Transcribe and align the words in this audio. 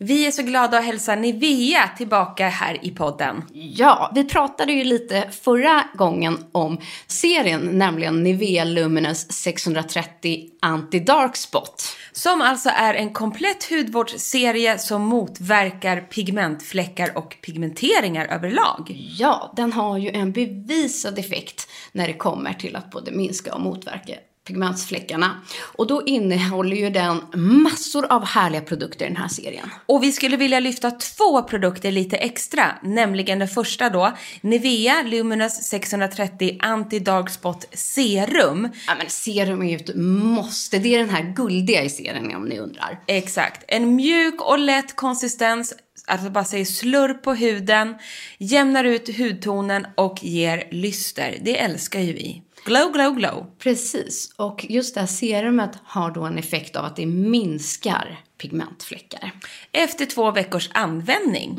Vi 0.00 0.26
är 0.26 0.30
så 0.30 0.42
glada 0.42 0.78
att 0.78 0.84
hälsa 0.84 1.14
Nivea 1.14 1.90
tillbaka 1.96 2.48
här 2.48 2.78
i 2.82 2.90
podden. 2.90 3.42
Ja, 3.52 4.12
vi 4.14 4.24
pratade 4.24 4.72
ju 4.72 4.84
lite 4.84 5.28
förra 5.30 5.84
gången 5.94 6.38
om 6.52 6.78
serien, 7.06 7.60
nämligen 7.60 8.22
Nivea 8.22 8.64
Luminous 8.64 9.32
630 9.32 10.48
Anti-Dark 10.62 11.36
Spot. 11.36 11.82
Som 12.12 12.40
alltså 12.40 12.68
är 12.68 12.94
en 12.94 13.12
komplett 13.12 13.70
hudvårdsserie 13.70 14.78
som 14.78 15.02
motverkar 15.02 16.00
pigmentfläckar 16.00 17.18
och 17.18 17.36
pigmenteringar 17.42 18.26
överlag. 18.26 18.96
Ja, 19.18 19.52
den 19.56 19.72
har 19.72 19.98
ju 19.98 20.10
en 20.10 20.32
bevisad 20.32 21.18
effekt 21.18 21.68
när 21.92 22.06
det 22.06 22.14
kommer 22.14 22.52
till 22.52 22.76
att 22.76 22.90
både 22.90 23.10
minska 23.10 23.54
och 23.54 23.60
motverka 23.60 24.14
pigmentsfläckarna. 24.48 25.40
Och 25.60 25.86
då 25.86 26.02
innehåller 26.06 26.76
ju 26.76 26.90
den 26.90 27.22
massor 27.34 28.12
av 28.12 28.24
härliga 28.24 28.60
produkter 28.60 29.04
i 29.04 29.08
den 29.08 29.16
här 29.16 29.28
serien. 29.28 29.70
Och 29.86 30.02
vi 30.02 30.12
skulle 30.12 30.36
vilja 30.36 30.60
lyfta 30.60 30.90
två 30.90 31.42
produkter 31.42 31.92
lite 31.92 32.16
extra, 32.16 32.78
nämligen 32.82 33.38
den 33.38 33.48
första 33.48 33.90
då, 33.90 34.12
Nivea 34.40 35.02
Luminous 35.02 35.62
630 35.62 36.58
Anti-Dark 36.60 37.28
Spot 37.28 37.66
Serum. 37.72 38.68
Ja 38.86 38.94
men 38.98 39.10
serum 39.10 39.62
är 39.62 39.70
ju 39.70 39.76
ett 39.76 39.96
måste, 39.96 40.78
det 40.78 40.94
är 40.94 40.98
den 40.98 41.10
här 41.10 41.32
guldiga 41.36 41.82
i 41.82 41.88
serien 41.88 42.36
om 42.36 42.44
ni 42.44 42.58
undrar. 42.58 43.00
Exakt, 43.06 43.64
en 43.68 43.96
mjuk 43.96 44.40
och 44.40 44.58
lätt 44.58 44.96
konsistens 44.96 45.74
Alltså 46.06 46.30
bara 46.30 46.44
säger 46.44 46.64
slurr 46.64 47.14
på 47.14 47.34
huden, 47.34 47.94
jämnar 48.38 48.84
ut 48.84 49.18
hudtonen 49.18 49.86
och 49.94 50.24
ger 50.24 50.68
lyster. 50.70 51.38
Det 51.40 51.58
älskar 51.58 52.00
ju 52.00 52.12
vi. 52.12 52.42
Glow, 52.68 52.92
glow, 52.92 53.14
glow. 53.14 53.46
Precis, 53.58 54.32
och 54.36 54.66
just 54.68 54.94
det 54.94 55.00
här 55.00 55.06
serumet 55.06 55.70
har 55.84 56.10
då 56.10 56.24
en 56.24 56.38
effekt 56.38 56.76
av 56.76 56.84
att 56.84 56.96
det 56.96 57.06
minskar 57.06 58.20
pigmentfläckar. 58.38 59.32
Efter 59.72 60.06
två 60.06 60.30
veckors 60.30 60.70
användning. 60.74 61.56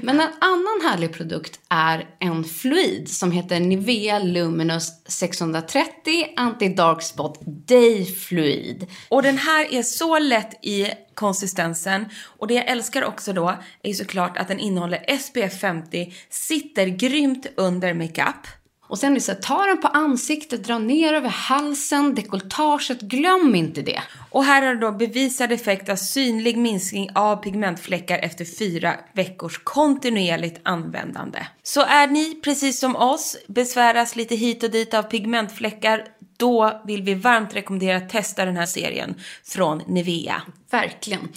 Men 0.00 0.20
en 0.20 0.28
annan 0.40 0.80
härlig 0.90 1.12
produkt 1.12 1.60
är 1.68 2.08
en 2.18 2.44
fluid 2.44 3.08
som 3.08 3.32
heter 3.32 3.60
Nivea 3.60 4.18
Luminous 4.18 4.88
630 5.06 5.92
Anti-Dark 6.36 7.00
Spot 7.00 7.38
Day 7.46 8.04
Fluid. 8.04 8.86
Och 9.08 9.22
den 9.22 9.38
här 9.38 9.74
är 9.74 9.82
så 9.82 10.18
lätt 10.18 10.64
i 10.64 10.86
konsistensen. 11.14 12.08
Och 12.38 12.46
det 12.46 12.54
jag 12.54 12.68
älskar 12.68 13.04
också 13.04 13.32
då 13.32 13.54
är 13.82 13.92
såklart 13.92 14.36
att 14.36 14.48
den 14.48 14.58
innehåller 14.58 15.16
SPF 15.18 15.60
50, 15.60 16.14
sitter 16.30 16.86
grymt 16.86 17.46
under 17.56 17.94
makeup. 17.94 18.46
Och 18.88 18.98
sen 18.98 19.10
är 19.10 19.14
det 19.14 19.20
så 19.20 19.32
här, 19.32 19.40
ta 19.40 19.66
den 19.66 19.80
på 19.80 19.88
ansiktet, 19.88 20.64
dra 20.64 20.78
ner 20.78 21.12
över 21.12 21.28
halsen, 21.28 22.14
dekolletaget, 22.14 23.00
glöm 23.00 23.54
inte 23.54 23.82
det. 23.82 24.02
Och 24.30 24.44
här 24.44 24.62
har 24.62 24.74
du 24.74 24.80
då 24.80 24.92
bevisad 24.92 25.52
effekt 25.52 25.88
av 25.88 25.96
synlig 25.96 26.56
minskning 26.56 27.10
av 27.14 27.36
pigmentfläckar 27.36 28.18
efter 28.18 28.44
fyra 28.58 28.94
veckors 29.12 29.60
kontinuerligt 29.64 30.60
användande. 30.62 31.46
Så 31.62 31.80
är 31.80 32.06
ni, 32.06 32.40
precis 32.44 32.80
som 32.80 32.96
oss, 32.96 33.36
besväras 33.46 34.16
lite 34.16 34.34
hit 34.34 34.62
och 34.62 34.70
dit 34.70 34.94
av 34.94 35.02
pigmentfläckar, 35.02 36.04
då 36.44 36.80
vill 36.84 37.02
vi 37.02 37.14
varmt 37.14 37.54
rekommendera 37.54 37.96
att 37.96 38.08
testa 38.08 38.44
den 38.44 38.56
här 38.56 38.66
serien 38.66 39.14
från 39.44 39.82
Nivea. 39.86 40.42
Verkligen. 40.70 41.28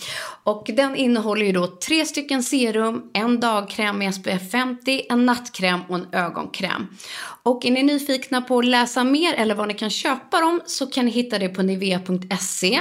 Och 0.43 0.69
den 0.75 0.95
innehåller 0.95 1.45
ju 1.45 1.51
då 1.51 1.67
tre 1.67 2.05
stycken 2.05 2.43
serum, 2.43 3.09
en 3.13 3.39
dagkräm 3.39 3.97
med 3.97 4.15
SPF 4.15 4.51
50, 4.51 5.01
en 5.09 5.25
nattkräm 5.25 5.79
och 5.89 5.95
en 5.95 6.07
ögonkräm. 6.11 6.87
Och 7.43 7.65
är 7.65 7.71
ni 7.71 7.83
nyfikna 7.83 8.41
på 8.41 8.59
att 8.59 8.65
läsa 8.65 9.03
mer 9.03 9.33
eller 9.33 9.55
var 9.55 9.65
ni 9.65 9.73
kan 9.73 9.89
köpa 9.89 10.41
dem 10.41 10.61
så 10.65 10.87
kan 10.87 11.05
ni 11.05 11.11
hitta 11.11 11.39
det 11.39 11.49
på 11.49 11.63
nivea.se. 11.63 12.79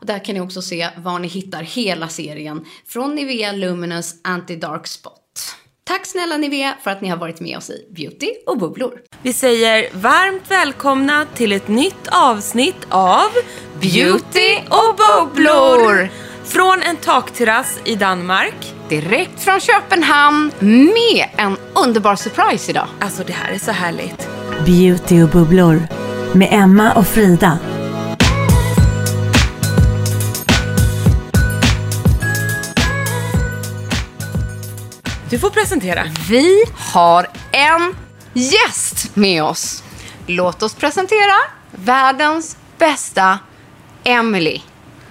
Och 0.00 0.06
där 0.06 0.24
kan 0.24 0.34
ni 0.34 0.40
också 0.40 0.62
se 0.62 0.88
var 0.96 1.18
ni 1.18 1.28
hittar 1.28 1.62
hela 1.62 2.08
serien 2.08 2.64
från 2.86 3.14
Nivea 3.14 3.52
Luminous 3.52 4.22
Anti-Dark 4.22 4.86
Spot. 4.86 5.56
Tack 5.88 6.06
snälla 6.06 6.36
Nivea 6.36 6.74
för 6.82 6.90
att 6.90 7.00
ni 7.00 7.08
har 7.08 7.16
varit 7.16 7.40
med 7.40 7.56
oss 7.56 7.70
i 7.70 7.86
Beauty 7.90 8.30
och 8.46 8.58
bubblor. 8.58 8.92
Vi 9.22 9.32
säger 9.32 9.88
varmt 9.92 10.50
välkomna 10.50 11.26
till 11.34 11.52
ett 11.52 11.68
nytt 11.68 12.08
avsnitt 12.08 12.86
av 12.88 13.28
Beauty 13.80 14.58
och 14.68 14.96
bubblor! 14.96 16.08
Från 16.44 16.82
en 16.82 16.96
takterrass 16.96 17.80
i 17.84 17.94
Danmark. 17.94 18.74
Direkt 18.88 19.40
från 19.40 19.60
Köpenhamn 19.60 20.52
med 20.60 21.28
en 21.36 21.56
underbar 21.84 22.16
surprise 22.16 22.70
idag. 22.70 22.86
Alltså 23.00 23.22
det 23.26 23.32
här 23.32 23.52
är 23.52 23.58
så 23.58 23.70
härligt. 23.70 24.28
Beauty 24.66 25.22
och 25.22 25.28
bubblor 25.28 25.82
med 26.34 26.48
Emma 26.50 26.92
och 26.92 27.06
Frida. 27.06 27.58
Du 35.30 35.38
får 35.38 35.50
presentera. 35.50 36.04
Vi 36.28 36.64
har 36.76 37.26
en 37.52 37.96
gäst 38.34 39.16
med 39.16 39.42
oss. 39.42 39.82
Låt 40.26 40.62
oss 40.62 40.74
presentera 40.74 41.34
världens 41.70 42.56
bästa 42.78 43.38
Emily. 44.04 44.60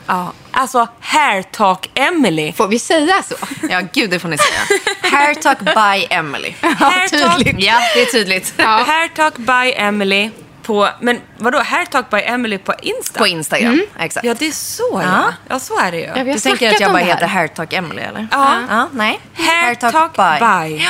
Ja, 0.07 0.33
alltså 0.51 0.87
Hair 0.99 1.43
Talk 1.43 1.89
Emily. 1.93 2.53
Får 2.53 2.67
vi 2.67 2.79
säga 2.79 3.23
så? 3.23 3.35
Ja, 3.69 3.81
gud 3.93 4.09
det 4.09 4.19
får 4.19 4.29
ni 4.29 4.37
säga. 4.37 4.79
Hair 5.11 5.33
Talk 5.35 5.59
by 5.59 6.07
Emily. 6.09 6.53
Hair 6.61 7.07
Talk, 7.21 7.47
Ja, 7.57 7.79
det 7.95 8.01
är 8.01 8.11
tydligt. 8.11 8.53
Hair 8.57 9.07
Talk 9.15 9.37
by 9.37 9.73
Emily 9.75 10.29
på, 10.67 10.89
men 10.99 11.21
vadå, 11.37 11.59
Hair 11.59 11.85
Talk 11.85 12.09
by 12.09 12.17
Emily 12.17 12.57
på 12.57 12.73
Insta? 12.81 13.19
På 13.19 13.27
Instagram, 13.27 13.81
exakt. 13.99 14.25
Ja, 14.25 14.33
det 14.39 14.47
är 14.47 14.51
så 14.51 14.83
ja. 14.93 15.01
Ja. 15.03 15.33
Ja, 15.47 15.59
så 15.59 15.79
är 15.79 15.91
det 15.91 15.97
ju. 15.97 16.03
Ja, 16.03 16.23
Du 16.23 16.39
tänker 16.39 16.69
att 16.69 16.79
jag 16.79 16.91
bara 16.91 17.03
heter 17.03 17.27
Hair 17.27 17.47
Talk 17.47 17.73
Emily 17.73 18.01
eller? 18.01 18.27
Ja. 18.31 18.55
ja 18.69 18.89
nej. 18.91 19.19
Hair 19.33 19.75
Talk 19.75 20.15
by. 20.39 20.85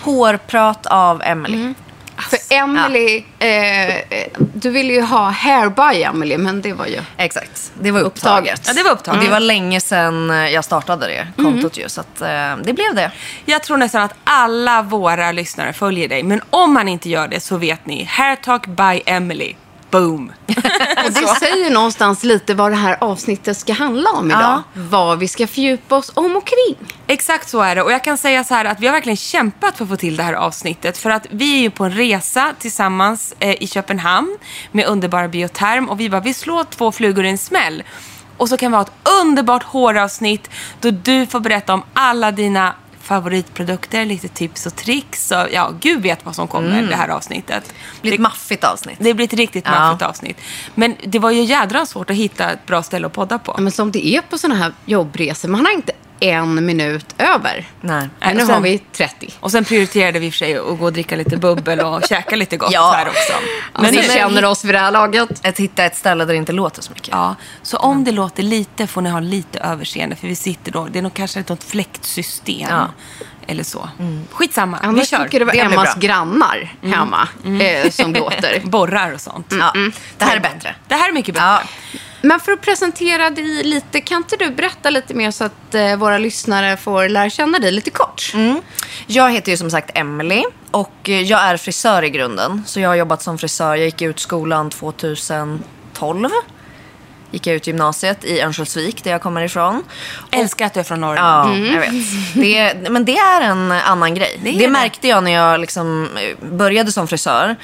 Hårprat 0.00 0.86
av 0.86 1.22
Emily. 1.24 1.58
För 1.58 1.89
Emily, 2.50 3.24
eh, 3.38 3.96
eh, 3.96 4.02
du 4.54 4.70
ville 4.70 4.92
ju 4.92 5.02
ha 5.02 5.30
hair 5.30 5.68
by 5.68 6.02
Emily, 6.02 6.38
men 6.38 6.62
det 6.62 6.72
var 6.72 6.86
ju... 6.86 7.00
Exakt, 7.16 7.72
det 7.80 7.90
var 7.90 8.00
upptaget. 8.00 8.62
Ja, 8.66 8.72
det 8.72 8.82
var 8.82 8.90
upptaget. 8.90 9.20
Det 9.22 9.30
var 9.30 9.40
länge 9.40 9.80
sedan 9.80 10.28
jag 10.30 10.64
startade 10.64 11.06
det 11.06 11.42
kontot 11.42 11.78
ju, 11.78 11.88
så 11.88 12.00
att, 12.00 12.20
eh, 12.20 12.56
det 12.64 12.72
blev 12.72 12.94
det. 12.94 13.12
Jag 13.44 13.62
tror 13.62 13.76
nästan 13.76 14.02
att 14.02 14.14
alla 14.24 14.82
våra 14.82 15.32
lyssnare 15.32 15.72
följer 15.72 16.08
dig. 16.08 16.22
Men 16.22 16.40
om 16.50 16.74
man 16.74 16.88
inte 16.88 17.08
gör 17.08 17.28
det 17.28 17.40
så 17.40 17.56
vet 17.56 17.86
ni. 17.86 18.04
Hair 18.04 18.36
Talk 18.36 18.66
by 18.66 19.02
Emily. 19.06 19.54
Boom. 19.90 20.32
Och 21.04 21.12
det 21.12 21.26
säger 21.38 21.70
någonstans 21.70 22.24
lite 22.24 22.54
vad 22.54 22.72
det 22.72 22.76
här 22.76 22.96
avsnittet 23.00 23.56
ska 23.56 23.72
handla 23.72 24.10
om 24.10 24.30
idag. 24.30 24.40
Ja. 24.40 24.62
Vad 24.74 25.18
vi 25.18 25.28
ska 25.28 25.46
fördjupa 25.46 25.96
oss 25.96 26.12
om 26.14 26.36
och 26.36 26.46
kring. 26.46 26.76
Exakt 27.06 27.48
så 27.48 27.60
är 27.60 27.74
det. 27.74 27.82
Och 27.82 27.92
jag 27.92 28.04
kan 28.04 28.18
säga 28.18 28.44
så 28.44 28.54
här 28.54 28.64
att 28.64 28.80
vi 28.80 28.86
har 28.86 28.92
verkligen 28.92 29.16
kämpat 29.16 29.76
för 29.76 29.84
att 29.84 29.90
få 29.90 29.96
till 29.96 30.16
det 30.16 30.22
här 30.22 30.32
avsnittet. 30.32 30.98
För 30.98 31.10
att 31.10 31.26
vi 31.30 31.56
är 31.56 31.60
ju 31.60 31.70
på 31.70 31.84
en 31.84 31.92
resa 31.92 32.54
tillsammans 32.58 33.34
eh, 33.38 33.62
i 33.62 33.66
Köpenhamn 33.66 34.38
med 34.72 34.86
underbara 34.86 35.28
Bioterm. 35.28 35.88
Och 35.88 36.00
vi 36.00 36.10
bara, 36.10 36.20
vi 36.20 36.34
slår 36.34 36.64
två 36.64 36.92
flugor 36.92 37.24
i 37.24 37.28
en 37.28 37.38
smäll. 37.38 37.82
Och 38.36 38.48
så 38.48 38.56
kan 38.56 38.72
vi 38.72 38.76
ha 38.76 38.82
ett 38.82 38.92
underbart 39.22 39.62
håravsnitt 39.62 40.50
då 40.80 40.90
du 40.90 41.26
får 41.26 41.40
berätta 41.40 41.74
om 41.74 41.82
alla 41.92 42.32
dina 42.32 42.74
favoritprodukter, 43.10 44.04
lite 44.06 44.28
tips 44.28 44.66
och 44.66 44.76
tricks. 44.76 45.30
Och, 45.30 45.46
ja, 45.52 45.72
gud 45.80 46.02
vet 46.02 46.24
vad 46.26 46.34
som 46.34 46.48
kommer 46.48 46.82
det 46.82 46.96
här 46.96 47.08
avsnittet. 47.08 47.64
Det 47.94 48.00
blir 48.02 48.12
ett 48.14 48.20
maffigt 48.20 48.64
avsnitt. 48.64 48.96
Det 49.00 49.14
blir 49.14 49.26
ett 49.26 49.32
riktigt 49.32 49.64
Ja. 49.66 49.70
maffigt 49.70 50.02
avsnitt. 50.02 50.36
Men 50.74 50.96
det 51.06 51.18
var 51.18 51.30
ju 51.30 51.42
jädra 51.42 51.86
svårt 51.86 52.10
att 52.10 52.16
hitta 52.16 52.50
ett 52.50 52.66
bra 52.66 52.82
ställe 52.82 53.06
att 53.06 53.12
podda 53.12 53.38
på. 53.38 53.52
Ja, 53.56 53.60
Men 53.60 53.72
som 53.72 53.90
det 53.92 54.06
är 54.06 54.20
på 54.22 54.38
sådana 54.38 54.60
här 54.60 54.72
jobbresor, 54.84 55.48
man 55.48 55.66
har 55.66 55.72
inte 55.72 55.92
en 56.20 56.66
minut 56.66 57.14
över. 57.18 57.68
Nej. 57.80 58.08
Men 58.20 58.36
nu 58.36 58.40
sen- 58.40 58.50
har 58.54 58.60
vi 58.60 58.78
30. 58.78 59.34
Och 59.40 59.50
sen 59.50 59.64
prioriterade 59.64 60.18
vi 60.18 60.30
för 60.30 60.38
sig 60.38 60.56
att 60.56 60.78
gå 60.78 60.84
och 60.84 60.92
dricka 60.92 61.16
lite 61.16 61.36
bubbel 61.36 61.80
och 61.80 62.02
käka 62.08 62.36
lite 62.36 62.56
gott 62.56 62.72
Ja. 62.72 62.92
här 62.96 63.08
också. 63.08 63.32
Men 63.74 63.94
ni 63.94 63.96
nu, 63.96 64.02
känner 64.02 64.44
oss 64.44 64.64
vid 64.64 64.74
det 64.74 64.78
här 64.78 64.90
laget. 64.90 65.46
Att 65.46 65.60
hitta 65.60 65.84
ett 65.84 65.96
ställe 65.96 66.24
där 66.24 66.32
det 66.32 66.38
inte 66.38 66.52
låter 66.52 66.82
så 66.82 66.92
mycket. 66.92 67.08
ja, 67.12 67.34
så 67.62 67.76
om 67.76 68.04
det 68.04 68.12
låter 68.12 68.42
lite 68.42 68.86
får 68.86 69.02
ni 69.02 69.10
ha 69.10 69.20
lite 69.20 69.58
överseende 69.58 70.16
för 70.16 70.28
vi 70.28 70.34
sitter 70.36 70.72
då, 70.72 70.84
det 70.92 70.98
är 70.98 71.02
nog 71.02 71.14
kanske 71.14 71.40
ett 71.40 71.64
fläktsystem. 71.64 72.68
Ja. 72.70 72.88
Eller 73.50 73.64
så. 73.64 73.88
Skitsamma, 74.30 74.78
vi 74.82 74.86
Annars 74.88 75.08
kör. 75.08 75.24
tycker 75.24 75.38
det 75.38 75.44
var 75.44 75.52
Det 75.52 75.60
Emmas 75.60 75.94
bra. 75.94 76.00
grannar 76.08 76.74
hemma 76.82 77.28
eh, 77.62 77.90
som 77.90 78.12
låter. 78.14 78.60
Borrar 78.64 79.12
och 79.12 79.20
sånt. 79.20 79.46
Ja, 79.58 79.72
Det 80.18 80.24
här 80.24 80.36
är 80.36 80.40
bättre. 80.40 80.74
Det 80.88 80.94
här 80.94 81.08
är 81.08 81.12
mycket 81.12 81.34
bättre. 81.34 81.46
Ja. 81.46 81.62
Men 82.22 82.40
för 82.40 82.52
att 82.52 82.60
presentera 82.60 83.30
dig 83.30 83.62
lite, 83.64 84.00
kan 84.00 84.16
inte 84.16 84.36
du 84.36 84.50
berätta 84.50 84.90
lite 84.90 85.14
mer 85.14 85.30
så 85.30 85.44
att 85.44 85.74
eh, 85.74 85.96
våra 85.96 86.18
lyssnare 86.18 86.76
får 86.76 87.08
lära 87.08 87.30
känna 87.30 87.58
dig 87.58 87.72
lite 87.72 87.90
kort? 87.90 88.32
Jag 89.06 89.30
heter 89.32 89.50
ju 89.52 89.56
som 89.56 89.70
sagt 89.70 89.90
Emily 89.94 90.44
och 90.70 90.94
eh, 91.08 91.20
jag 91.20 91.40
är 91.40 91.56
frisör 91.56 92.02
i 92.02 92.10
grunden. 92.10 92.62
Så 92.66 92.80
jag 92.80 92.88
har 92.88 92.96
jobbat 92.96 93.22
som 93.22 93.38
frisör. 93.38 93.74
Jag 93.76 93.84
gick 93.84 94.02
ut 94.02 94.20
skolan 94.20 94.70
2012. 94.70 96.28
Gick 97.30 97.46
jag 97.46 97.56
ut 97.56 97.66
gymnasiet 97.66 98.24
i 98.24 98.40
Örnsköldsvik 98.40 99.04
där 99.04 99.10
jag 99.10 99.22
kommer 99.22 99.42
ifrån. 99.42 99.82
Älskar 100.30 100.66
att 100.66 100.74
du 100.74 100.80
är 100.80 100.84
från 100.84 101.00
Norrland. 101.00 101.66
Ja, 101.66 101.72
jag 101.72 101.80
vet. 101.80 101.92
Det, 102.34 102.90
men 102.90 103.04
det 103.04 103.16
är 103.16 103.40
en 103.40 103.72
annan 103.72 104.14
grej. 104.14 104.40
Det, 104.42 104.52
det. 104.52 104.68
märkte 104.68 105.08
jag 105.08 105.24
när 105.24 105.30
jag 105.30 105.60
liksom 105.60 106.08
eh, 106.16 106.48
började 106.48 106.92
som 106.92 107.08
frisör. 107.08 107.56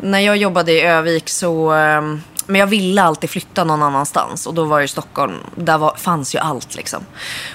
När 0.00 0.20
jag 0.20 0.36
jobbade 0.36 0.72
i 0.72 0.80
Övik 0.80 1.28
så... 1.28 1.72
Men 2.46 2.60
jag 2.60 2.66
ville 2.66 3.02
alltid 3.02 3.30
flytta 3.30 3.64
någon 3.64 3.82
annanstans. 3.82 4.46
Och 4.46 4.54
då 4.54 4.64
var 4.64 4.80
det 4.80 4.88
Stockholm. 4.88 5.34
Där 5.54 5.78
var, 5.78 5.94
fanns 5.96 6.34
ju 6.34 6.38
allt 6.38 6.74
liksom. 6.74 7.06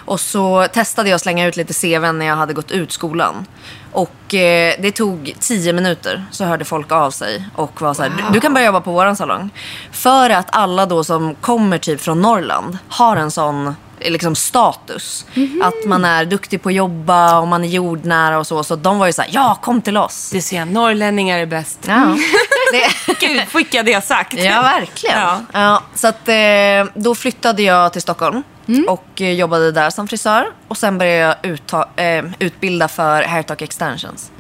Och 0.05 0.19
så 0.19 0.67
testade 0.73 1.09
jag 1.09 1.15
att 1.15 1.21
slänga 1.21 1.47
ut 1.47 1.57
lite 1.57 1.73
CVn 1.73 2.19
när 2.19 2.25
jag 2.25 2.35
hade 2.35 2.53
gått 2.53 2.71
ut 2.71 2.91
skolan. 2.91 3.45
Och 3.91 4.33
eh, 4.33 4.75
det 4.79 4.91
tog 4.91 5.35
tio 5.39 5.73
minuter 5.73 6.25
så 6.31 6.45
hörde 6.45 6.65
folk 6.65 6.91
av 6.91 7.11
sig 7.11 7.49
och 7.55 7.81
var 7.81 7.93
så 7.93 8.03
här, 8.03 8.09
du, 8.09 8.23
du 8.33 8.39
kan 8.39 8.53
börja 8.53 8.65
jobba 8.65 8.81
på 8.81 8.91
våran 8.91 9.15
salong. 9.15 9.49
För 9.91 10.29
att 10.29 10.55
alla 10.55 10.85
då 10.85 11.03
som 11.03 11.35
kommer 11.35 11.77
typ 11.77 12.01
från 12.01 12.21
Norrland 12.21 12.77
har 12.87 13.17
en 13.17 13.31
sån 13.31 13.75
liksom 14.09 14.35
status. 14.35 15.25
Att 15.61 15.85
man 15.85 16.05
är 16.05 16.25
duktig 16.25 16.61
på 16.61 16.69
att 16.69 16.75
jobba 16.75 17.39
och 17.39 17.47
man 17.47 17.63
är 17.63 17.67
jordnära 17.67 18.39
och 18.39 18.47
så. 18.47 18.63
Så 18.63 18.75
de 18.75 18.99
var 18.99 19.07
ju 19.07 19.13
så 19.13 19.21
här, 19.21 19.29
ja 19.33 19.59
kom 19.61 19.81
till 19.81 19.97
oss. 19.97 20.29
Du 20.33 20.41
ser, 20.41 20.65
norrlänningar 20.65 21.39
är 21.39 21.45
bäst. 21.45 21.79
Ja, 21.87 22.17
det, 22.71 23.19
Gud, 23.19 23.67
jag 23.71 23.85
det 23.85 24.05
sagt? 24.05 24.33
ja 24.33 24.61
verkligen. 24.61 25.17
Ja. 25.19 25.41
Ja. 25.53 25.83
så 25.95 26.07
att, 26.07 26.27
eh, 26.27 26.93
då 27.01 27.15
flyttade 27.15 27.61
jag 27.61 27.93
till 27.93 28.01
Stockholm. 28.01 28.43
Och 28.87 29.21
eh, 29.21 29.31
jobbade 29.31 29.71
där 29.71 29.89
som 29.89 30.07
frisör. 30.07 30.47
Och 30.67 30.77
sen 30.77 30.97
började 30.97 31.35
jag 31.41 31.53
utta, 31.53 31.89
eh, 31.95 32.25
utbilda 32.39 32.87
för 32.87 33.23
Hairtalk 33.23 33.61
Extensions. 33.61 34.31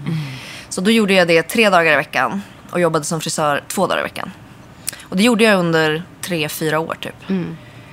Så 0.69 0.81
då 0.81 0.91
gjorde 0.91 1.13
jag 1.13 1.27
det 1.27 1.43
tre 1.43 1.69
dagar 1.69 1.93
i 1.93 1.95
veckan. 1.95 2.41
Och 2.71 2.79
jobbade 2.79 3.05
som 3.05 3.21
frisör 3.21 3.63
två 3.67 3.87
dagar 3.87 3.99
i 3.99 4.03
veckan. 4.03 4.31
Och 5.09 5.17
det 5.17 5.23
gjorde 5.23 5.43
jag 5.43 5.59
under 5.59 6.03
tre, 6.21 6.49
fyra 6.49 6.79
år 6.79 6.97
typ. 7.01 7.15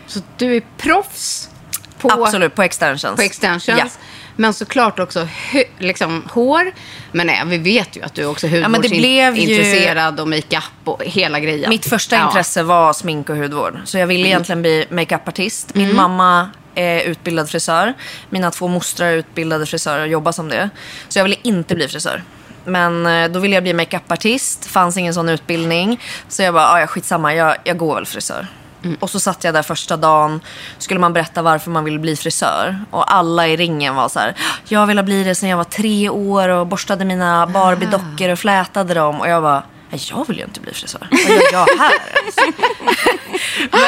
Så 0.07 0.21
du 0.37 0.57
är 0.57 0.63
proffs 0.79 1.51
på, 2.09 2.25
Absolut, 2.25 2.55
på 2.55 2.63
extensions. 2.63 3.17
på 3.17 3.23
extensions. 3.23 3.79
Ja. 3.79 3.85
Men 4.37 4.55
såklart 4.55 4.99
också 4.99 5.29
liksom, 5.79 6.29
hår. 6.33 6.73
Men 7.13 7.27
nej, 7.27 7.43
vi 7.47 7.59
vet 7.59 7.97
ju 7.97 8.03
att 8.03 8.15
du 8.15 8.23
är 8.23 8.27
också 8.31 8.47
det 8.47 8.61
blev 8.89 9.01
ju- 9.03 9.25
hudvårdsintresserad 9.27 10.21
och 10.21 10.29
makeup 10.29 10.63
och 10.85 11.03
hela 11.05 11.41
grejen. 11.41 11.71
Mitt 11.71 11.87
första 11.89 12.17
Ja. 12.17 12.27
intresse 12.27 12.63
var 12.63 12.93
smink 12.93 13.29
och 13.31 13.37
hudvård. 13.37 13.79
Så 13.85 13.99
jag 13.99 14.07
ville 14.07 14.29
egentligen 14.29 14.63
bli 14.63 14.87
makeupartist. 14.91 15.75
Min 15.75 15.95
mamma 15.97 16.51
är 16.75 17.01
utbildad 17.01 17.51
frisör. 17.51 17.95
Mina 18.31 18.51
två 18.51 18.69
mostrar 18.69 19.07
är 19.07 19.13
utbildade 19.17 19.67
frisörer 19.67 20.01
och 20.03 20.09
jobbar 20.09 20.33
som 20.33 20.49
det. 20.49 20.71
Så 21.09 21.19
jag 21.19 21.25
ville 21.25 21.37
inte 21.43 21.75
bli 21.75 21.89
frisör. 21.89 22.23
Men 22.65 23.07
eh, 23.07 23.29
då 23.31 23.39
ville 23.41 23.55
jag 23.55 23.63
bli 23.63 23.73
makeupartist. 23.75 24.65
Fanns 24.67 24.97
ingen 24.97 25.15
sån 25.15 25.29
utbildning. 25.29 26.01
Så 26.29 26.43
jag 26.43 26.55
bara, 26.55 26.67
"Ah, 26.69 26.81
ja 26.81 26.87
skitsamma, 26.87 27.35
jag, 27.35 27.57
jag 27.65 27.77
går 27.79 27.95
väl 27.95 28.07
frisör. 28.07 28.47
Och 29.01 29.11
så 29.11 29.21
satt 29.21 29.45
jag 29.45 29.55
där 29.55 29.63
första 29.63 29.97
dagen. 29.97 30.41
Skulle 30.79 31.01
man 31.01 31.13
berätta 31.13 31.43
varför 31.43 31.71
man 31.71 31.85
ville 31.85 31.99
bli 31.99 32.17
frisör. 32.17 32.85
Och 32.91 33.15
alla 33.15 33.49
i 33.49 33.57
ringen 33.57 33.95
var 33.95 34.09
så 34.09 34.19
här. 34.19 34.35
Jag 34.65 34.87
ville 34.87 35.03
bli 35.03 35.25
det 35.25 35.35
sedan 35.35 35.49
jag 35.49 35.57
var 35.57 35.65
tre 35.65 36.09
år 36.09 36.49
och 36.49 36.67
borstade 36.67 37.05
mina 37.05 37.47
Barbie-dockor 37.47 38.29
och 38.29 38.39
flätade 38.39 38.95
dem. 38.95 39.21
Och 39.21 39.29
jag 39.29 39.41
var 39.41 39.63
"Nej, 39.91 40.01
jag 40.11 40.27
vill 40.29 40.39
ju 40.39 40.45
inte 40.45 40.61
bli 40.61 40.73
frisör. 40.75 41.09
Vad 41.11 41.21
gör 41.21 41.53
jag 41.53 41.67
här 41.79 41.93
ens? 42.17 42.37
Men 43.71 43.81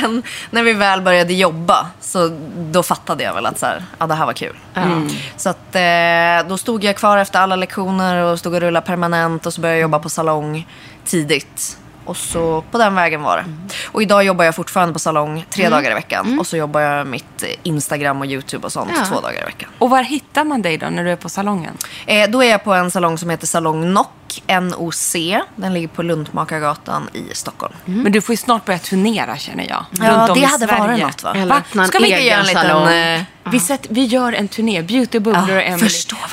sen 0.00 0.22
när 0.50 0.62
vi 0.62 0.72
väl 0.72 1.00
började 1.02 1.32
jobba 1.34 1.86
så 2.00 2.38
då 2.56 2.82
fattade 2.82 3.22
jag 3.24 3.34
väl 3.34 3.46
att 3.46 3.58
så 3.58 3.66
här, 3.66 3.84
ja, 3.98 4.06
det 4.06 4.14
här 4.14 4.26
var 4.26 4.32
kul. 4.32 4.56
Så 5.36 5.48
att, 5.50 5.74
eh, 5.76 6.48
då 6.48 6.58
stod 6.58 6.84
jag 6.84 6.96
kvar 6.96 7.18
efter 7.18 7.38
alla 7.40 7.56
lektioner 7.56 8.16
och 8.24 8.38
stod 8.38 8.54
och 8.54 8.60
rullade 8.60 8.86
permanent 8.86 9.46
och 9.46 9.54
så 9.54 9.60
började 9.60 9.76
jag 9.78 9.82
jobba 9.82 9.98
på 9.98 10.08
salong 10.08 10.66
tidigt. 11.04 11.76
Och 12.10 12.16
så 12.16 12.64
på 12.70 12.78
den 12.78 12.94
vägen 12.94 13.22
var 13.22 13.36
det. 13.36 13.44
Och 13.92 14.02
idag 14.02 14.24
jobbar 14.24 14.44
jag 14.44 14.54
fortfarande 14.54 14.92
på 14.92 14.98
salong 14.98 15.46
tre 15.50 15.68
dagar 15.68 15.90
i 15.90 15.94
veckan. 15.94 16.38
Och 16.40 16.46
så 16.46 16.56
jobbar 16.56 16.80
jag 16.80 17.06
mitt 17.06 17.42
eh, 17.42 17.48
Instagram 17.62 18.20
och 18.20 18.26
YouTube 18.26 18.66
och 18.66 18.72
sånt 18.72 18.90
Ja. 18.96 19.04
två 19.08 19.20
dagar 19.20 19.42
i 19.42 19.44
veckan. 19.44 19.70
Och 19.78 19.90
var 19.90 20.02
hittar 20.02 20.44
man 20.44 20.62
dig 20.62 20.78
då 20.78 20.86
när 20.86 21.04
du 21.04 21.10
är 21.10 21.16
på 21.16 21.28
salongen? 21.28 21.76
Eh, 22.06 22.30
då 22.30 22.42
är 22.44 22.50
jag 22.50 22.64
på 22.64 22.74
en 22.74 22.90
salong 22.90 23.18
som 23.18 23.30
heter 23.30 23.46
Salong 23.46 23.92
Nock, 23.92 24.42
NOC. 24.62 25.16
Den 25.56 25.74
ligger 25.74 25.88
på 25.88 26.02
Luntmakargatan 26.02 27.08
i 27.12 27.34
Stockholm. 27.34 27.74
Men 27.84 28.12
du 28.12 28.20
får 28.20 28.32
ju 28.32 28.36
snart 28.36 28.64
börja 28.64 28.78
turnera 28.78 29.36
känner 29.36 29.66
jag. 29.68 29.84
Ja, 29.90 30.10
runt 30.18 30.30
om 30.30 30.34
det 30.34 30.40
i 30.40 30.44
hade 30.44 30.66
Sverige. 30.66 30.80
varit 30.80 31.00
något 31.00 31.22
va? 31.22 31.32
Eller 31.36 31.62
Va? 31.74 31.84
Ska 31.86 31.98
vi 31.98 32.08
inte 32.10 32.24
göra 32.26 32.40
en 32.40 32.46
liten, 32.46 32.62
salong. 32.62 33.24
Vi, 33.52 33.60
sätt, 33.60 33.86
vi 33.90 34.04
gör 34.04 34.32
en 34.32 34.48
turné, 34.48 34.82
Beauty 34.82 35.18
Bubblor 35.18 35.50
Ja, 35.50 35.56
och 35.56 35.62
Emily. 35.62 35.88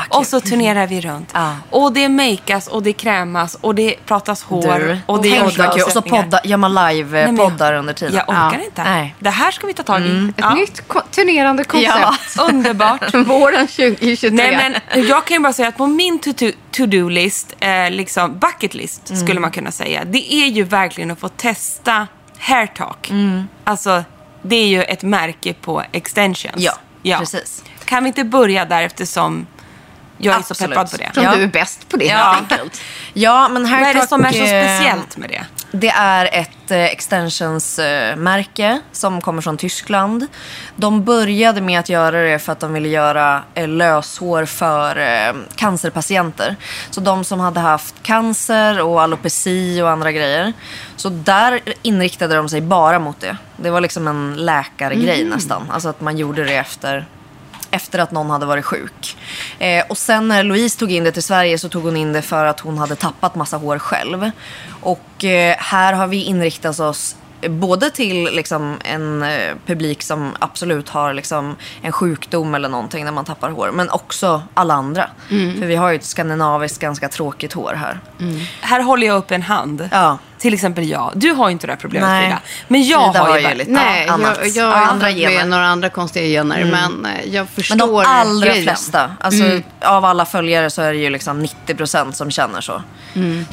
Och 0.10 0.28
så 0.28 0.40
turnerar 0.40 0.88
vi 0.88 1.02
runt. 1.02 1.30
Ja. 1.34 1.56
Och 1.70 1.94
det 1.94 2.10
makeas 2.10 2.68
och 2.68 2.84
det 2.84 2.94
krämas 2.94 3.56
och 3.62 3.76
det 3.76 3.96
pratas 4.06 4.44
hår. 4.44 4.80
Du, 4.80 4.98
och 5.06 5.22
det 5.24 5.30
tänk 5.40 5.58
vad 5.58 5.74
kul. 5.74 5.84
Och 5.84 5.92
så 5.92 6.02
podda, 6.02 6.40
gör 6.44 6.58
man 6.58 6.74
Nej, 6.74 7.04
men 7.04 7.14
jag- 7.22 7.30
live-poddar 7.30 7.74
under 7.74 7.94
tiden. 7.94 8.16
Jag 8.16 8.30
orkar 8.30 8.58
Ja. 8.60 8.66
inte. 8.66 8.84
Nej. 8.84 9.16
Det 9.20 9.30
här 9.30 9.52
ska 9.52 9.68
vi 9.68 9.74
ta 9.74 9.84
tag 9.84 10.02
i. 10.02 10.28
Ett 10.30 10.36
Ja. 10.38 10.54
nytt 10.54 10.88
ko- 10.88 11.02
turnerande 11.12 11.64
koncept. 11.64 12.40
Underbart. 12.50 13.14
Våren 13.14 13.68
2023. 13.68 14.30
Nej, 14.30 14.58
men 14.94 15.06
jag 15.08 15.26
kan 15.26 15.36
ju 15.38 15.44
bara 15.44 15.54
säga 15.54 15.68
att 15.68 15.78
på 15.78 15.88
min 15.88 16.20
to- 16.20 16.54
to-do-list, 16.72 17.54
eh, 17.60 17.90
liksom 17.92 18.38
bucket 18.40 18.74
list 18.74 19.10
Mm. 19.10 19.22
skulle 19.24 19.40
man 19.40 19.52
kunna 19.52 19.72
säga. 19.72 20.06
Det 20.06 20.34
är 20.34 20.46
ju 20.48 20.64
verkligen 20.64 21.12
att 21.12 21.20
få 21.20 21.30
testa 21.30 22.08
hairtalk. 22.40 23.10
Mm. 23.10 23.48
Alltså, 23.64 24.04
det 24.42 24.56
är 24.56 24.68
ju 24.68 24.84
ett 24.84 25.04
märke 25.04 25.54
på 25.54 25.84
extensions. 25.92 26.56
Ja, 26.58 26.74
precis. 27.20 27.64
Kan 27.86 28.04
vi 28.04 28.08
inte 28.08 28.24
börja 28.24 28.66
där 28.66 28.82
eftersom 28.84 29.48
jag 30.18 30.36
är 30.36 30.42
så 30.42 30.52
Absolut. 30.54 30.70
peppad 30.72 30.92
på 30.92 30.98
det? 30.98 31.12
Som 31.14 31.24
Ja. 31.24 31.36
du 31.36 31.44
är 31.44 31.48
bäst 31.48 31.90
på 31.90 31.98
det 31.98 32.06
Ja. 32.06 32.18
helt 32.18 32.52
enkelt. 32.52 32.82
Ja, 33.14 33.48
men 33.50 33.64
Vad 33.72 33.82
är 33.82 33.94
det 33.94 34.08
som 34.08 34.26
är 34.26 34.32
så 34.32 34.38
speciellt 34.38 35.18
med 35.18 35.30
det? 35.30 35.46
Det 35.72 35.90
är 35.90 36.30
ett 36.32 36.72
eh, 36.72 36.84
extensions-märke 36.84 38.80
som 38.92 39.22
kommer 39.22 39.42
från 39.42 39.58
Tyskland. 39.58 40.28
De 40.76 41.04
började 41.04 41.62
med 41.62 41.80
att 41.80 41.90
göra 41.90 42.22
det 42.22 42.40
för 42.40 42.52
att 42.52 42.60
de 42.60 42.74
ville 42.74 42.88
göra 42.88 43.44
eh, 43.54 43.68
löshår 43.68 44.46
för 44.46 44.98
eh, 44.98 45.36
cancerpatienter. 45.56 46.56
Så 46.90 47.02
de 47.02 47.24
som 47.24 47.40
hade 47.40 47.60
haft 47.60 48.04
cancer 48.04 48.82
och 48.82 49.02
alopeci 49.02 49.82
och 49.82 49.90
andra 49.90 50.12
grejer. 50.12 50.54
Så 50.96 51.10
där 51.10 51.62
inriktade 51.82 52.36
de 52.36 52.50
sig 52.50 52.62
bara 52.62 53.00
mot 53.00 53.20
det. 53.20 53.38
Det 53.58 53.70
var 53.70 53.82
liksom 53.82 54.08
en 54.08 54.36
läkargrej 54.36 55.24
nästan. 55.24 55.72
Alltså 55.72 55.90
att 55.90 56.02
man 56.02 56.18
gjorde 56.18 56.44
det 56.44 56.56
efter 56.56 57.06
efter 57.72 58.00
att 58.00 58.12
någon 58.12 58.30
hade 58.30 58.46
varit 58.46 58.66
sjuk. 58.66 59.17
Eh, 59.60 59.86
och 59.90 59.98
sen 59.98 60.28
när 60.28 60.44
Louise 60.44 60.80
tog 60.80 60.92
in 60.92 61.04
det 61.04 61.12
till 61.12 61.24
Sverige 61.24 61.58
så 61.58 61.70
tog 61.70 61.84
hon 61.84 61.98
in 61.98 62.14
det 62.14 62.22
för 62.22 62.46
att 62.46 62.60
hon 62.60 62.78
hade 62.78 62.96
tappat 62.96 63.36
massa 63.36 63.58
hår 63.58 63.80
själv. 63.80 64.32
Och 64.82 65.24
eh, 65.24 65.56
här 65.58 65.94
har 65.94 66.08
vi 66.08 66.24
inriktat 66.24 66.80
oss 66.80 67.16
både 67.50 67.90
till 67.90 68.24
liksom, 68.24 68.78
en 68.84 69.24
eh, 69.24 69.54
publik 69.66 70.04
som 70.04 70.32
absolut 70.40 70.90
har 70.90 71.14
liksom, 71.14 71.56
en 71.82 71.92
sjukdom 71.92 72.56
eller 72.56 72.70
någonting 72.70 73.06
när 73.06 73.12
man 73.12 73.26
tappar 73.26 73.50
hår. 73.50 73.72
Men 73.74 73.90
också 73.90 74.42
alla 74.54 74.74
andra. 74.74 75.10
För 75.60 75.66
vi 75.66 75.76
har 75.76 75.90
ju 75.90 75.96
ett 75.96 76.04
skandinaviskt 76.04 76.80
ganska 76.80 77.10
tråkigt 77.10 77.54
hår 77.54 77.74
här. 77.74 78.00
Här 78.62 78.82
håller 78.82 79.08
jag 79.08 79.18
upp 79.18 79.32
en 79.32 79.42
hand. 79.42 79.90
Ja, 79.92 80.18
till 80.38 80.54
exempel 80.54 80.90
jag. 80.90 81.12
Du 81.16 81.32
har 81.32 81.48
ju 81.48 81.52
inte 81.52 81.68
det 81.68 81.74
här 81.74 81.78
problemet 81.80 82.10
Nej. 82.10 82.22
Frida. 82.24 82.40
Men 82.68 82.84
jag 82.88 83.04
Frida 83.14 83.20
har 83.20 83.28
ju 83.28 83.32
har 83.32 83.38
ju 83.40 83.44
bara- 83.44 83.54
lite 83.54 83.72
Nej, 83.72 84.08
annat. 84.08 84.38
jag, 84.42 84.48
jag 84.50 84.66
andra 84.74 84.88
andra 84.88 85.12
gener. 85.12 85.36
med 85.36 85.48
några 85.50 85.68
andra 85.68 85.90
konstiga 85.90 86.26
gener. 86.26 86.66
Men 86.66 87.06
eh, 87.06 87.26
jag 87.26 87.34
Men 87.34 87.48
förstår 87.48 87.78
de 87.78 88.04
allra 88.10 88.46
grejen. 88.48 88.64
flesta, 88.64 89.12
alltså 89.20 89.44
av 89.82 90.06
alla 90.06 90.26
följare 90.26 90.70
så 90.70 90.82
är 90.82 90.94
det 90.94 91.00
ju 91.00 91.10
liksom 91.10 91.46
90% 91.68 92.12
som 92.12 92.32
känner 92.32 92.62
så. 92.62 92.82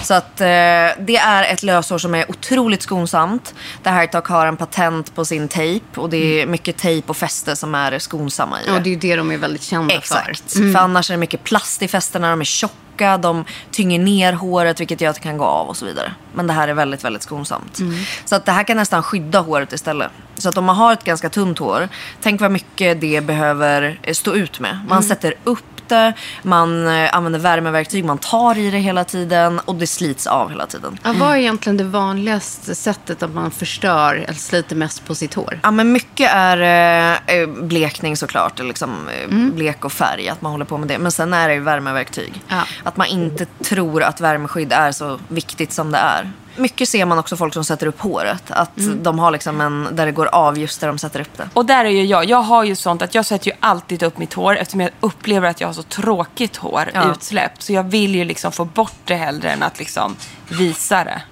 Så 0.03 0.15
att 0.15 0.41
eh, 0.41 0.47
det 0.47 1.17
är 1.17 1.45
ett 1.53 1.63
lösår 1.63 1.99
som 1.99 2.15
är 2.15 2.31
otroligt 2.31 2.83
skonsamt. 2.83 3.55
Det 3.83 3.91
här 3.91 4.07
Talk 4.07 4.27
har 4.27 4.47
en 4.47 4.57
patent 4.57 5.15
på 5.15 5.25
sin 5.25 5.49
tejp 5.49 5.85
och 6.01 6.11
det 6.11 6.41
är 6.43 6.47
mycket 6.47 6.77
tejp 6.77 7.09
och 7.09 7.17
fäste 7.17 7.57
som 7.57 7.75
är 7.75 7.99
skonsamma 7.99 8.63
i 8.63 8.65
det. 8.67 8.73
Ja, 8.73 8.79
det 8.79 8.89
är 8.89 8.91
ju 8.91 8.97
det 8.99 9.17
de 9.17 9.31
är 9.31 9.37
väldigt 9.37 9.63
kända 9.63 9.95
Exakt. 9.95 10.53
för. 10.53 10.73
För 10.73 10.79
annars 10.79 11.11
är 11.11 11.15
det 11.15 11.19
mycket 11.19 11.45
plast 11.45 11.83
i 11.83 11.89
fästena, 11.89 12.31
de 12.31 12.41
är 12.41 12.45
tjocka, 12.45 12.75
de 12.97 13.45
tynger 13.71 13.99
ner 13.99 14.33
håret 14.33 14.81
vilket 14.81 15.01
gör 15.01 15.11
att 15.11 15.17
det 15.17 15.23
kan 15.23 15.39
gå 15.39 15.45
av 15.45 15.69
och 15.69 15.77
så 15.77 15.87
vidare. 15.87 16.13
Men 16.35 16.47
det 16.47 16.53
här 16.53 16.69
är 16.69 16.75
väldigt, 16.75 17.05
väldigt 17.05 17.23
skonsamt. 17.23 17.81
Så 18.25 18.37
att 18.37 18.45
det 18.45 18.53
här 18.53 18.65
kan 18.65 18.77
nästan 18.77 19.03
skydda 19.03 19.41
håret 19.41 19.73
istället. 19.73 20.11
Så 20.39 20.49
att 20.49 20.57
om 20.57 20.65
man 20.65 20.77
har 20.77 20.93
ett 20.93 21.05
ganska 21.05 21.29
tunt 21.29 21.59
hår, 21.59 21.89
tänk 22.21 22.41
vad 22.41 22.51
mycket 22.51 23.01
det 23.01 23.21
behöver 23.25 23.99
eh, 24.03 24.13
stå 24.13 24.35
ut 24.35 24.61
med. 24.61 24.79
Man 24.89 25.03
sätter 25.03 25.35
upp 25.45 25.65
det, 25.89 26.13
man 26.43 26.89
eh, 26.89 27.17
använder 27.17 27.39
värmeverktyg, 27.39 28.05
man 28.05 28.19
tar 28.19 28.59
i 28.59 28.71
det 28.71 28.79
hela 28.79 29.05
tiden 29.05 29.61
och 29.65 29.75
det 29.75 29.87
slits 29.87 30.27
av 30.27 30.51
hela 30.51 30.67
tiden. 30.67 30.99
Ja, 31.03 31.15
vad 31.19 31.31
är 31.31 31.37
egentligen 31.37 31.77
det 31.77 31.85
vanligaste 31.85 32.75
sättet 32.75 33.23
att 33.23 33.35
man 33.35 33.51
förstör 33.51 34.15
eller 34.15 34.39
sliter 34.39 34.77
mest 34.77 35.07
på 35.07 35.15
sitt 35.15 35.35
hår? 35.35 35.61
Ja, 35.63 35.71
men 35.71 35.93
mycket 35.93 36.31
är 36.35 37.13
eh, 37.27 37.47
blekning 37.47 38.17
såklart, 38.17 38.59
liksom, 38.59 39.09
eh, 39.09 39.29
blek 39.29 39.85
och 39.85 39.93
färg, 39.93 40.29
att 40.29 40.43
man 40.43 40.53
håller 40.53 40.65
på 40.65 40.79
med 40.79 40.89
det. 40.89 40.99
Men 40.99 41.13
sen 41.13 41.35
är 41.35 41.49
det 41.49 41.55
ju 41.55 41.61
värmeverktyg. 41.61 42.43
Ja. 42.49 42.63
Att 42.85 42.97
man 42.97 43.07
inte 43.07 43.47
tror 43.47 44.03
att 44.03 44.21
värmeskydd 44.21 44.73
är 44.73 44.93
så 44.93 45.19
viktigt 45.29 45.73
som 45.73 45.93
det 45.93 45.99
är. 45.99 46.31
Mycket 46.57 46.89
ser 46.89 47.05
man 47.05 47.19
också 47.19 47.37
folk 47.37 47.55
som 47.55 47.65
sätter 47.65 47.87
upp 47.87 48.01
håret. 48.01 48.43
Att 48.51 48.71
de 49.03 49.19
har 49.19 49.31
liksom 49.31 49.61
en, 49.61 49.89
där 49.93 50.07
det 50.07 50.13
går 50.13 50.27
av 50.27 50.59
just 50.59 50.81
där 50.81 50.89
de 50.89 50.99
sätter 50.99 51.21
upp 51.21 51.37
det. 51.37 51.49
Och 51.55 51.67
där 51.67 51.85
är 51.85 51.89
ju 51.91 52.05
jag. 52.05 52.25
Jag 52.25 52.43
har 52.43 52.65
ju 52.65 52.77
sånt 52.77 53.03
att 53.03 53.15
jag 53.15 53.27
sätter 53.27 53.47
ju 53.51 53.53
alltid 53.61 54.03
upp 54.03 54.19
mitt 54.19 54.35
hår 54.35 54.57
eftersom 54.57 54.81
jag 54.81 54.91
upplever 55.01 55.49
att 55.49 55.61
jag 55.61 55.69
har 55.69 55.73
så 55.73 55.83
tråkigt 55.83 56.57
hår 56.57 56.91
Ja. 56.95 57.11
utsläppt. 57.13 57.63
Så 57.63 57.73
jag 57.73 57.83
vill 57.83 58.15
ju 58.15 58.25
liksom 58.25 58.53
få 58.53 58.65
bort 58.65 58.95
det 59.05 59.15
hellre 59.15 59.51
än 59.51 59.63
att 59.63 59.79
liksom 59.79 60.17
visa 60.49 61.05
det. 61.05 61.23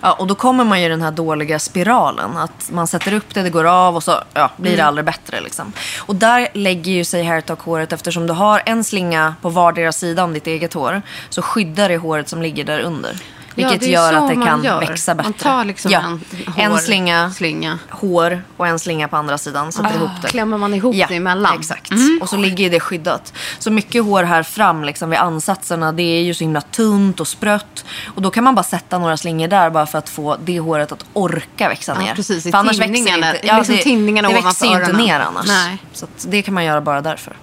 Ja, 0.00 0.12
och 0.12 0.26
då 0.26 0.34
kommer 0.34 0.64
man 0.64 0.80
ju 0.80 0.86
i 0.86 0.88
den 0.88 1.02
här 1.02 1.10
dåliga 1.10 1.58
spiralen. 1.58 2.36
Att 2.36 2.70
man 2.70 2.86
sätter 2.86 3.12
upp 3.12 3.34
det, 3.34 3.42
det 3.42 3.50
går 3.50 3.64
av 3.64 3.96
och 3.96 4.02
så 4.02 4.12
ja, 4.34 4.50
blir 4.56 4.76
det 4.76 4.84
aldrig 4.84 5.04
bättre. 5.04 5.40
Liksom. 5.40 5.72
Och 5.98 6.16
där 6.16 6.48
lägger 6.52 6.92
ju 6.92 7.04
sig 7.04 7.24
hairtalk-håret 7.24 7.92
eftersom 7.92 8.26
du 8.26 8.32
har 8.32 8.62
en 8.66 8.84
slinga 8.84 9.34
på 9.42 9.48
vardera 9.48 9.92
sida 9.92 10.24
om 10.24 10.32
ditt 10.34 10.46
eget 10.46 10.74
hår. 10.74 11.02
Så 11.28 11.42
skyddar 11.42 11.88
det 11.88 11.96
håret 11.96 12.28
som 12.28 12.42
ligger 12.42 12.64
där 12.64 12.80
under. 12.80 13.16
Vilket 13.54 13.80
det 13.80 13.86
är 13.86 13.90
gör 13.90 14.12
att 14.12 14.28
det 14.28 14.34
kan 14.34 14.64
gör. 14.64 14.80
växa 14.80 15.14
bättre. 15.14 15.24
Man 15.30 15.32
tar 15.32 15.64
liksom 15.64 15.90
ja. 15.90 16.00
en 16.00 16.20
en 16.56 16.70
hår- 16.72 16.78
slinga, 16.78 17.30
slinga. 17.30 17.78
hår 17.90 18.42
och 18.56 18.66
en 18.66 18.78
slinga 18.78 19.08
på 19.08 19.16
andra 19.16 19.38
sidan. 19.38 19.72
Sätter 19.72 19.94
ihop 19.94 20.10
det. 20.22 20.28
Klämmer 20.28 20.58
man 20.58 20.74
ihop 20.74 20.94
Ja, 20.94 21.06
det 21.08 21.14
emellan? 21.16 21.58
exakt. 21.58 21.90
Och 22.20 22.28
så 22.28 22.36
ligger 22.36 22.70
det 22.70 22.80
skyddat. 22.80 23.32
Så 23.58 23.70
mycket 23.70 24.04
hår 24.04 24.22
här 24.22 24.42
fram 24.42 24.84
liksom 24.84 25.10
vid 25.10 25.18
ansatserna, 25.18 25.92
det 25.92 26.02
är 26.02 26.20
ju 26.22 26.34
så 26.34 26.44
himla 26.44 26.60
tunt 26.60 27.20
och 27.20 27.28
sprött. 27.28 27.84
Och 28.06 28.22
då 28.22 28.30
kan 28.30 28.44
man 28.44 28.54
bara 28.54 28.62
sätta 28.62 28.98
några 28.98 29.16
slingor 29.16 29.48
där 29.48 29.70
bara 29.70 29.86
för 29.86 29.98
att 29.98 30.08
få 30.08 30.36
det 30.44 30.60
håret 30.60 30.92
att 30.92 31.04
orka 31.12 31.68
växa 31.68 31.92
Ja, 31.98 32.00
ner. 32.06 32.14
precis, 32.14 32.46
i 32.46 32.50
För 32.50 32.58
annars 32.58 32.78
växer 32.78 32.92
det 32.92 32.98
inte. 32.98 33.58
liksom 33.58 33.78
tinningarna 33.78 34.28
det 34.28 34.34
ovanför 34.38 34.48
växer 34.48 34.66
ju 34.66 34.84
inte 34.84 34.92
ner 35.06 35.20
annars. 35.20 35.46
Nej. 35.46 35.78
Så 35.92 36.06
det 36.26 36.42
kan 36.42 36.54
man 36.54 36.64
göra 36.64 36.80
bara 36.80 37.00
därför. 37.00 37.36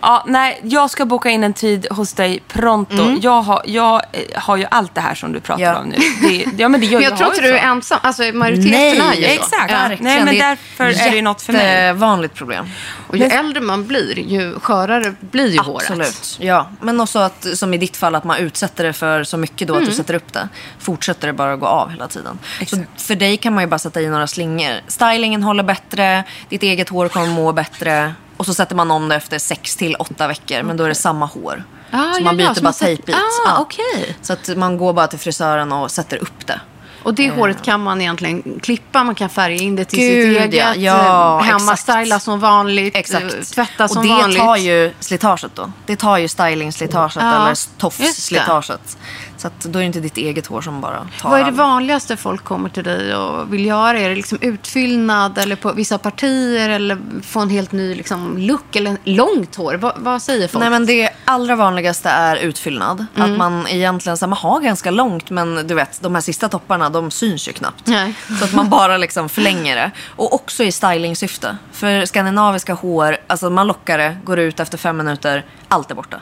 Ja, 0.00 0.24
nej, 0.26 0.60
jag 0.64 0.90
ska 0.90 1.04
boka 1.04 1.28
in 1.30 1.44
en 1.44 1.52
tid 1.54 1.86
hos 1.90 2.12
dig 2.12 2.42
pronto. 2.48 3.16
Jag, 3.22 3.42
har, 3.42 3.62
jag 3.64 3.94
eh, 4.12 4.20
har 4.34 4.56
ju 4.56 4.66
allt 4.70 4.94
det 4.94 5.00
här 5.00 5.14
som 5.14 5.32
du 5.32 5.40
pratar 5.40 5.62
Ja. 5.62 5.78
om 5.78 5.88
nu. 5.88 5.96
Det, 6.22 6.44
ja, 6.58 6.68
men 6.68 6.80
det 6.80 6.86
gör 6.86 7.00
Men 7.00 7.02
jag 7.08 7.16
tror 7.16 7.26
har 7.26 7.34
inte 7.34 7.46
du 7.46 7.58
är 7.58 7.62
ensam. 7.62 7.98
Alltså 8.02 8.22
majoriteten 8.22 8.74
är 8.74 9.14
ju 9.14 9.22
så. 9.24 9.28
exakt. 9.30 9.72
Ja. 9.72 9.88
Nej, 9.88 9.98
men 10.24 10.26
Det 10.26 10.40
är 10.40 10.48
därför 10.48 10.84
är 11.08 11.10
det 11.12 11.22
något 11.22 11.42
för 11.42 11.52
mig. 11.52 11.66
Jättevanligt 11.86 12.34
problem. 12.34 12.66
Och 13.08 13.16
ju 13.16 13.24
äldre 13.24 13.60
man 13.60 13.86
blir, 13.86 14.18
ju 14.18 14.60
skörare 14.60 15.14
blir 15.20 15.48
ju 15.52 15.58
håret. 15.58 15.90
Absolut. 15.90 16.36
Ja, 16.40 16.68
men 16.80 17.00
också 17.00 17.18
att 17.18 17.46
som 17.54 17.74
i 17.74 17.78
ditt 17.78 17.96
fall 17.96 18.14
att 18.14 18.24
man 18.24 18.36
utsätter 18.38 18.84
det 18.84 18.92
för 18.92 19.24
så 19.24 19.36
mycket 19.36 19.68
då 19.68 19.74
att 19.74 19.78
Mm. 19.78 19.90
du 19.90 19.96
sätter 19.96 20.14
upp 20.14 20.32
det. 20.32 20.48
Fortsätter 20.78 21.26
det 21.26 21.32
bara 21.32 21.52
att 21.52 21.60
gå 21.60 21.66
av 21.66 21.90
hela 21.90 22.08
tiden. 22.08 22.38
Så 22.66 22.76
för 22.96 23.14
dig 23.14 23.36
kan 23.36 23.54
man 23.54 23.64
ju 23.64 23.68
bara 23.68 23.78
sätta 23.78 24.00
i 24.00 24.08
några 24.08 24.26
slingor. 24.26 24.72
Stylingen 24.86 25.42
håller 25.42 25.62
bättre, 25.62 26.24
ditt 26.48 26.62
eget 26.62 26.88
hår 26.88 27.08
kommer 27.08 27.26
må 27.26 27.52
bättre. 27.52 28.14
Och 28.38 28.46
så 28.46 28.54
sätter 28.54 28.76
man 28.76 28.90
om 28.90 29.08
det 29.08 29.14
efter 29.14 29.38
sex 29.38 29.76
till 29.76 29.94
åtta 29.98 30.28
veckor, 30.28 30.62
men 30.62 30.76
då 30.76 30.84
är 30.84 30.88
det 30.88 30.94
samma 30.94 31.26
hår. 31.26 31.64
Ah, 31.90 32.12
så 32.12 32.20
ja, 32.20 32.24
man 32.24 32.36
byter 32.36 32.46
ja, 32.46 32.54
så 32.54 32.62
bara 32.62 32.72
tejpbit. 32.72 33.16
Ah, 33.46 33.58
okej. 33.60 34.16
Så 34.22 34.32
att 34.32 34.56
man 34.56 34.78
går 34.78 34.92
bara 34.92 35.06
till 35.06 35.18
frisören 35.18 35.72
och 35.72 35.90
sätter 35.90 36.16
upp 36.16 36.46
det. 36.46 36.60
Och 37.02 37.14
det 37.14 37.30
håret 37.30 37.62
kan 37.62 37.82
man 37.82 38.00
egentligen 38.00 38.60
klippa, 38.62 39.04
man 39.04 39.14
kan 39.14 39.28
färga 39.30 39.56
in 39.62 39.76
det 39.76 39.84
till 39.84 39.98
Gud, 39.98 40.32
sitt 40.36 40.42
eget. 40.54 40.54
ja. 40.54 40.74
Ja, 40.76 41.38
eh, 41.40 41.44
hemma 41.44 41.72
exakt. 41.72 41.80
styla 41.82 42.20
som 42.20 42.40
vanligt. 42.40 42.94
eh, 42.94 43.00
Exakt. 43.00 43.52
Tvätta 43.54 43.88
som 43.88 43.96
och 43.98 44.02
det 44.04 44.08
vanligt. 44.10 44.38
tar 44.38 44.56
ju 44.56 44.92
slitaget 45.00 45.50
då. 45.54 45.72
Det 45.86 45.96
tar 45.96 46.18
ju 46.18 46.28
stylingslitaget 46.28 47.16
Ja, 47.16 47.42
eller 47.42 47.78
tofsslitaget. 47.78 48.98
Så 49.38 49.46
att 49.46 49.60
då 49.60 49.78
är 49.78 49.82
det 49.82 49.86
inte 49.86 50.00
ditt 50.00 50.16
eget 50.16 50.46
hår 50.46 50.60
som 50.60 50.80
bara 50.80 51.06
tar 51.20 51.30
Vad 51.30 51.40
är 51.40 51.44
det 51.44 51.50
vanligaste 51.50 52.16
folk 52.16 52.44
kommer 52.44 52.68
till 52.68 52.84
dig 52.84 53.14
och 53.14 53.52
vill 53.52 53.66
göra? 53.66 53.98
Är 53.98 54.08
det 54.08 54.14
liksom 54.14 54.38
utfyllnad 54.40 55.38
eller 55.38 55.56
på 55.56 55.72
vissa 55.72 55.98
partier 55.98 56.68
eller 56.68 56.98
få 57.22 57.40
en 57.40 57.50
helt 57.50 57.72
ny 57.72 57.94
liksom, 57.94 58.38
look 58.38 58.76
eller 58.76 58.96
långt 59.04 59.56
hår? 59.56 59.74
Vad, 59.74 59.92
vad 59.96 60.22
säger 60.22 60.48
folk? 60.48 60.60
Nej 60.60 60.70
men 60.70 60.86
det 60.86 61.10
allra 61.24 61.56
vanligaste 61.56 62.08
är 62.08 62.36
utfyllnad. 62.36 63.06
Mm. 63.16 63.32
Att 63.32 63.38
man 63.38 63.66
egentligen 63.66 64.16
så 64.16 64.24
här, 64.24 64.28
man 64.28 64.38
har 64.38 64.60
ganska 64.60 64.90
långt 64.90 65.30
men 65.30 65.66
du 65.66 65.74
vet 65.74 66.02
de 66.02 66.14
här 66.14 66.22
sista 66.22 66.48
topparna 66.48 66.90
de 66.90 67.10
syns 67.10 67.48
ju 67.48 67.52
knappt. 67.52 67.86
Nej. 67.86 68.14
Så 68.38 68.44
att 68.44 68.54
man 68.54 68.68
bara 68.68 68.96
liksom 68.96 69.28
förlänger 69.28 69.76
det. 69.76 69.90
Och 70.16 70.34
också 70.34 70.64
i 70.64 70.72
stylingsyfte. 70.72 71.56
För 71.72 72.06
skandinaviska 72.06 72.74
hår, 72.74 73.16
alltså 73.26 73.50
man 73.50 73.66
lockar 73.66 73.98
det, 73.98 74.16
går 74.24 74.38
ut 74.38 74.60
efter 74.60 74.78
fem 74.78 74.96
minuter, 74.96 75.44
allt 75.68 75.90
är 75.90 75.94
borta. 75.94 76.16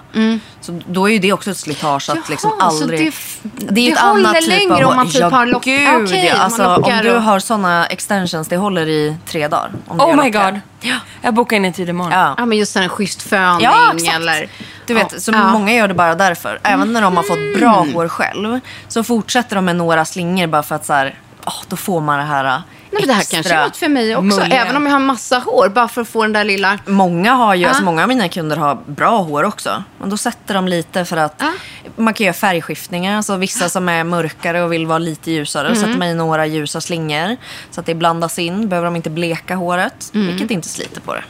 Så 0.61 0.81
då 0.87 1.09
är 1.09 1.13
ju 1.13 1.19
det 1.19 1.33
också 1.33 1.51
ett 1.51 1.57
slitage 1.57 2.11
att 2.11 2.29
liksom 2.29 2.51
Mm. 2.51 2.59
Jaha, 2.61 2.69
aldrig... 2.69 3.01
det 3.01 3.09
f- 3.09 3.39
är 3.45 3.61
ju 3.61 3.67
det 3.71 3.91
ett 3.93 3.99
annat 4.03 4.35
typ 4.37 4.49
längre 4.49 4.85
av 4.85 4.91
om 4.91 4.97
man 4.97 5.07
typ 5.07 5.21
ja, 5.21 5.29
har 5.29 5.47
lock- 5.47 5.65
Gud, 5.65 5.83
ja. 5.83 5.97
om 5.97 6.03
man 6.05 6.41
alltså, 6.41 6.67
om 6.77 6.93
du 7.03 7.13
och- 7.17 7.23
har 7.23 7.39
såna 7.39 7.87
extensions, 7.87 8.49
det 8.49 8.57
håller 8.57 8.89
i 8.89 9.17
tre 9.27 9.49
dagar. 9.49 9.71
Oh 9.89 10.17
my 10.17 10.25
lockar. 10.31 10.51
god. 10.53 10.61
Jag 11.23 11.35
bokar 11.35 11.57
in 11.57 11.65
en 11.65 11.73
tid 11.73 11.89
imorgon. 11.89 12.13
Ja. 12.13 12.35
Ja, 12.39 12.47
men 12.47 12.59
just 12.59 12.77
en 12.77 12.89
schysst 12.89 13.23
föning 13.23 13.61
Ja, 13.65 13.93
exakt. 13.95 14.15
eller... 14.17 14.49
Du 14.87 14.95
vet, 14.95 15.23
så 15.23 15.31
Ja. 15.33 15.37
Mm. 15.39 15.53
många 15.53 15.73
gör 15.75 15.89
det 15.89 15.95
bara 15.95 16.15
därför. 16.15 16.61
Även 16.63 16.93
när 16.93 17.03
de 17.03 17.17
har 17.17 17.23
fått 17.25 17.61
bra 17.61 17.87
hår 17.95 18.09
själv 18.09 18.61
så 18.89 19.05
fortsätter 19.05 19.57
de 19.57 19.65
med 19.65 19.77
några 19.77 20.05
slingor 20.05 20.47
bara 20.47 20.63
för 20.63 20.75
att 20.75 20.87
så 20.87 20.93
här, 20.93 21.15
åh, 21.47 21.63
då 21.69 21.77
får 21.77 22.01
man 22.01 22.19
det 22.19 22.25
här 22.25 22.63
Nej, 22.99 23.07
men 23.07 23.09
det 23.09 23.15
här 23.15 23.25
kanske 23.31 23.55
är 23.55 23.65
något 23.65 23.77
för 23.77 23.89
mig 23.89 24.17
också. 24.17 24.23
mulliga. 24.41 24.61
Även 24.65 24.77
om 24.77 24.87
jag 24.87 24.93
har 24.93 25.01
massa 25.01 25.39
hår, 25.39 25.69
bara 25.69 25.89
för 25.89 26.01
att 26.01 26.09
få 26.09 26.23
den 26.23 26.33
där 26.33 26.45
lilla... 26.45 26.79
Många, 26.87 27.33
har 27.33 27.55
ju, 27.55 27.63
Ja. 27.63 27.69
alltså 27.69 27.85
många 27.85 28.03
av 28.03 28.09
mina 28.09 28.29
kunder 28.29 28.57
har 28.57 28.79
bra 28.87 29.19
hår 29.23 29.45
också. 29.45 29.83
Men 30.01 30.11
då 30.11 30.17
sätter 30.17 30.55
de 30.55 30.69
lite 30.69 31.05
för 31.05 31.17
att 31.17 31.35
Ja. 31.39 31.53
man 31.97 32.15
kan 32.15 32.25
göra 32.27 32.35
färgskiftningar. 32.35 33.17
Alltså 33.17 33.37
vissa 33.37 33.69
som 33.69 33.89
är 33.89 34.05
mörkare 34.05 34.63
och 34.63 34.73
vill 34.73 34.87
vara 34.87 34.99
lite 34.99 35.31
ljusare. 35.31 35.69
Mm. 35.69 35.81
sätter 35.81 35.99
man 35.99 36.09
i 36.09 36.15
några 36.15 36.47
ljusa 36.47 36.81
slingor. 36.81 37.37
Så 37.71 37.81
att 37.81 37.87
det 37.87 37.95
blandas 37.95 38.39
in. 38.39 38.69
Behöver 38.69 38.85
de 38.85 38.97
inte 38.97 39.11
bleka 39.11 39.55
håret. 39.55 40.11
Mm. 40.15 40.27
Vilket 40.27 40.51
inte 40.51 40.69
sliter 40.69 41.01
på 41.01 41.15
det. 41.15 41.23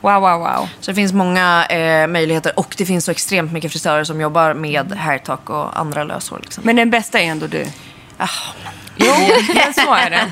Wow, 0.00 0.20
wow, 0.20 0.38
wow. 0.38 0.68
Så 0.80 0.90
det 0.90 0.94
finns 0.94 1.12
många 1.12 1.66
eh, 1.66 2.06
möjligheter. 2.06 2.52
Och 2.58 2.74
det 2.78 2.86
finns 2.86 3.04
så 3.04 3.10
extremt 3.10 3.52
mycket 3.52 3.72
frisörer 3.72 4.04
som 4.04 4.20
jobbar 4.20 4.54
med 4.54 4.92
hairtalk 4.92 5.50
och 5.50 5.80
andra 5.80 6.04
löshår. 6.04 6.38
Liksom. 6.42 6.62
Men 6.66 6.76
den 6.76 6.90
bästa 6.90 7.20
är 7.20 7.24
ändå 7.24 7.46
du. 7.46 7.66
Ah, 8.18 8.28
Jo, 9.06 9.14
men 9.54 9.74
så 9.74 9.94
är 9.94 10.10
det. 10.10 10.26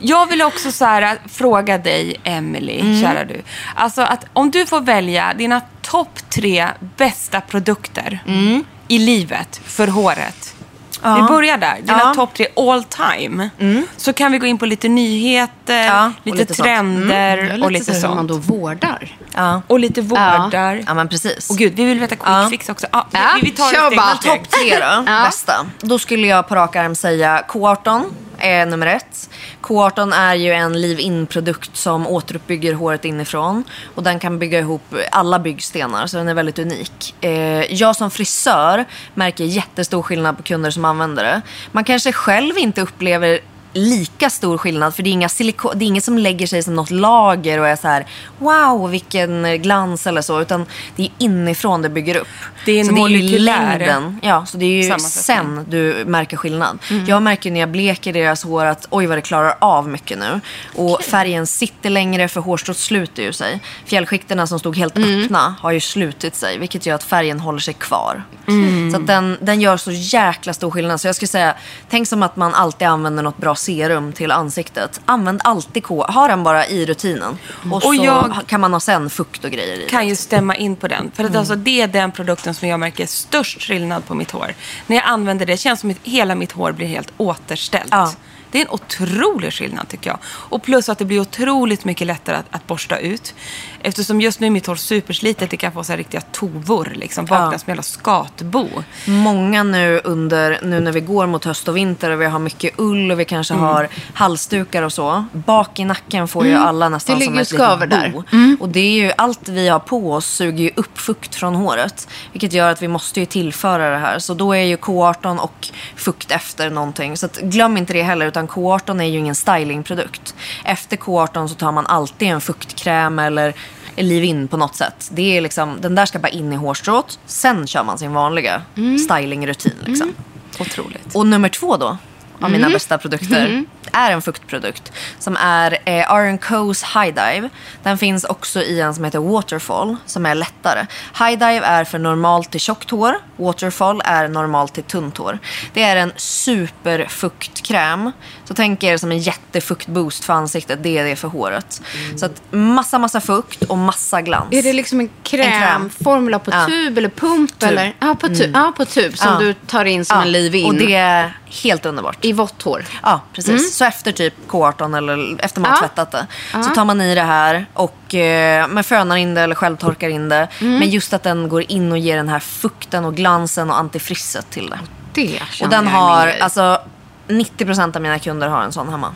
Jag 0.00 0.26
vill 0.26 0.42
också 0.42 0.72
så 0.72 0.84
här, 0.84 1.18
fråga 1.32 1.78
dig, 1.78 2.16
Emily, 2.24 2.80
Mm. 2.80 3.02
kära 3.02 3.24
du. 3.24 3.42
Alltså 3.74 4.02
att 4.02 4.24
om 4.32 4.50
du 4.50 4.66
får 4.66 4.80
välja 4.80 5.34
dina 5.34 5.60
topp 5.82 6.18
tre 6.30 6.68
bästa 6.96 7.40
produkter 7.40 8.18
Mm. 8.26 8.64
i 8.88 8.98
livet 8.98 9.60
för 9.64 9.88
håret. 9.88 10.54
Vi 11.02 11.22
börjar 11.28 11.56
där. 11.56 11.76
Dina 11.80 11.92
Ja. 11.98 12.02
Mm. 12.02 12.14
topp 12.14 12.34
tre 12.34 12.46
all 12.56 12.84
time. 12.84 13.50
Så 13.96 14.12
kan 14.12 14.32
vi 14.32 14.38
gå 14.38 14.46
in 14.46 14.58
på 14.58 14.66
lite 14.66 14.88
nyheter, 14.88 15.86
Ja, 15.86 16.06
och 16.06 16.12
lite, 16.26 16.38
lite 16.38 16.54
sånt. 16.54 16.64
trender 16.66 17.36
Jag 17.38 17.46
är 17.48 17.64
och 17.64 17.70
lite 17.72 17.84
lite 17.90 18.00
så 18.00 18.06
hur 18.08 18.14
man 18.14 18.28
sånt. 18.28 18.46
då 18.48 18.54
vårdar. 18.54 19.16
ja. 19.36 19.62
Och 19.66 19.80
lite 19.80 20.00
vårdar. 20.00 20.82
ja, 20.86 20.94
men 20.94 21.08
precis. 21.08 21.50
Och 21.50 21.56
gud, 21.56 21.72
vi 21.74 21.84
vill 21.84 22.00
veta 22.00 22.16
quick 22.16 22.26
Ja. 22.28 22.46
fix 22.50 22.68
också. 22.68 22.86
Ja, 22.92 23.06
Ja, 23.10 23.20
vi, 23.42 23.50
vi 23.50 23.56
tar 23.56 23.72
kör 23.72 23.80
det 23.80 23.86
steg 23.86 23.98
bara. 23.98 24.14
Topp 24.36 24.50
tre 24.50 24.78
då, 24.78 25.10
Ja. 25.12 25.24
bästa. 25.26 25.52
Då 25.80 25.98
skulle 25.98 26.26
jag 26.26 26.48
på 26.48 26.54
rak 26.54 26.76
arm 26.76 26.94
säga 26.94 27.42
K18 27.48 28.04
är 28.42 28.66
nummer 28.66 28.86
ett. 28.86 29.30
K18 29.62 30.14
är 30.14 30.34
ju 30.34 30.52
en 30.52 30.80
leave-in-produkt 30.80 31.76
som 31.76 32.06
återuppbygger 32.06 32.74
håret 32.74 33.04
inifrån. 33.04 33.64
Och 33.94 34.02
den 34.02 34.18
kan 34.18 34.38
bygga 34.38 34.58
ihop 34.58 34.94
alla 35.10 35.38
byggstenar, 35.38 36.06
så 36.06 36.16
den 36.16 36.28
är 36.28 36.34
väldigt 36.34 36.58
unik. 36.58 37.14
Eh, 37.20 37.74
jag 37.74 37.96
som 37.96 38.10
frisör 38.10 38.84
märker 39.14 39.44
jättestor 39.44 40.02
skillnad 40.02 40.36
på 40.36 40.42
kunder 40.42 40.70
som 40.70 40.84
använder 40.84 41.24
det. 41.24 41.42
Man 41.72 41.84
kanske 41.84 42.12
själv 42.12 42.58
inte 42.58 42.80
upplever 42.80 43.40
lika 43.72 44.30
stor 44.30 44.58
skillnad. 44.58 44.94
För 44.94 45.02
det 45.02 45.10
är, 45.10 45.12
inga 45.12 45.28
siliko- 45.28 45.72
det 45.74 45.84
är 45.84 45.86
inget 45.86 46.04
som 46.04 46.18
lägger 46.18 46.46
sig 46.46 46.62
som 46.62 46.74
något 46.74 46.90
lager 46.90 47.58
och 47.58 47.68
är 47.68 47.76
så 47.76 47.88
här 47.88 48.06
wow 48.38 48.90
vilken 48.90 49.62
glans 49.62 50.06
eller 50.06 50.22
så. 50.22 50.40
Utan 50.40 50.66
det 50.96 51.02
är 51.02 51.10
inifrån 51.18 51.82
det 51.82 51.88
bygger 51.88 52.16
upp. 52.16 52.26
Det 52.64 52.72
är 52.72 52.80
en 52.80 52.86
så 52.86 52.92
det 52.92 53.00
är 53.00 53.08
ju 53.08 53.38
längden. 53.38 54.18
Ja, 54.22 54.46
så 54.46 54.56
det 54.56 54.64
är 54.66 54.92
ju 54.92 54.98
sen 54.98 55.66
du 55.68 56.04
märker 56.06 56.36
skillnad. 56.36 56.78
Mm. 56.90 57.04
Jag 57.06 57.22
märker 57.22 57.50
när 57.50 57.60
jag 57.60 57.68
bleker 57.68 58.12
deras 58.12 58.44
hår 58.44 58.64
att 58.64 58.86
oj 58.90 59.06
vad 59.06 59.18
det 59.18 59.22
klarar 59.22 59.54
av 59.58 59.88
mycket 59.88 60.18
nu. 60.18 60.40
Och 60.76 61.02
färgen 61.02 61.46
sitter 61.46 61.90
längre 61.90 62.28
för 62.28 62.40
hårstrået 62.40 62.78
sluter 62.78 63.22
ju 63.22 63.32
sig. 63.32 63.60
Fjällskikterna 63.84 64.46
som 64.46 64.58
stod 64.58 64.76
helt 64.76 64.96
Mm. 64.96 65.24
öppna 65.24 65.54
har 65.60 65.70
ju 65.70 65.80
slutit 65.80 66.36
sig. 66.36 66.58
Vilket 66.58 66.86
gör 66.86 66.94
att 66.94 67.02
färgen 67.04 67.40
håller 67.40 67.58
sig 67.58 67.74
kvar. 67.74 68.24
Mm. 68.48 68.92
Så 68.92 68.98
den, 68.98 69.38
den 69.40 69.60
gör 69.60 69.76
så 69.76 69.90
jäkla 69.92 70.52
stor 70.52 70.70
skillnad. 70.70 71.00
Så 71.00 71.08
jag 71.08 71.14
skulle 71.16 71.28
säga, 71.28 71.54
tänk 71.90 72.08
som 72.08 72.22
att 72.22 72.36
man 72.36 72.54
alltid 72.54 72.88
använder 72.88 73.22
något 73.22 73.36
bra 73.38 73.54
serum 73.62 74.12
till 74.12 74.30
ansiktet. 74.30 75.00
Använd 75.04 75.40
alltid 75.44 75.84
K. 75.84 76.04
Ha 76.08 76.28
den 76.28 76.42
bara 76.42 76.66
i 76.66 76.86
rutinen. 76.86 77.38
Och, 77.70 77.76
Och 77.76 77.82
så 77.82 77.94
jag- 78.04 78.40
kan 78.46 78.60
man 78.60 78.72
ha 78.72 78.80
sen 78.80 79.10
fukt 79.10 79.44
och 79.44 79.50
grejer 79.50 79.76
i. 79.76 79.88
kan 79.88 80.08
ju 80.08 80.16
stämma 80.16 80.56
in 80.56 80.76
på 80.76 80.88
den. 80.88 81.10
För 81.14 81.24
att 81.24 81.36
alltså, 81.36 81.54
det 81.54 81.80
är 81.82 81.86
den 81.88 82.12
produkten 82.12 82.54
som 82.54 82.68
jag 82.68 82.80
märker 82.80 83.06
störst 83.06 83.62
skillnad 83.62 84.06
på 84.06 84.14
mitt 84.14 84.30
hår. 84.30 84.54
När 84.86 84.96
jag 84.96 85.04
använder 85.06 85.46
det 85.46 85.56
känns 85.56 85.80
som 85.80 85.90
att 85.90 85.96
hela 86.02 86.34
mitt 86.34 86.52
hår 86.52 86.72
blir 86.72 86.86
helt 86.86 87.12
återställt. 87.16 87.88
Ja. 87.90 88.12
Det 88.52 88.58
är 88.58 88.62
en 88.62 88.70
otrolig 88.70 89.52
skillnad 89.52 89.88
tycker 89.88 90.10
jag. 90.10 90.18
Och 90.24 90.62
plus 90.62 90.88
att 90.88 90.98
det 90.98 91.04
blir 91.04 91.20
otroligt 91.20 91.84
mycket 91.84 92.06
lättare 92.06 92.36
att, 92.36 92.44
att 92.50 92.66
borsta 92.66 92.98
ut. 92.98 93.34
Eftersom 93.80 94.20
just 94.20 94.40
nu 94.40 94.46
är 94.46 94.50
mitt 94.50 94.66
hår 94.66 94.74
superslitet, 94.76 95.50
det 95.50 95.56
kan 95.56 95.72
få 95.72 95.84
så 95.84 95.92
här 95.92 95.96
riktiga 95.96 96.20
tovor. 96.20 96.92
Liksom, 96.94 97.26
vakna 97.26 97.48
Ja. 97.52 97.58
som 97.58 97.70
jävla 97.70 97.82
skatbo. 97.82 98.68
Många 99.06 99.62
nu 99.62 100.00
under, 100.04 100.58
nu 100.62 100.80
när 100.80 100.92
vi 100.92 101.00
går 101.00 101.26
mot 101.26 101.44
höst 101.44 101.68
och 101.68 101.76
vinter 101.76 102.10
och 102.10 102.20
vi 102.20 102.24
har 102.26 102.38
mycket 102.38 102.72
ull 102.76 103.10
och 103.10 103.20
vi 103.20 103.24
kanske 103.24 103.54
Mm. 103.54 103.64
har 103.66 103.88
halsdukar 104.14 104.82
och 104.82 104.92
så. 104.92 105.24
Bak 105.32 105.78
i 105.80 105.84
nacken 105.84 106.28
får 106.28 106.46
ju 106.46 106.54
alla 106.54 106.88
nästan 106.88 107.20
som 107.20 107.38
ett 107.38 107.50
litet 107.52 107.90
där. 107.90 108.08
bo. 108.10 108.22
Och 108.60 108.68
det 108.68 108.80
är 108.80 108.92
ju, 109.04 109.12
allt 109.18 109.48
vi 109.48 109.68
har 109.68 109.78
på 109.78 110.12
oss 110.12 110.26
suger 110.26 110.64
ju 110.64 110.70
upp 110.76 110.98
fukt 110.98 111.34
från 111.34 111.54
håret. 111.54 112.08
Vilket 112.32 112.52
gör 112.52 112.70
att 112.70 112.82
vi 112.82 112.88
måste 112.88 113.20
ju 113.20 113.26
tillföra 113.26 113.90
det 113.90 113.98
här. 113.98 114.18
Så 114.18 114.34
då 114.34 114.52
är 114.52 114.62
ju 114.64 114.76
K18 114.76 115.38
och 115.38 115.68
fukt 115.96 116.30
efter 116.30 116.70
någonting. 116.70 117.16
Så 117.16 117.28
glöm 117.42 117.76
inte 117.76 117.92
det 117.92 118.02
heller, 118.02 118.26
utan 118.26 118.41
K18 118.48 119.00
är 119.02 119.06
ju 119.06 119.18
ingen 119.18 119.34
stylingprodukt. 119.34 120.34
Efter 120.64 120.96
K18 120.96 121.46
så 121.46 121.54
tar 121.54 121.72
man 121.72 121.86
alltid 121.86 122.28
en 122.28 122.40
fuktkräm 122.40 123.18
eller 123.18 123.54
leave-in 123.96 124.48
på 124.48 124.56
något 124.56 124.76
sätt. 124.76 125.10
Det 125.12 125.36
är 125.36 125.40
liksom, 125.40 125.76
den 125.80 125.94
där 125.94 126.06
ska 126.06 126.18
bara 126.18 126.28
in 126.28 126.52
i 126.52 126.56
hårstrået. 126.56 127.18
Sen 127.26 127.66
kör 127.66 127.84
man 127.84 127.98
sin 127.98 128.12
vanliga 128.12 128.62
Mm. 128.76 128.98
stylingrutin. 128.98 129.74
Liksom. 129.86 130.12
Otroligt. 130.60 131.14
Och 131.14 131.26
nummer 131.26 131.48
två 131.48 131.76
då, 131.76 131.96
av 132.40 132.50
mina 132.50 132.56
Mm. 132.66 132.72
bästa 132.72 132.98
produkter, 132.98 133.64
är 133.92 134.10
en 134.12 134.22
fuktprodukt. 134.22 134.92
Som 135.18 135.36
är 135.40 135.78
eh, 135.84 135.92
Co's 136.38 136.84
High 137.02 137.14
Dive. 137.14 137.48
Den 137.82 137.98
finns 137.98 138.24
också 138.24 138.62
i 138.62 138.80
en 138.80 138.94
som 138.94 139.04
heter 139.04 139.18
Waterfall, 139.18 139.96
som 140.06 140.26
är 140.26 140.34
lättare. 140.34 140.86
High 141.18 141.32
Dive 141.38 141.60
är 141.66 141.84
för 141.84 141.98
normalt 141.98 142.50
till 142.50 142.60
tjockt 142.60 142.90
hår. 142.90 143.14
Waterfall 143.36 144.02
är 144.04 144.28
normalt 144.28 144.74
till 144.74 144.82
tunt 144.84 145.18
hår. 145.18 145.38
Det 145.72 145.82
är 145.82 145.96
en 145.96 146.12
superfuktkräm. 146.16 148.12
Så 148.44 148.54
tänk 148.54 148.82
er 148.84 148.96
som 148.96 149.10
en 149.12 149.18
jättefuktboost 149.18 150.24
för 150.24 150.32
ansiktet. 150.32 150.82
Det 150.82 150.98
är 150.98 151.04
det 151.04 151.16
för 151.16 151.28
håret. 151.28 151.82
Så 152.16 152.26
att 152.26 152.42
massa, 152.50 152.98
massa 152.98 153.20
fukt 153.20 153.62
och 153.62 153.78
massa 153.78 154.22
glans. 154.22 154.46
Är 154.50 154.62
det 154.62 154.72
liksom 154.72 155.00
en 155.00 155.10
kräm. 155.22 155.60
krämformula 155.60 156.38
på 156.38 156.50
Ja. 156.50 156.66
tub 156.66 156.98
eller 156.98 157.08
pump? 157.08 157.62
Eller? 157.62 157.94
Ja, 158.00 158.14
på, 158.20 158.26
tu- 158.28 158.50
ja, 158.54 158.72
på 158.76 158.84
tub 158.84 159.18
som 159.18 159.32
Ja. 159.32 159.38
du 159.38 159.54
tar 159.54 159.84
in 159.84 160.04
som 160.04 160.20
en 160.20 160.32
leave-in 160.32 160.66
Och 160.66 160.74
det 160.74 161.32
helt 161.62 161.86
underbart. 161.86 162.24
i 162.24 162.32
vått 162.32 162.62
hår. 162.62 162.84
Ja, 163.02 163.20
precis. 163.32 163.76
Så 163.76 163.84
efter 163.84 164.12
typ 164.12 164.34
K18 164.48 164.96
eller 164.96 165.44
efter 165.44 165.60
man 165.60 165.70
har 165.70 165.78
Ja. 165.78 165.88
tvättat 165.88 166.10
det. 166.10 166.26
Så 166.62 166.70
tar 166.70 166.84
man 166.84 167.00
i 167.00 167.14
det 167.14 167.22
här 167.22 167.66
och 167.74 168.14
eh, 168.14 168.68
man 168.68 168.84
fönar 168.84 169.16
in 169.16 169.34
det 169.34 169.40
eller 169.40 169.54
självtorkar 169.54 170.08
in 170.08 170.28
det. 170.28 170.48
Men 170.60 170.90
just 170.90 171.12
att 171.12 171.22
den 171.22 171.48
går 171.48 171.62
in 171.68 171.92
och 171.92 171.98
ger 171.98 172.16
den 172.16 172.28
här 172.28 172.38
fukten 172.38 173.04
och 173.04 173.14
glansen 173.14 173.70
och 173.70 173.78
antifrisset 173.78 174.50
till 174.50 174.70
det. 174.70 174.78
Det 175.12 175.42
känner 175.50 175.66
Och 175.68 175.70
den 175.84 175.86
har, 175.86 176.28
alltså 176.40 176.80
90% 177.28 177.96
av 177.96 178.02
mina 178.02 178.18
kunder 178.18 178.48
har 178.48 178.62
en 178.62 178.72
sån 178.72 178.88
hemma. 178.88 179.14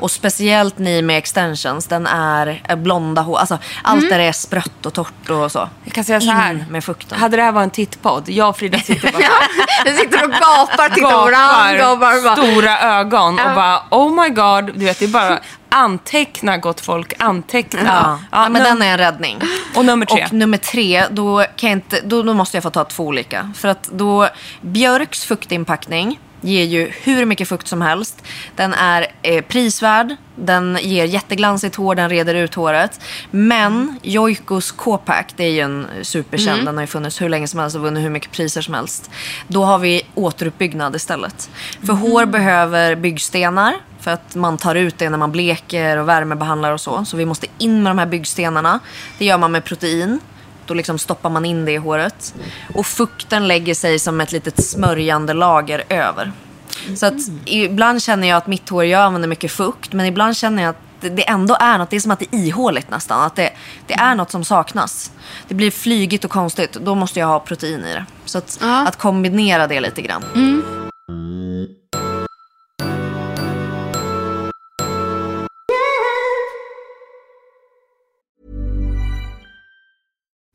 Och 0.00 0.10
speciellt 0.10 0.78
ni 0.78 1.02
med 1.02 1.18
extensions, 1.18 1.86
den 1.86 2.06
är 2.06 2.62
är 2.68 2.76
blonda 2.76 3.22
hår. 3.22 3.38
Alltså, 3.38 3.58
allt 3.82 4.10
där 4.10 4.18
är 4.18 4.32
sprött 4.32 4.86
och 4.86 4.92
torrt 4.92 5.30
och 5.30 5.52
så. 5.52 5.68
Jag 5.84 5.94
kan 5.94 6.04
säga 6.04 6.20
så 6.20 6.30
här. 6.30 6.52
In 6.52 6.64
med 6.70 6.84
fukten. 6.84 7.18
Hade 7.18 7.36
det 7.36 7.42
här 7.42 7.52
varit 7.52 7.64
en 7.64 7.70
tittpodd, 7.70 8.28
jag 8.28 8.48
och 8.48 8.56
Frida 8.56 8.78
sitter 8.78 9.12
bara 9.12 9.22
Vi 9.84 9.96
sitter 9.96 10.24
och 10.24 10.30
gapar, 10.30 10.88
tittar 10.88 11.10
på 11.10 11.16
varandra. 11.16 11.78
Gapar, 11.78 12.24
bara. 12.24 12.36
stora 12.36 12.80
ögon 12.80 13.38
och 13.40 13.54
bara 13.54 13.82
oh 13.90 14.22
my 14.22 14.28
god. 14.28 14.78
Du 14.78 14.84
vet, 14.84 14.98
det 14.98 15.04
är 15.04 15.08
bara 15.08 15.38
anteckna 15.68 16.58
gott 16.58 16.80
folk, 16.80 17.12
anteckna. 17.18 18.18
Ja, 18.30 18.38
ja, 18.42 18.48
men 18.48 18.62
den 18.62 18.82
är 18.82 18.92
en 18.92 18.98
räddning. 18.98 19.40
Och 19.76 19.84
nummer 19.84 20.06
tre. 20.06 20.24
Och 20.24 20.32
nummer 20.32 20.58
tre, 20.58 21.04
då, 21.10 21.44
kan 21.56 21.70
inte, 21.70 22.00
då, 22.00 22.22
då 22.22 22.34
måste 22.34 22.56
jag 22.56 22.62
få 22.62 22.70
ta 22.70 22.84
två 22.84 23.04
olika. 23.04 23.52
För 23.54 23.68
att 23.68 23.82
då, 23.92 24.28
Björks 24.60 25.24
fuktinpackning 25.24 26.18
ger 26.44 26.64
ju 26.64 26.90
hur 27.02 27.24
mycket 27.24 27.48
fukt 27.48 27.68
som 27.68 27.82
helst. 27.82 28.22
Den 28.56 28.74
är 28.74 29.06
eh, 29.22 29.44
prisvärd, 29.44 30.16
den 30.36 30.78
ger 30.82 31.04
jätteglansigt 31.04 31.76
hår, 31.76 31.94
den 31.94 32.10
reder 32.10 32.34
ut 32.34 32.54
håret. 32.54 33.00
Men 33.30 33.98
Joikos 34.02 34.72
K-pack, 34.72 35.32
det 35.36 35.44
är 35.44 35.50
ju 35.50 35.60
en 35.60 35.86
superkänd, 36.02 36.64
den 36.64 36.74
har 36.74 36.82
ju 36.82 36.86
funnits 36.86 37.22
hur 37.22 37.28
länge 37.28 37.48
som 37.48 37.60
helst 37.60 37.76
och 37.76 37.82
vunnit 37.82 38.04
hur 38.04 38.10
mycket 38.10 38.32
priser 38.32 38.62
som 38.62 38.74
helst. 38.74 39.10
Då 39.48 39.64
har 39.64 39.78
vi 39.78 40.02
återuppbyggnad 40.14 40.96
istället. 40.96 41.50
För 41.86 41.92
hår 41.92 42.26
behöver 42.26 42.94
byggstenar 42.94 43.74
för 44.00 44.10
att 44.10 44.34
man 44.34 44.58
tar 44.58 44.74
ut 44.74 44.98
det 44.98 45.10
när 45.10 45.18
man 45.18 45.32
bleker 45.32 45.96
och 45.96 46.08
värmebehandlar 46.08 46.72
och 46.72 46.80
så. 46.80 47.04
Så 47.04 47.16
vi 47.16 47.24
måste 47.24 47.46
in 47.58 47.82
med 47.82 47.90
de 47.90 47.98
här 47.98 48.06
byggstenarna. 48.06 48.80
Det 49.18 49.24
gör 49.24 49.38
man 49.38 49.52
med 49.52 49.64
protein. 49.64 50.20
Då 50.66 50.74
liksom 50.74 50.98
stoppar 50.98 51.30
man 51.30 51.44
in 51.44 51.64
det 51.64 51.72
i 51.72 51.76
håret. 51.76 52.34
Och 52.74 52.86
fukten 52.86 53.48
lägger 53.48 53.74
sig 53.74 53.98
som 53.98 54.20
ett 54.20 54.32
litet 54.32 54.64
smörjande 54.64 55.32
lager 55.32 55.84
över. 55.88 56.32
Så 56.96 57.06
att 57.06 57.14
ibland 57.44 58.02
känner 58.02 58.28
jag 58.28 58.36
att 58.36 58.46
mitt 58.46 58.68
hår, 58.68 58.84
jag 58.84 59.00
använder 59.02 59.28
mycket 59.28 59.50
fukt. 59.52 59.92
Men 59.92 60.06
ibland 60.06 60.36
känner 60.36 60.62
jag 60.62 60.70
att 60.70 60.76
det- 61.16 61.28
ändå 61.28 61.56
är 61.60 61.78
något, 61.78 61.90
det 61.90 61.96
är 61.96 62.00
som 62.00 62.10
att 62.10 62.18
det 62.18 62.34
är 62.34 62.38
ihåligt 62.46 62.90
nästan. 62.90 63.22
Att 63.22 63.36
det, 63.36 63.50
det 63.86 63.94
är 63.94 64.14
något 64.14 64.30
som 64.30 64.44
saknas. 64.44 65.12
Det 65.48 65.54
blir 65.54 65.70
flygigt 65.70 66.24
och 66.24 66.30
konstigt. 66.30 66.72
Då 66.72 66.94
måste 66.94 67.20
jag 67.20 67.26
ha 67.26 67.40
protein 67.40 67.84
i 67.84 67.92
det. 67.94 68.04
Så 68.24 68.38
att, 68.38 68.58
att 68.86 68.96
kombinera 68.98 69.66
det 69.66 69.80
lite 69.80 70.02
grann. 70.02 70.22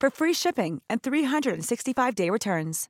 for 0.00 0.10
free 0.10 0.34
shipping 0.34 0.78
and 0.92 1.00
365-day 1.02 2.30
returns. 2.30 2.86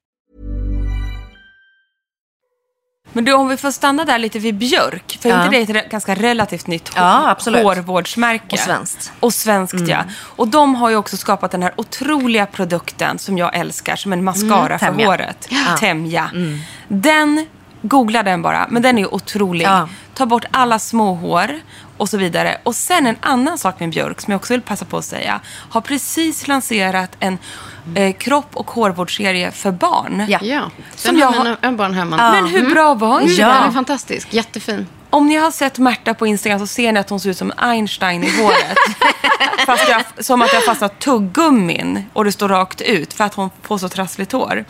Men 3.13 3.25
du, 3.25 3.33
om 3.33 3.49
vi 3.49 3.57
får 3.57 3.71
stanna 3.71 4.05
där 4.05 4.19
lite 4.19 4.39
vid 4.39 4.55
Björk. 4.59 5.19
För 5.23 5.29
Ja. 5.29 5.37
inte 5.45 5.51
det 5.51 5.57
är 5.57 5.63
ett 5.63 5.87
re- 5.87 5.91
ganska 5.91 6.15
relativt 6.15 6.67
nytt 6.67 6.91
Ja, 6.97 7.29
absolut. 7.31 7.63
hårvårdsmärke? 7.63 8.45
Och 8.53 8.59
svenskt. 8.59 9.13
Och 9.21 9.35
svenskt, 9.35 9.89
ja. 9.89 10.05
Och 10.21 10.49
de 10.49 10.75
har 10.75 10.91
ju 10.91 10.97
också 10.97 11.17
skapat 11.17 11.51
den 11.51 11.63
här 11.63 11.73
otroliga 11.77 12.47
produkten 12.47 13.19
som 13.19 13.39
jag 13.39 13.57
älskar, 13.57 13.97
som 13.97 14.13
en 14.13 14.25
mascara 14.25 14.79
för 14.79 14.87
Temja. 14.87 15.07
håret. 15.07 15.47
Ja. 15.51 15.77
Temja. 15.81 16.31
Den, 16.89 17.47
googla 17.83 18.23
den 18.23 18.43
bara, 18.43 18.67
men 18.71 18.83
den 18.83 18.99
är 18.99 19.15
otrolig. 19.15 19.65
Ja. 19.65 19.89
Ta 20.15 20.27
bort 20.27 20.45
alla 20.51 20.79
små 20.79 21.15
hår 21.15 21.61
och 21.97 22.09
så 22.09 22.17
vidare. 22.17 22.57
Och 22.63 22.75
sen 22.75 23.07
en 23.07 23.17
annan 23.21 23.59
sak 23.59 23.81
med 23.81 23.91
Björk 23.91 24.21
som 24.21 24.31
jag 24.33 24.39
också 24.39 24.53
vill 24.55 24.63
passa 24.63 24.85
på 24.85 24.97
att 24.97 25.05
säga. 25.05 25.41
Har 25.71 25.81
precis 25.81 26.49
lanserat 26.49 27.17
en 27.21 27.39
eh, 27.95 28.13
kropp 28.13 28.51
och 28.57 28.71
hårvårdsserie 28.71 29.51
för 29.51 29.71
barn. 29.73 30.25
Ja. 30.29 30.39
Ja, 30.43 30.71
Som 30.95 31.15
den 31.15 31.21
jag 31.21 31.29
har 31.33 31.57
en 31.61 31.77
barn 31.77 31.95
hemma. 31.95 32.33
Men 32.33 32.47
hur 32.47 32.71
bra 32.71 32.95
var 32.95 33.21
inte 33.21 33.33
Ja. 33.35 33.47
Den 33.49 33.57
är 33.57 33.63
den? 33.63 33.73
fantastisk. 33.73 34.29
Jättefin. 34.35 34.87
Om 35.11 35.27
ni 35.27 35.37
har 35.37 35.51
sett 35.51 35.79
Märta 35.79 36.15
på 36.15 36.27
Instagram 36.27 36.59
så 36.59 36.67
ser 36.67 36.93
ni 36.93 37.01
att 37.01 37.11
hon 37.11 37.21
ser 37.21 37.31
ut 37.31 37.37
som 37.39 37.53
Einstein 37.57 38.25
i 38.25 38.43
håret. 38.43 38.79
Fast 39.67 39.89
jag, 39.89 40.25
som 40.25 40.43
att 40.43 40.53
jag 40.53 40.65
fastnat 40.65 40.99
tuggummin 40.99 42.05
och 42.13 42.25
det 42.25 42.33
står 42.33 42.49
rakt 42.49 42.81
ut 42.81 43.13
för 43.15 43.25
att 43.25 43.35
hon 43.35 43.51
får 43.63 43.79
så 43.79 43.89
trassligt 43.89 44.33
hår. 44.33 44.65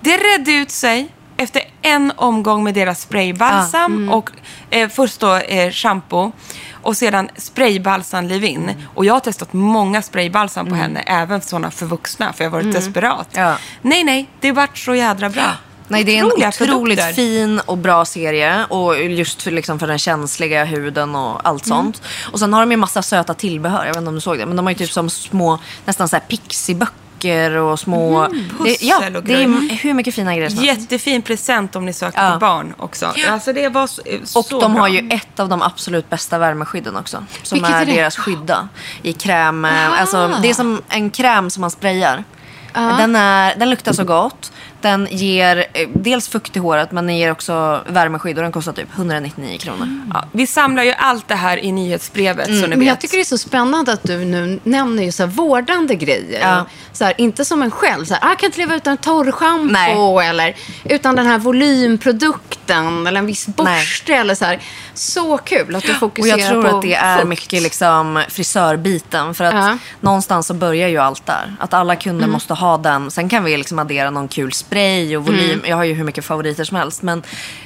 Det 0.00 0.16
redde 0.16 0.52
ut 0.52 0.70
sig 0.70 1.08
efter 1.40 1.62
en 1.82 2.12
omgång 2.16 2.64
med 2.64 2.74
deras 2.74 3.00
spraybalsam 3.00 4.08
och 4.08 4.30
eh, 4.70 4.88
först 4.88 5.20
då 5.20 5.36
eh, 5.36 5.70
shampoo 5.70 6.32
och 6.72 6.96
sedan 6.96 7.28
spraybalsam 7.36 8.26
leave-in. 8.26 8.70
Och 8.94 9.04
jag 9.04 9.12
har 9.12 9.20
testat 9.20 9.52
många 9.52 10.02
spraybalsam 10.02 10.66
på 10.66 10.74
henne, 10.74 11.00
även 11.00 11.40
sådana 11.40 11.70
för 11.70 11.86
vuxna, 11.86 12.32
för 12.32 12.44
jag 12.44 12.50
har 12.50 12.58
varit 12.58 12.72
desperat. 12.72 13.28
Ja. 13.32 13.56
Nej, 13.82 14.04
nej, 14.04 14.28
det 14.40 14.52
vart 14.52 14.78
så 14.78 14.94
jädra 14.94 15.30
bra. 15.30 15.50
Nej, 15.88 16.04
det 16.04 16.18
är 16.18 16.20
en 16.20 16.26
otroligt 16.26 16.98
produkter. 16.98 17.12
fin 17.12 17.60
och 17.66 17.78
bra 17.78 18.04
serie. 18.04 18.64
Och 18.64 19.02
just 19.02 19.42
för, 19.42 19.50
liksom, 19.50 19.78
för 19.78 19.86
den 19.86 19.98
känsliga 19.98 20.64
huden 20.64 21.14
och 21.14 21.48
allt 21.48 21.66
sånt. 21.66 22.02
Och 22.32 22.38
sen 22.38 22.52
har 22.52 22.60
de 22.60 22.70
ju 22.70 22.76
massa 22.76 23.02
söta 23.02 23.34
tillbehör. 23.34 23.78
Jag 23.78 23.86
vet 23.86 23.96
inte 23.96 24.08
om 24.08 24.14
du 24.14 24.20
såg 24.20 24.38
det. 24.38 24.46
Men 24.46 24.56
de 24.56 24.66
har 24.66 24.70
ju 24.70 24.78
typ 24.78 24.90
som 24.92 25.10
små, 25.10 25.58
nästan 25.84 26.08
så 26.08 26.16
här 26.16 26.22
pixiböcker 26.28 27.09
och 27.24 27.80
små... 27.80 28.28
det, 28.64 28.82
ja, 28.82 28.96
pussel 28.98 29.16
och 29.16 29.22
det 29.24 29.32
är 29.32 29.36
grejer. 29.36 29.76
hur 29.82 29.94
mycket 29.94 30.14
fina 30.14 30.34
grejer 30.36 30.48
som 30.50 30.58
helst. 30.64 30.80
Jättefin 30.80 31.22
present 31.22 31.76
om 31.76 31.86
ni 31.86 31.92
söker 31.92 32.24
Ja. 32.24 32.32
på 32.32 32.38
barn 32.38 32.74
också. 32.78 33.12
Alltså 33.30 33.52
det 33.52 33.68
var 33.68 33.86
så, 33.86 34.02
så 34.24 34.38
Och 34.40 34.46
de 34.60 34.72
bra. 34.72 34.80
har 34.82 34.88
ju 34.88 35.08
ett 35.10 35.40
av 35.40 35.48
de 35.48 35.62
absolut 35.62 36.10
bästa 36.10 36.38
värmeskydden 36.38 36.96
också. 36.96 37.24
Som 37.42 37.56
Vilket 37.56 37.74
är, 37.74 37.80
är 37.82 37.86
det? 37.86 37.92
deras 37.92 38.16
skydda. 38.16 38.68
I 39.02 39.12
kräm. 39.12 39.64
eh, 39.64 40.00
Alltså, 40.00 40.34
det 40.42 40.50
är 40.50 40.54
som 40.54 40.82
en 40.88 41.10
kräm 41.10 41.50
som 41.50 41.60
man 41.60 41.70
sprayar. 41.70 42.24
Den, 42.72 43.16
är, 43.16 43.54
den 43.56 43.70
luktar 43.70 43.92
så 43.92 44.04
gott. 44.04 44.52
Den 44.80 45.08
ger 45.10 45.56
eh, 45.74 45.88
dels 45.94 46.28
fukt 46.28 46.56
i 46.56 46.58
håret 46.58 46.92
men 46.92 47.06
den 47.06 47.16
ger 47.16 47.30
också 47.32 47.80
värmeskydd 47.88 48.36
och 48.36 48.42
den 48.42 48.52
kostar 48.52 48.72
typ 48.72 48.88
199 48.96 49.58
kronor. 49.58 49.88
Ja, 50.14 50.24
vi 50.32 50.46
samlar 50.46 50.82
ju 50.82 50.92
allt 50.92 51.28
det 51.28 51.34
här 51.34 51.56
i 51.64 51.72
nyhetsbrevet 51.72 52.46
så 52.46 52.52
ni 52.52 52.60
Men 52.68 52.78
vet. 52.78 52.88
jag 52.88 53.00
tycker 53.00 53.16
det 53.16 53.22
är 53.22 53.24
så 53.24 53.38
spännande 53.38 53.92
att 53.92 54.02
du 54.02 54.24
nu 54.24 54.60
nämner 54.64 55.02
ju 55.02 55.12
så 55.12 55.22
här 55.22 55.30
vårdande 55.30 55.94
grejer. 55.94 56.40
Ja. 56.40 56.66
Så 56.92 57.04
här, 57.04 57.14
inte 57.18 57.44
som 57.44 57.62
en 57.62 57.70
själv, 57.70 58.04
så 58.04 58.14
här, 58.14 58.20
"Ah, 58.24 58.28
jag 58.28 58.38
kan 58.38 58.46
inte 58.46 58.58
leva 58.58 58.74
utan 58.76 58.92
Nej. 58.92 58.98
torrschampo 59.04 60.20
eller 60.20 60.56
utan 60.84 61.16
den 61.16 61.26
här 61.26 61.38
volymprodukten 61.38 63.06
eller 63.06 63.18
en 63.18 63.26
viss 63.26 63.46
borste 63.46 64.14
eller 64.14 64.34
så 64.34 64.44
här. 64.44 64.58
Så 64.94 65.38
kul 65.38 65.76
att 65.76 65.82
du 65.82 65.90
Och 65.92 65.98
fokuserar 65.98 66.38
jag 66.38 66.48
tror 66.50 66.62
på 66.62 66.76
att 66.76 66.82
det 66.82 66.94
är 66.94 67.16
fukt. 67.16 67.28
mycket 67.28 67.62
liksom 67.62 68.22
frisörbiten. 68.28 69.34
För 69.34 69.44
att 69.44 69.54
Ja. 69.54 69.78
någonstans 70.00 70.46
så 70.46 70.54
börjar 70.54 70.88
ju 70.88 70.98
allt 70.98 71.26
där. 71.26 71.56
Att 71.60 71.74
alla 71.74 71.96
kunder 71.96 72.24
Mm. 72.24 72.32
måste 72.32 72.54
ha 72.54 72.76
den. 72.78 73.10
Sen 73.10 73.28
kan 73.28 73.44
vi 73.44 73.56
liksom 73.56 73.78
addera 73.78 74.10
någon 74.10 74.28
kul 74.28 74.52
spray 74.70 75.16
och 75.16 75.24
volym. 75.26 75.62
Jag 75.66 75.76
har 75.76 75.84
ju 75.84 75.92
hur 75.94 76.04
mycket 76.04 76.24
favoriter 76.24 76.64
som 76.64 76.76
helst. 76.76 77.02
Men 77.02 77.22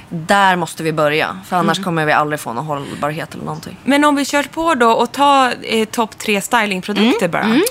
där 0.09 0.55
måste 0.55 0.83
vi 0.83 0.91
börja. 0.93 1.39
För 1.47 1.55
Mm. 1.55 1.65
annars 1.65 1.83
kommer 1.83 2.05
vi 2.05 2.11
aldrig 2.11 2.39
få 2.39 2.53
någon 2.53 2.65
hållbarhet 2.65 3.33
eller 3.33 3.43
någonting. 3.45 3.77
Men 3.83 4.03
om 4.05 4.15
vi 4.15 4.25
kör 4.25 4.43
på 4.43 4.75
då 4.75 4.91
och 4.91 5.11
tar 5.11 5.53
eh, 5.63 5.85
topp 5.85 6.17
tre 6.17 6.41
stylingprodukter 6.41 7.27
bara. 7.27 7.43
Mm. 7.43 7.61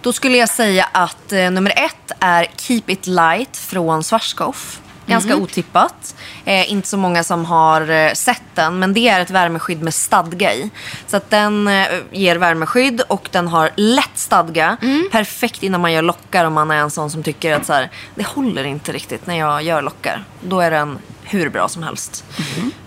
Då 0.00 0.12
skulle 0.12 0.36
jag 0.36 0.48
säga 0.48 0.88
att 0.92 1.32
eh, 1.32 1.50
nummer 1.50 1.72
ett 1.76 2.12
är 2.20 2.46
Keep 2.56 2.82
It 2.86 3.06
Light 3.06 3.56
från 3.56 4.02
Schwarzkopf. 4.02 4.80
Ganska 5.12 5.36
otippat. 5.36 6.14
Eh, 6.44 6.72
inte 6.72 6.88
så 6.88 6.96
många 6.96 7.24
som 7.24 7.44
har 7.44 7.90
eh, 7.90 8.12
sett 8.12 8.42
den. 8.54 8.78
Men 8.78 8.94
det 8.94 9.08
är 9.08 9.20
ett 9.20 9.30
värmeskydd 9.30 9.82
med 9.82 9.94
stadga 9.94 10.54
i. 10.54 10.70
Så 11.06 11.16
att 11.16 11.30
den 11.30 11.68
eh, 11.68 11.86
ger 12.10 12.36
värmeskydd 12.36 13.00
och 13.00 13.28
den 13.32 13.48
har 13.48 13.70
lätt 13.76 14.18
stadga. 14.18 14.76
Perfekt 15.12 15.62
innan 15.62 15.80
man 15.80 15.92
gör 15.92 16.02
lockar 16.02 16.44
om 16.44 16.52
man 16.52 16.70
är 16.70 16.76
en 16.76 16.90
sån 16.90 17.10
som 17.10 17.22
tycker 17.22 17.52
att 17.54 17.66
så 17.66 17.72
här, 17.72 17.90
det 18.14 18.26
håller 18.26 18.64
inte 18.64 18.92
riktigt 18.92 19.26
när 19.26 19.38
jag 19.38 19.62
gör 19.62 19.82
lockar. 19.82 20.24
Då 20.40 20.60
är 20.60 20.70
den 20.70 20.98
hur 21.22 21.48
bra 21.48 21.68
som 21.68 21.82
helst. 21.82 22.24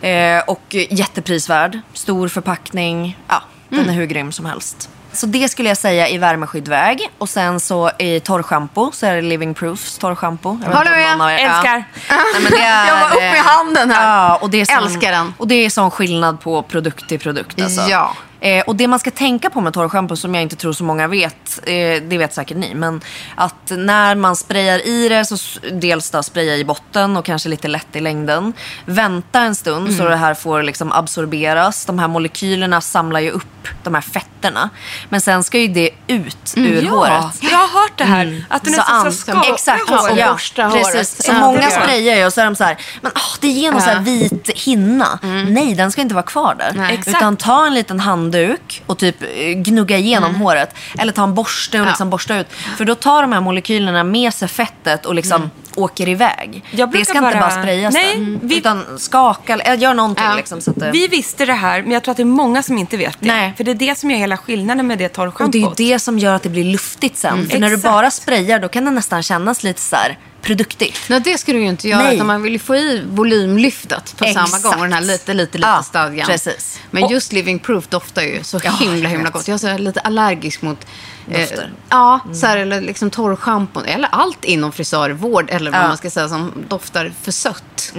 Eh, 0.01 0.39
och 0.47 0.75
jätteprisvärd. 0.89 1.79
Stor 1.93 2.27
förpackning. 2.27 3.19
Ja, 3.27 3.43
den 3.69 3.89
är 3.89 3.93
hur 3.93 4.05
grym 4.05 4.31
som 4.31 4.45
helst. 4.45 4.89
Så 5.15 5.25
det 5.25 5.49
skulle 5.49 5.69
jag 5.69 5.77
säga 5.77 6.09
i 6.09 6.17
värmeskyddväg. 6.17 7.09
Och 7.17 7.29
sen 7.29 7.59
så 7.59 7.91
i 7.99 8.19
torrschampo 8.19 8.91
så 8.93 9.05
är 9.05 9.15
det 9.15 9.21
Living 9.21 9.53
Proofs 9.53 9.97
torrschampo. 9.97 10.49
Håller 10.49 10.91
med. 11.17 11.33
er- 11.33 11.45
Älskar. 11.45 11.83
Ja. 12.09 12.15
Nej, 12.33 12.41
men 12.43 12.51
det 12.51 12.57
är, 12.65 12.87
Jag 12.87 12.99
var 12.99 13.07
uppe 13.15 13.35
i 13.35 13.41
handen 13.45 13.91
här. 13.91 14.17
Ja, 14.29 14.35
och 14.41 14.49
det 14.49 14.61
är 14.61 14.65
sån, 14.65 14.75
Älskar 14.83 15.11
den. 15.11 15.33
Och 15.37 15.47
det 15.47 15.55
är 15.55 15.69
sån 15.69 15.91
skillnad 15.91 16.41
på 16.41 16.61
produkt 16.61 17.09
till 17.09 17.19
produkt. 17.19 17.61
Alltså. 17.61 17.81
Ja. 17.81 18.13
Eh, 18.39 18.63
och 18.67 18.75
det 18.75 18.87
man 18.87 18.99
ska 18.99 19.11
tänka 19.11 19.49
på 19.49 19.61
med 19.61 19.73
torrschampo 19.73 20.15
som 20.15 20.33
jag 20.35 20.41
inte 20.43 20.55
tror 20.55 20.73
så 20.73 20.83
många 20.83 21.07
vet, 21.07 21.59
eh, 21.63 21.73
det 22.03 22.17
vet 22.17 22.33
säkert 22.33 22.57
ni, 22.57 22.75
men 22.75 23.01
att 23.35 23.71
när 23.71 24.15
man 24.15 24.35
sprayar 24.35 24.87
i 24.87 25.09
det 25.09 25.25
så 25.25 25.59
dels 25.71 26.11
då 26.11 26.23
spraya 26.23 26.55
i 26.55 26.65
botten 26.65 27.17
och 27.17 27.25
kanske 27.25 27.49
lite 27.49 27.67
lätt 27.67 27.95
i 27.95 27.99
längden. 27.99 28.53
Vänta 28.85 29.39
en 29.41 29.55
stund 29.55 29.87
Mm. 29.87 29.97
så 29.97 30.09
det 30.09 30.15
här 30.15 30.33
får 30.33 30.63
liksom 30.63 30.91
absorberas. 30.91 31.85
De 31.85 31.99
här 31.99 32.07
molekylerna 32.07 32.81
samlar 32.81 33.19
ju 33.19 33.31
upp 33.31 33.45
de 33.83 33.93
här 33.93 34.01
fetterna. 34.01 34.69
Men 35.09 35.21
sen 35.21 35.43
ska 35.43 35.59
ju 35.59 35.67
det 35.67 35.89
ut 36.07 36.53
ur 36.55 36.81
Ja, 36.83 36.89
håret. 36.91 37.37
jag 37.41 37.57
har 37.57 37.81
hört 37.81 37.97
det 37.97 38.03
här. 38.03 38.45
Att 38.49 38.63
du 38.63 38.69
nästan 38.71 38.95
an- 39.05 39.11
ska 39.13 39.31
skaka 39.33 39.53
Exakt. 39.53 39.89
håret. 39.89 40.01
håret. 40.01 40.17
Ja. 40.17 40.31
borsta 40.31 40.69
precis. 40.71 40.85
håret. 40.93 41.07
Så 41.07 41.31
Ja, 41.31 41.39
många 41.39 41.69
sprayar 41.71 42.15
ju 42.15 42.25
och 42.25 42.33
så 42.33 42.41
är 42.41 42.45
de 42.45 42.55
så 42.55 42.63
här, 42.63 42.77
men 43.01 43.11
åh, 43.15 43.21
det 43.41 43.47
ger 43.47 43.71
någon 43.71 43.81
så 43.81 43.89
Ja. 43.89 43.99
vit 43.99 44.49
hinna. 44.55 45.19
Nej, 45.47 45.75
den 45.75 45.91
ska 45.91 46.01
inte 46.01 46.15
vara 46.15 46.25
kvar 46.25 46.55
där. 46.59 46.73
Nej. 46.75 47.01
Utan 47.07 47.37
ta 47.37 47.67
en 47.67 47.73
liten 47.73 47.99
handduk 48.35 48.83
och 48.85 48.97
typ 48.97 49.21
eh, 49.21 49.27
gnugga 49.55 49.97
igenom 49.97 50.35
håret. 50.35 50.75
Eller 50.99 51.13
ta 51.13 51.23
en 51.23 51.33
borste 51.33 51.79
och 51.79 51.85
Ja. 51.85 51.89
liksom 51.89 52.09
borsta 52.09 52.37
ut. 52.37 52.47
För 52.77 52.85
då 52.85 52.95
tar 52.95 53.21
de 53.21 53.31
här 53.33 53.41
molekylerna 53.41 54.03
med 54.03 54.33
sig 54.33 54.47
fettet 54.47 55.05
och 55.05 55.15
liksom 55.15 55.49
åker 55.75 56.09
iväg. 56.09 56.63
Det 56.71 56.77
ska 56.87 56.97
inte 56.99 57.13
bara- 57.21 57.39
bara 57.39 57.51
sprayas 57.51 57.93
Nej, 57.93 58.15
där. 58.15 58.39
vi- 58.41 58.57
Utan 58.57 58.83
skaka, 58.99 59.53
eller 59.53 59.73
gör 59.77 59.93
någonting 59.93 60.25
Ja. 60.25 60.35
liksom. 60.35 60.61
Så 60.61 60.71
att 60.71 60.79
det... 60.79 60.91
Vi 60.91 61.07
visste 61.07 61.45
det 61.45 61.53
här, 61.53 61.81
men 61.81 61.91
jag 61.91 62.03
tror 62.03 62.11
att 62.11 62.17
det 62.17 62.23
är 62.23 62.25
många 62.25 62.63
som 62.63 62.77
inte 62.77 62.97
vet 62.97 63.17
det. 63.19 63.27
Nej. 63.27 63.53
För 63.57 63.63
det 63.63 63.71
är 63.71 63.75
det 63.75 63.97
som 63.97 64.11
är 64.11 64.17
hela 64.17 64.37
skillnaden 64.37 64.87
med 64.87 64.97
det 64.97 65.05
Och 65.05 65.11
det 65.17 65.21
är 65.27 65.31
torrschampot. 65.31 65.79
ju 65.79 65.85
det 65.91 65.99
som 65.99 66.19
gör 66.19 66.33
att 66.33 66.43
det 66.43 66.49
blir 66.49 66.63
luftigt 66.63 67.17
sen. 67.17 67.49
För 67.49 67.59
när 67.59 67.67
du 67.69 67.75
Exakt. 67.75 67.93
bara 67.93 68.11
sprayar 68.11 68.59
då 68.59 68.67
kan 68.67 68.85
det 68.85 68.91
nästan 68.91 69.23
kännas 69.23 69.63
lite 69.63 69.81
så 69.81 69.95
här 69.95 70.17
produktigt. 70.45 70.97
Nej, 71.09 71.19
det 71.19 71.37
ska 71.37 71.53
du 71.53 71.59
ju 71.59 71.67
inte 71.67 71.87
göra. 71.89 72.03
Nej. 72.03 72.15
Utan 72.15 72.27
man 72.27 72.41
vill 72.41 72.53
ju 72.53 72.59
få 72.59 72.75
i 72.75 73.03
volymlyftet 73.09 74.15
på 74.17 74.25
Exakt. 74.25 74.49
samma 74.49 74.61
gång. 74.63 74.73
Och 74.81 74.85
den 74.85 74.93
här 74.93 75.01
lite, 75.01 75.33
lite, 75.33 75.57
lite 75.57 75.67
Ja, 75.69 75.83
stadgan. 75.83 76.27
precis. 76.27 76.79
Men 76.91 77.03
Och- 77.03 77.11
just 77.11 77.31
Living 77.33 77.59
Proof 77.59 77.87
doftar 77.87 78.21
ju 78.21 78.43
så 78.43 78.59
Ja, 78.63 78.71
himla, 78.79 78.97
jag 79.03 79.09
himla 79.09 79.29
gott. 79.29 79.47
Jag 79.47 79.55
är 79.55 79.57
så 79.57 79.67
här 79.67 79.79
lite 79.79 79.99
allergisk 79.99 80.61
mot 80.61 80.85
eh, 81.31 81.39
Dofter. 81.39 81.71
ja, 81.89 82.19
så 82.33 82.47
här, 82.47 82.57
eller 82.57 82.81
liksom 82.81 83.09
torrschampon. 83.09 83.85
Eller 83.85 84.09
allt 84.11 84.45
inom 84.45 84.71
frisörvård. 84.71 85.49
Eller 85.49 85.71
vad 85.71 85.81
Ja. 85.81 85.87
man 85.87 85.97
ska 85.97 86.09
säga 86.09 86.27
som 86.29 86.51
doftar 86.67 87.11
för 87.23 87.31
sött. 87.31 87.91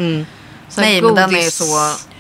Så 0.69 0.81
här 0.81 0.89
Nej, 0.91 1.03
men 1.03 1.15
den 1.15 1.25
är 1.25 1.29
ju 1.31 1.37
godis. 1.37 1.55
så, 1.55 1.65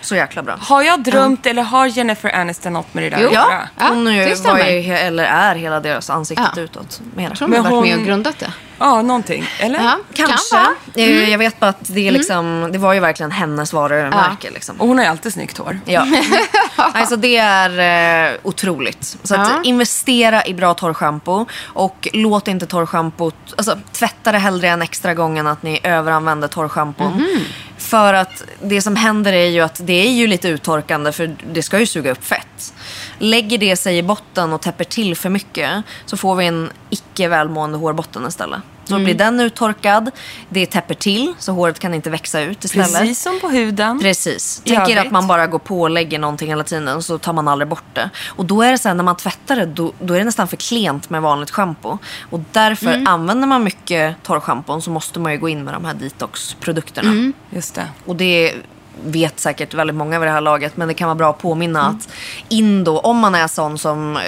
så 0.00 0.16
jäkla 0.16 0.42
bra. 0.42 0.56
Har 0.60 0.82
jag 0.82 1.02
drömt 1.02 1.46
eller 1.46 1.62
har 1.62 1.86
Jennifer 1.86 2.34
Aniston 2.34 2.72
något 2.72 2.94
med 2.94 3.04
det 3.04 3.10
där 3.10 3.18
Jo. 3.20 3.26
att 3.28 3.32
göra? 3.34 3.68
Ja, 3.78 3.86
hon 3.88 4.06
är 4.06 4.12
ju, 4.12 4.18
det 4.22 4.28
var 4.28 4.36
stämmer. 4.36 4.70
ju, 4.70 4.94
eller 4.94 5.24
är 5.24 5.54
hela 5.54 5.80
deras 5.80 6.10
ansikte 6.10 6.50
Ja. 6.56 6.62
utåt. 6.62 7.00
Med. 7.14 7.24
Jag 7.30 7.36
tror 7.38 7.48
Men 7.48 7.58
hon 7.58 7.66
har 7.66 7.76
varit 7.80 7.90
med 7.90 7.98
och 7.98 8.06
grundat 8.06 8.38
det. 8.38 8.52
Ja, 8.78 9.02
någonting. 9.02 9.44
Eller? 9.60 9.78
Ja, 9.84 9.98
Kanske. 10.14 10.56
Kan. 10.56 10.74
Eh, 10.94 11.30
Jag 11.30 11.38
vet 11.38 11.60
bara 11.60 11.70
att 11.70 11.76
det, 11.94 12.08
är 12.08 12.12
liksom, 12.12 12.68
det 12.72 12.78
var 12.78 12.92
ju 12.92 13.00
verkligen 13.00 13.30
hennes 13.30 13.72
varumärke. 13.72 14.50
Liksom. 14.50 14.80
Och 14.80 14.88
hon 14.88 14.98
har 14.98 15.04
ju 15.04 15.10
alltid 15.10 15.32
snyggt 15.32 15.58
hår. 15.58 15.80
Ja. 15.84 16.06
alltså 16.76 17.16
det 17.16 17.36
är 17.36 18.30
eh, 18.32 18.36
otroligt. 18.42 19.16
Så 19.22 19.34
att 19.34 19.48
Ja. 19.48 19.60
investera 19.64 20.46
i 20.46 20.54
bra 20.54 20.74
torrschampo 20.74 21.46
och 21.64 22.08
låt 22.12 22.48
inte 22.48 22.66
torrschampot, 22.66 23.34
alltså 23.56 23.78
tvätta 23.92 24.32
det 24.32 24.38
hellre 24.38 24.68
en 24.68 24.82
extra 24.82 25.14
gång 25.14 25.38
än 25.38 25.46
att 25.46 25.62
ni 25.62 25.80
överanvänder 25.82 26.48
torrschampon. 26.48 27.12
Mhm. 27.12 27.40
För 27.86 28.14
att 28.14 28.42
det 28.62 28.82
som 28.82 28.96
händer 28.96 29.32
är 29.32 29.46
ju 29.46 29.60
att 29.60 29.80
det 29.84 30.06
är 30.06 30.10
ju 30.10 30.26
lite 30.26 30.48
uttorkande 30.48 31.12
för 31.12 31.36
det 31.52 31.62
ska 31.62 31.78
ju 31.78 31.86
suga 31.86 32.10
upp 32.10 32.24
fett. 32.24 32.74
Lägger 33.18 33.58
det 33.58 33.76
sig 33.76 33.98
i 33.98 34.02
botten 34.02 34.52
och 34.52 34.60
täpper 34.60 34.84
till 34.84 35.16
för 35.16 35.28
mycket 35.28 35.82
så 36.06 36.16
får 36.16 36.34
vi 36.34 36.46
en 36.46 36.70
icke 36.90 37.28
välmående 37.28 37.78
hårbotten 37.78 38.26
istället. 38.26 38.60
Så 38.88 38.94
Mm. 38.94 39.04
blir 39.04 39.14
den 39.14 39.40
uttorkad. 39.40 40.10
Det 40.48 40.66
täpper 40.66 40.94
till 40.94 41.34
så 41.38 41.52
håret 41.52 41.78
kan 41.78 41.94
inte 41.94 42.10
växa 42.10 42.40
ut 42.40 42.64
istället. 42.64 42.98
Precis 42.98 43.22
som 43.22 43.40
på 43.40 43.48
huden. 43.48 44.00
Precis. 44.00 44.62
Tänk 44.64 44.88
er 44.88 44.96
att 44.96 45.10
man 45.10 45.26
bara 45.26 45.46
går 45.46 45.58
på 45.58 45.80
och 45.80 45.90
lägger 45.90 46.18
någonting 46.18 46.48
hela 46.48 46.64
tiden 46.64 47.02
så 47.02 47.18
tar 47.18 47.32
man 47.32 47.48
aldrig 47.48 47.68
bort 47.68 47.84
det. 47.94 48.10
Och 48.28 48.44
då 48.46 48.62
är 48.62 48.70
det 48.72 48.78
så 48.78 48.88
här, 48.88 48.94
när 48.94 49.04
man 49.04 49.16
tvättar 49.16 49.56
det 49.56 49.66
då, 49.66 49.92
då 50.00 50.14
är 50.14 50.18
det 50.18 50.24
nästan 50.24 50.48
för 50.48 50.56
klent 50.56 51.10
med 51.10 51.22
vanligt 51.22 51.50
schampo. 51.50 51.98
Och 52.30 52.40
därför 52.52 52.86
Mm. 52.92 53.06
använder 53.06 53.48
man 53.48 53.64
mycket 53.64 54.22
torrschampon 54.22 54.82
så 54.82 54.90
måste 54.90 55.20
man 55.20 55.32
ju 55.32 55.38
gå 55.38 55.48
in 55.48 55.64
med 55.64 55.74
de 55.74 55.84
här 55.84 55.94
detoxprodukterna. 55.94 57.10
Mm. 57.10 57.32
Just 57.50 57.74
det. 57.74 57.88
Och 58.04 58.16
det 58.16 58.54
vet 59.04 59.40
säkert 59.40 59.74
väldigt 59.74 59.96
många 59.96 60.18
vid 60.18 60.28
det 60.28 60.32
här 60.32 60.40
laget. 60.40 60.76
Men 60.76 60.88
det 60.88 60.94
kan 60.94 61.08
vara 61.08 61.14
bra 61.14 61.30
att 61.30 61.38
påminna 61.38 61.80
Mm. 61.80 61.96
att 61.96 62.08
in 62.48 62.84
då, 62.84 63.00
om 63.00 63.18
man 63.18 63.34
är 63.34 63.46
sån 63.48 63.78
som 63.78 64.16
eh, 64.16 64.22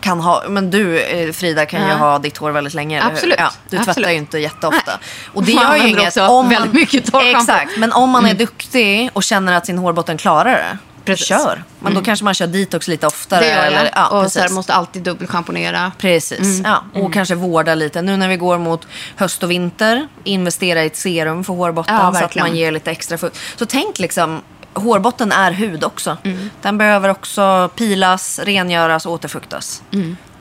kan 0.00 0.20
ha, 0.20 0.42
men 0.48 0.70
du 0.70 1.00
eh, 1.00 1.32
Frida 1.32 1.66
kan 1.66 1.80
ju 1.82 1.88
Ja. 1.88 1.94
ha 1.94 2.18
ditt 2.18 2.36
hår 2.38 2.50
väldigt 2.50 2.74
länge. 2.74 3.02
Absolut. 3.04 3.34
Ja, 3.38 3.50
du 3.70 3.76
tvättar 3.76 3.90
Absolut. 3.90 4.10
ju 4.10 4.14
inte 4.14 4.38
jätteofta. 4.38 4.82
Nej. 4.86 4.96
Och 5.34 5.42
det 5.42 5.52
gör 5.62 5.76
ju 5.76 5.88
inget 5.88 6.16
om 6.16 6.48
väldigt 6.48 6.72
man, 6.72 6.80
mycket 6.80 7.12
torrschampo. 7.12 7.38
Exakt, 7.38 7.76
men 7.78 7.92
om 7.92 8.10
man 8.10 8.24
är 8.24 8.28
Mm. 8.30 8.38
duktig 8.38 9.10
och 9.12 9.22
känner 9.22 9.52
att 9.52 9.66
sin 9.66 9.78
hårbotten 9.78 10.16
klarar 10.18 10.50
det. 10.52 10.78
Precis. 11.04 11.26
Kör. 11.26 11.64
Men 11.80 11.92
då 11.92 11.98
Mm. 11.98 12.04
kanske 12.04 12.24
man 12.24 12.34
kör 12.34 12.46
detox 12.46 12.88
lite 12.88 13.06
oftare. 13.06 13.40
Det 13.40 13.48
gör 13.50 13.56
jag. 13.56 13.66
Eller, 13.66 13.90
ja, 13.94 14.08
och 14.08 14.22
precis. 14.22 14.48
så 14.48 14.54
måste 14.54 14.74
alltid 14.74 15.02
dubbelschamponera. 15.02 15.92
Precis. 15.98 16.40
Mm. 16.60 16.72
Ja. 16.94 17.00
Och 17.00 17.12
kanske 17.12 17.34
vårda 17.34 17.74
lite. 17.74 18.02
Nu 18.02 18.16
när 18.16 18.28
vi 18.28 18.36
går 18.36 18.58
mot 18.58 18.86
höst 19.16 19.42
och 19.42 19.50
vinter, 19.50 20.08
investera 20.24 20.82
i 20.82 20.86
ett 20.86 20.96
serum 20.96 21.44
för 21.44 21.54
hårbotten 21.54 21.94
Ja, 21.94 22.12
så 22.14 22.24
att 22.24 22.36
man 22.36 22.56
ger 22.56 22.72
lite 22.72 22.90
extra 22.90 23.18
fukt. 23.18 23.36
Så 23.56 23.66
tänk 23.66 23.98
liksom, 23.98 24.42
hårbotten 24.74 25.32
är 25.32 25.52
hud 25.52 25.84
också. 25.84 26.16
Mm. 26.24 26.50
Den 26.62 26.78
behöver 26.78 27.08
också 27.08 27.70
pilas, 27.76 28.38
rengöras 28.38 29.06
återfuktas. 29.06 29.82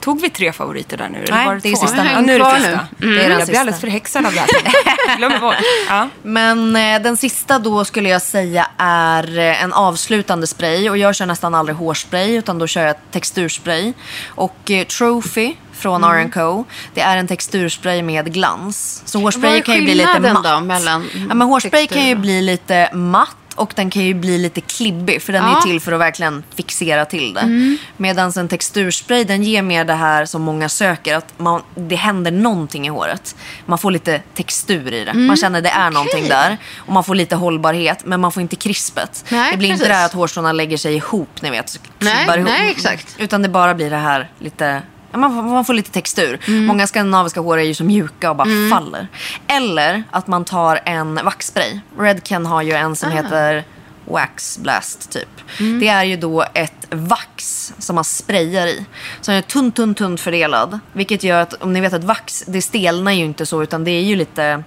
Tog 0.02 0.22
vi 0.22 0.30
tre 0.30 0.52
favoriter 0.54 0.98
där 0.98 1.10
nu? 1.10 1.18
eller 1.24 1.34
Nej, 1.34 1.48
var 1.48 1.56
det 1.56 1.70
är 1.70 1.76
två? 1.76 1.82
sista 1.88 2.04
nu. 2.04 2.10
Ja, 2.14 2.22
nu 2.22 2.36
är 2.36 2.40
det 2.40 2.46
sista. 2.56 2.70
Mm. 2.72 2.88
Det 3.16 3.24
är 3.24 3.30
den 3.30 3.40
Jag 3.40 3.48
blir 3.48 3.60
alldeles 3.60 3.82
förhäxad 3.82 4.26
av 4.26 4.34
det 4.34 4.40
här. 4.40 5.18
Glömmer 5.18 5.40
bort. 5.40 5.56
Ja. 5.90 6.10
Men 6.22 6.76
eh, 6.76 7.02
den 7.02 7.18
sista 7.18 7.60
då 7.60 7.86
skulle 7.86 8.10
jag 8.10 8.22
säga 8.22 8.68
är 8.78 9.38
eh, 9.40 9.64
en 9.64 9.74
avslutande 9.74 10.48
spray. 10.48 10.90
Och 10.90 10.98
jag 10.98 11.16
kör 11.16 11.26
nästan 11.26 11.56
aldrig 11.56 11.76
hårspray 11.78 12.36
utan 12.36 12.60
då 12.60 12.68
kör 12.68 12.86
jag 12.88 12.96
texturspray. 13.12 13.94
Och 14.28 14.72
eh, 14.72 14.84
Trophy 14.86 15.54
från 15.74 16.04
Mm. 16.04 16.18
R&Co 16.34 16.66
det 16.94 17.02
är 17.02 17.18
en 17.18 17.28
texturspray 17.28 18.04
med 18.04 18.34
glans. 18.34 19.02
Så 19.06 19.20
hårspray 19.20 19.62
kan 19.62 19.76
ju 19.76 19.82
bli 19.82 19.96
lite 19.96 20.20
matt. 20.20 20.44
då 20.44 20.60
mellan 20.60 21.10
ja, 21.30 21.34
men 21.34 21.48
hårspray 21.48 21.88
kan 21.88 21.98
ju 21.98 22.04
texturer? 22.04 22.16
bli 22.22 22.42
lite 22.42 22.90
matt. 22.96 23.36
Och 23.56 23.74
den 23.76 23.90
kan 23.90 24.04
ju 24.04 24.14
bli 24.14 24.38
lite 24.38 24.62
klibbig 24.62 25.22
för 25.22 25.34
den 25.34 25.44
är 25.44 25.48
Ja. 25.50 25.62
ju 25.66 25.72
till 25.72 25.82
för 25.82 25.92
att 25.92 26.00
verkligen 26.00 26.44
fixera 26.56 27.06
till 27.06 27.34
det. 27.34 27.40
Mm. 27.40 27.78
Medan 27.98 28.32
en 28.38 28.48
texturspray 28.48 29.24
den 29.24 29.44
ger 29.44 29.62
mer 29.62 29.86
det 29.86 29.94
här 29.94 30.26
som 30.26 30.42
många 30.42 30.70
söker. 30.70 31.16
Att 31.16 31.34
man, 31.40 31.62
det 31.76 31.96
händer 31.96 32.32
någonting 32.32 32.86
i 32.88 32.90
håret. 32.90 33.36
Man 33.66 33.78
får 33.78 33.92
lite 33.92 34.22
textur 34.34 34.94
i 34.94 35.06
det. 35.06 35.12
Mm. 35.12 35.26
Man 35.26 35.38
känner 35.38 35.62
det 35.62 35.70
är 35.70 35.92
någonting 35.92 36.28
där. 36.28 36.58
Och 36.78 36.94
man 36.94 37.04
får 37.04 37.16
lite 37.16 37.36
hållbarhet 37.36 38.06
men 38.06 38.20
man 38.22 38.32
får 38.32 38.42
inte 38.42 38.56
krispet. 38.56 39.26
Nej, 39.30 39.52
det 39.52 39.58
blir 39.58 39.68
inte 39.70 39.78
precis. 39.78 39.88
det 39.88 39.96
här 39.96 40.06
att 40.06 40.14
hårstråna 40.14 40.52
lägger 40.52 40.78
sig 40.78 40.96
ihop 40.96 41.42
ni 41.42 41.50
vet. 41.50 41.80
Nej, 42.00 42.44
nej, 42.44 42.72
exakt. 42.72 43.16
Utan 43.18 43.42
det 43.42 43.50
bara 43.50 43.74
blir 43.74 43.90
det 43.90 43.96
här 43.98 44.30
lite 44.40 44.82
man, 45.19 45.36
får- 45.36 45.43
man 45.43 45.65
får 45.65 45.74
lite 45.74 45.91
textur. 45.91 46.39
Mm. 46.47 46.65
Många 46.65 46.88
skandinaviska 46.88 47.39
hår 47.41 47.58
är 47.58 47.63
ju 47.63 47.74
så 47.74 47.84
mjuka 47.84 48.30
och 48.30 48.36
bara 48.36 48.47
faller. 48.71 49.08
Eller 49.47 50.04
att 50.12 50.28
man 50.28 50.45
tar 50.45 50.80
en 50.86 51.15
vaxspray. 51.15 51.80
Redken 52.00 52.45
har 52.45 52.62
ju 52.62 52.71
en 52.71 52.95
som 52.95 53.10
Ah. 53.10 53.13
heter 53.15 53.63
Wax 54.06 54.58
Blast 54.58 55.12
typ. 55.12 55.30
Mm. 55.60 55.80
Det 55.80 55.88
är 55.88 56.04
ju 56.04 56.17
då 56.17 56.45
ett 56.54 56.88
vax 56.91 57.74
som 57.78 57.95
man 57.95 58.04
sprayar 58.04 58.67
i. 58.67 58.86
Den 59.26 59.36
är 59.36 59.41
tunt, 59.41 59.76
tunt, 59.76 59.97
tunt 59.97 60.19
fördelad. 60.21 60.80
Vilket 60.93 61.24
gör 61.24 61.41
att 61.41 61.54
om 61.54 61.74
ni 61.74 61.82
vet 61.82 61.93
att 61.93 62.04
vax, 62.04 62.43
det 62.47 62.62
stelnar 62.62 63.12
ju 63.12 63.24
inte 63.24 63.45
så 63.45 63.63
utan 63.63 63.84
det 63.84 63.91
är 63.91 64.02
ju 64.02 64.15
lite 64.15 64.63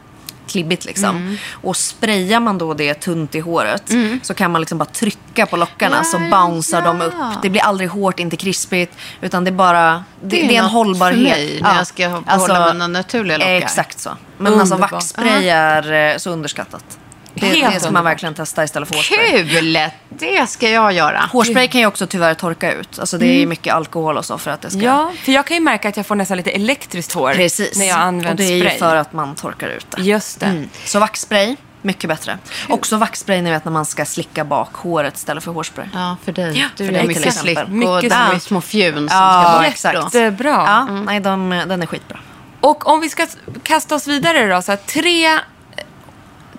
klibbigt 0.48 0.84
liksom. 0.84 1.16
Mm. 1.16 1.36
Och 1.50 1.76
sprayar 1.76 2.40
man 2.40 2.58
då 2.58 2.74
det 2.74 2.94
tunt 2.94 3.34
i 3.34 3.40
håret 3.40 3.90
så 4.22 4.34
kan 4.34 4.50
man 4.52 4.60
liksom 4.60 4.78
bara 4.78 4.84
trycka 4.84 5.46
på 5.46 5.56
lockarna 5.56 6.04
så 6.04 6.18
bouncear 6.18 6.82
de 6.82 7.00
upp. 7.00 7.14
Det 7.42 7.50
blir 7.50 7.62
aldrig 7.62 7.90
hårt, 7.90 8.20
inte 8.20 8.36
krispigt 8.36 8.98
utan 9.20 9.44
det 9.44 9.50
är 9.50 9.52
bara, 9.52 10.04
det, 10.22 10.28
det 10.36 10.56
är, 10.56 10.58
en 10.58 10.64
något 10.64 10.72
hållbarhet. 10.72 11.18
för 11.18 11.36
mig 11.36 11.58
när 11.62 11.76
jag 11.76 11.86
ska 11.86 12.20
behålla 12.20 12.72
mina 12.72 12.88
naturliga 12.88 13.38
lockar. 13.38 13.50
Exakt 13.50 14.00
så. 14.00 14.10
Men 14.38 14.60
alltså 14.60 14.74
Underbart. 14.74 14.92
vaxspray 14.92 15.48
är 15.48 16.12
eh, 16.12 16.16
så 16.16 16.30
underskattat. 16.30 16.98
Det, 17.34 17.46
Helt 17.46 17.74
det 17.74 17.80
ska 17.80 17.90
man 17.90 18.04
verkligen 18.04 18.34
testa 18.34 18.64
istället 18.64 18.88
för 18.88 18.96
hårspray. 18.96 19.48
Kul! 19.48 19.78
Det 20.08 20.46
ska 20.46 20.70
jag 20.70 20.92
göra. 20.92 21.28
Hårspray 21.32 21.68
kan 21.68 21.80
ju 21.80 21.86
också 21.86 22.06
tyvärr 22.06 22.34
torka 22.34 22.72
ut. 22.72 22.98
Alltså 22.98 23.18
det 23.18 23.26
är 23.26 23.38
ju 23.38 23.46
mycket 23.46 23.74
alkohol 23.74 24.16
och 24.16 24.24
så 24.24 24.38
för 24.38 24.50
att 24.50 24.60
det 24.60 24.70
ska... 24.70 24.80
ja, 24.80 25.12
för 25.24 25.32
jag 25.32 25.46
kan 25.46 25.56
ju 25.56 25.62
märka 25.62 25.88
att 25.88 25.96
jag 25.96 26.06
får 26.06 26.14
nästan 26.14 26.36
lite 26.36 26.50
elektriskt 26.50 27.12
hår 27.12 27.32
Precis. 27.34 27.78
när 27.78 27.86
jag 27.86 27.98
använder 27.98 28.30
och 28.30 28.36
det 28.36 28.44
är 28.44 28.60
spray. 28.60 28.72
ju 28.72 28.78
för 28.78 28.96
att 28.96 29.12
man 29.12 29.34
torkar 29.34 29.68
ut 29.68 29.86
det. 29.90 30.02
Just 30.02 30.40
det. 30.40 30.46
Mm. 30.46 30.68
Så 30.84 30.98
vaxspray, 30.98 31.56
mycket 31.82 32.08
bättre. 32.08 32.38
Också 32.68 32.96
vaxspray 32.96 33.42
ni 33.42 33.50
vet 33.50 33.64
när 33.64 33.72
man 33.72 33.84
ska 33.84 34.04
slicka 34.04 34.44
bak 34.44 34.74
håret 34.74 35.16
istället 35.16 35.44
för 35.44 35.52
hårspray. 35.52 35.86
Ja, 35.94 36.16
för 36.24 36.32
dig. 36.32 36.58
Ja, 36.58 36.66
du 36.76 36.86
för 36.86 36.92
dig 36.92 37.06
mycket 37.06 37.22
till 37.22 37.28
exempel. 37.28 37.66
slick 37.66 37.88
och 37.88 38.02
där 38.02 38.38
små 38.38 38.60
fjun 38.60 38.94
som 38.94 39.08
ska 39.08 39.16
Ja, 39.16 39.54
bort. 39.58 39.66
exakt. 39.68 39.96
då. 39.96 40.02
Jättebra. 40.04 40.64
Ja, 40.66 40.84
nej 40.84 41.20
de, 41.20 41.50
den 41.50 41.82
är 41.82 41.86
skitbra. 41.86 42.18
Och 42.60 42.86
om 42.88 43.00
vi 43.00 43.08
ska 43.08 43.26
kasta 43.62 43.94
oss 43.94 44.06
vidare 44.06 44.54
då, 44.54 44.62
så 44.62 44.72
här, 44.72 44.76
tre, 44.76 45.38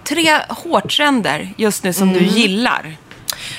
tre 0.08 0.38
hårtrender 0.50 1.54
just 1.58 1.84
nu 1.84 1.94
som 1.94 2.14
du 2.14 2.20
Mm. 2.20 2.30
gillar. 2.32 2.96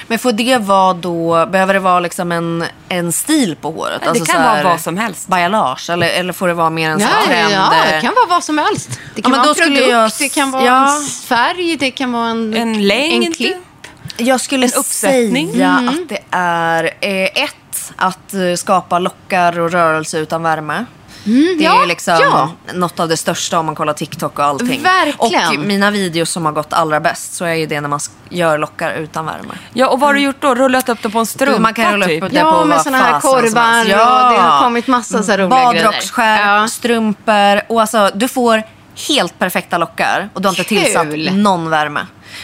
Men 0.06 0.18
får 0.18 0.32
det 0.32 0.58
vara 0.58 0.92
då, 0.94 1.46
behöver 1.46 1.74
det 1.74 1.80
vara 1.80 2.00
liksom 2.00 2.32
en, 2.32 2.64
en 2.88 3.12
stil 3.12 3.56
på 3.60 3.70
håret? 3.70 4.00
Det 4.02 4.08
Alltså 4.08 4.24
kan 4.24 4.42
vara 4.42 4.62
vad 4.62 4.80
som 4.80 4.96
helst. 4.98 5.28
Balayage 5.28 5.90
eller, 5.90 6.08
eller 6.08 6.32
får 6.32 6.48
det 6.48 6.54
vara 6.54 6.70
mer 6.70 6.90
en 6.90 7.00
Ja, 7.00 7.06
här 7.06 7.26
trend? 7.26 7.52
ja, 7.54 7.72
det 7.92 8.00
kan 8.00 8.14
vara 8.14 8.26
vad 8.28 8.44
som 8.44 8.58
helst. 8.58 9.00
Det 9.14 9.22
kan 9.22 9.30
men 9.30 9.40
vara 9.40 9.52
då 9.54 9.62
en 9.62 9.68
produkt, 9.68 9.90
jag- 9.90 10.10
det 10.18 10.28
kan 10.28 10.50
vara 10.50 10.64
ja. 10.64 10.96
en 10.96 11.02
färg, 11.06 11.76
det 11.76 11.90
kan 11.90 12.12
vara 12.12 12.28
en, 12.28 12.54
En 12.56 12.86
längd. 12.86 13.24
en 13.24 13.32
klipp. 13.32 13.56
Jag 14.16 14.40
skulle 14.40 14.68
säga 14.68 15.28
Mm. 15.78 15.88
att 15.88 16.08
det 16.08 16.18
är 16.30 16.84
eh, 16.84 17.24
ett, 17.24 17.92
att 17.96 18.34
eh, 18.34 18.54
skapa 18.56 18.98
lockar 18.98 19.58
och 19.58 19.70
rörelse 19.72 20.18
utan 20.18 20.42
värme. 20.42 20.84
Det 21.26 21.32
Mm, 21.32 21.56
ja, 21.62 21.82
är 21.82 21.86
liksom 21.86 22.14
ja. 22.22 22.50
något 22.74 23.00
av 23.00 23.08
det 23.08 23.16
största 23.16 23.58
om 23.58 23.66
man 23.66 23.74
kollar 23.74 23.92
TikTok 23.92 24.38
och 24.38 24.44
allting. 24.44 24.82
Verkligen. 24.82 25.60
Och 25.60 25.66
mina 25.66 25.90
videos 25.90 26.30
som 26.30 26.44
har 26.44 26.52
gått 26.52 26.72
allra 26.72 27.00
bäst 27.00 27.34
så 27.34 27.44
är 27.44 27.54
ju 27.54 27.66
det 27.66 27.80
när 27.80 27.88
man 27.88 28.00
gör 28.28 28.58
lockar 28.58 28.92
utan 28.94 29.26
värme. 29.26 29.54
Ja, 29.72 29.88
och 29.88 30.00
vad 30.00 30.08
har 30.08 30.14
du 30.14 30.20
gjort 30.20 30.36
då? 30.40 30.54
Rullat 30.54 30.88
upp 30.88 31.02
det 31.02 31.10
på 31.10 31.18
en 31.18 31.26
strumpa 31.26 31.60
man 31.60 31.74
kan 31.74 31.92
rulla 31.92 32.04
upp 32.06 32.10
typ? 32.10 32.30
det 32.30 32.38
Ja, 32.38 32.52
på 32.52 32.64
med 32.64 32.80
såna 32.80 32.98
här 32.98 33.20
korvar 33.20 33.62
helst. 33.74 33.92
och 33.92 34.32
det 34.32 34.40
har 34.40 34.62
kommit 34.62 34.86
massa 34.86 35.22
så 35.22 35.30
här 35.30 35.38
roliga 35.38 35.48
Badrocksskärp, 35.64 36.38
grejer. 36.40 36.56
Ja. 36.60 36.68
strumpor 36.68 37.62
och 37.72 37.80
alltså 37.80 38.10
du 38.14 38.28
får 38.28 38.62
helt 39.08 39.38
perfekta 39.38 39.78
lockar 39.78 40.28
och 40.34 40.42
du 40.42 40.48
har 40.48 40.52
inte 40.52 40.64
Kul. 40.64 40.78
tillsatt 40.82 41.34
någon 41.34 41.70
värme. 41.70 42.00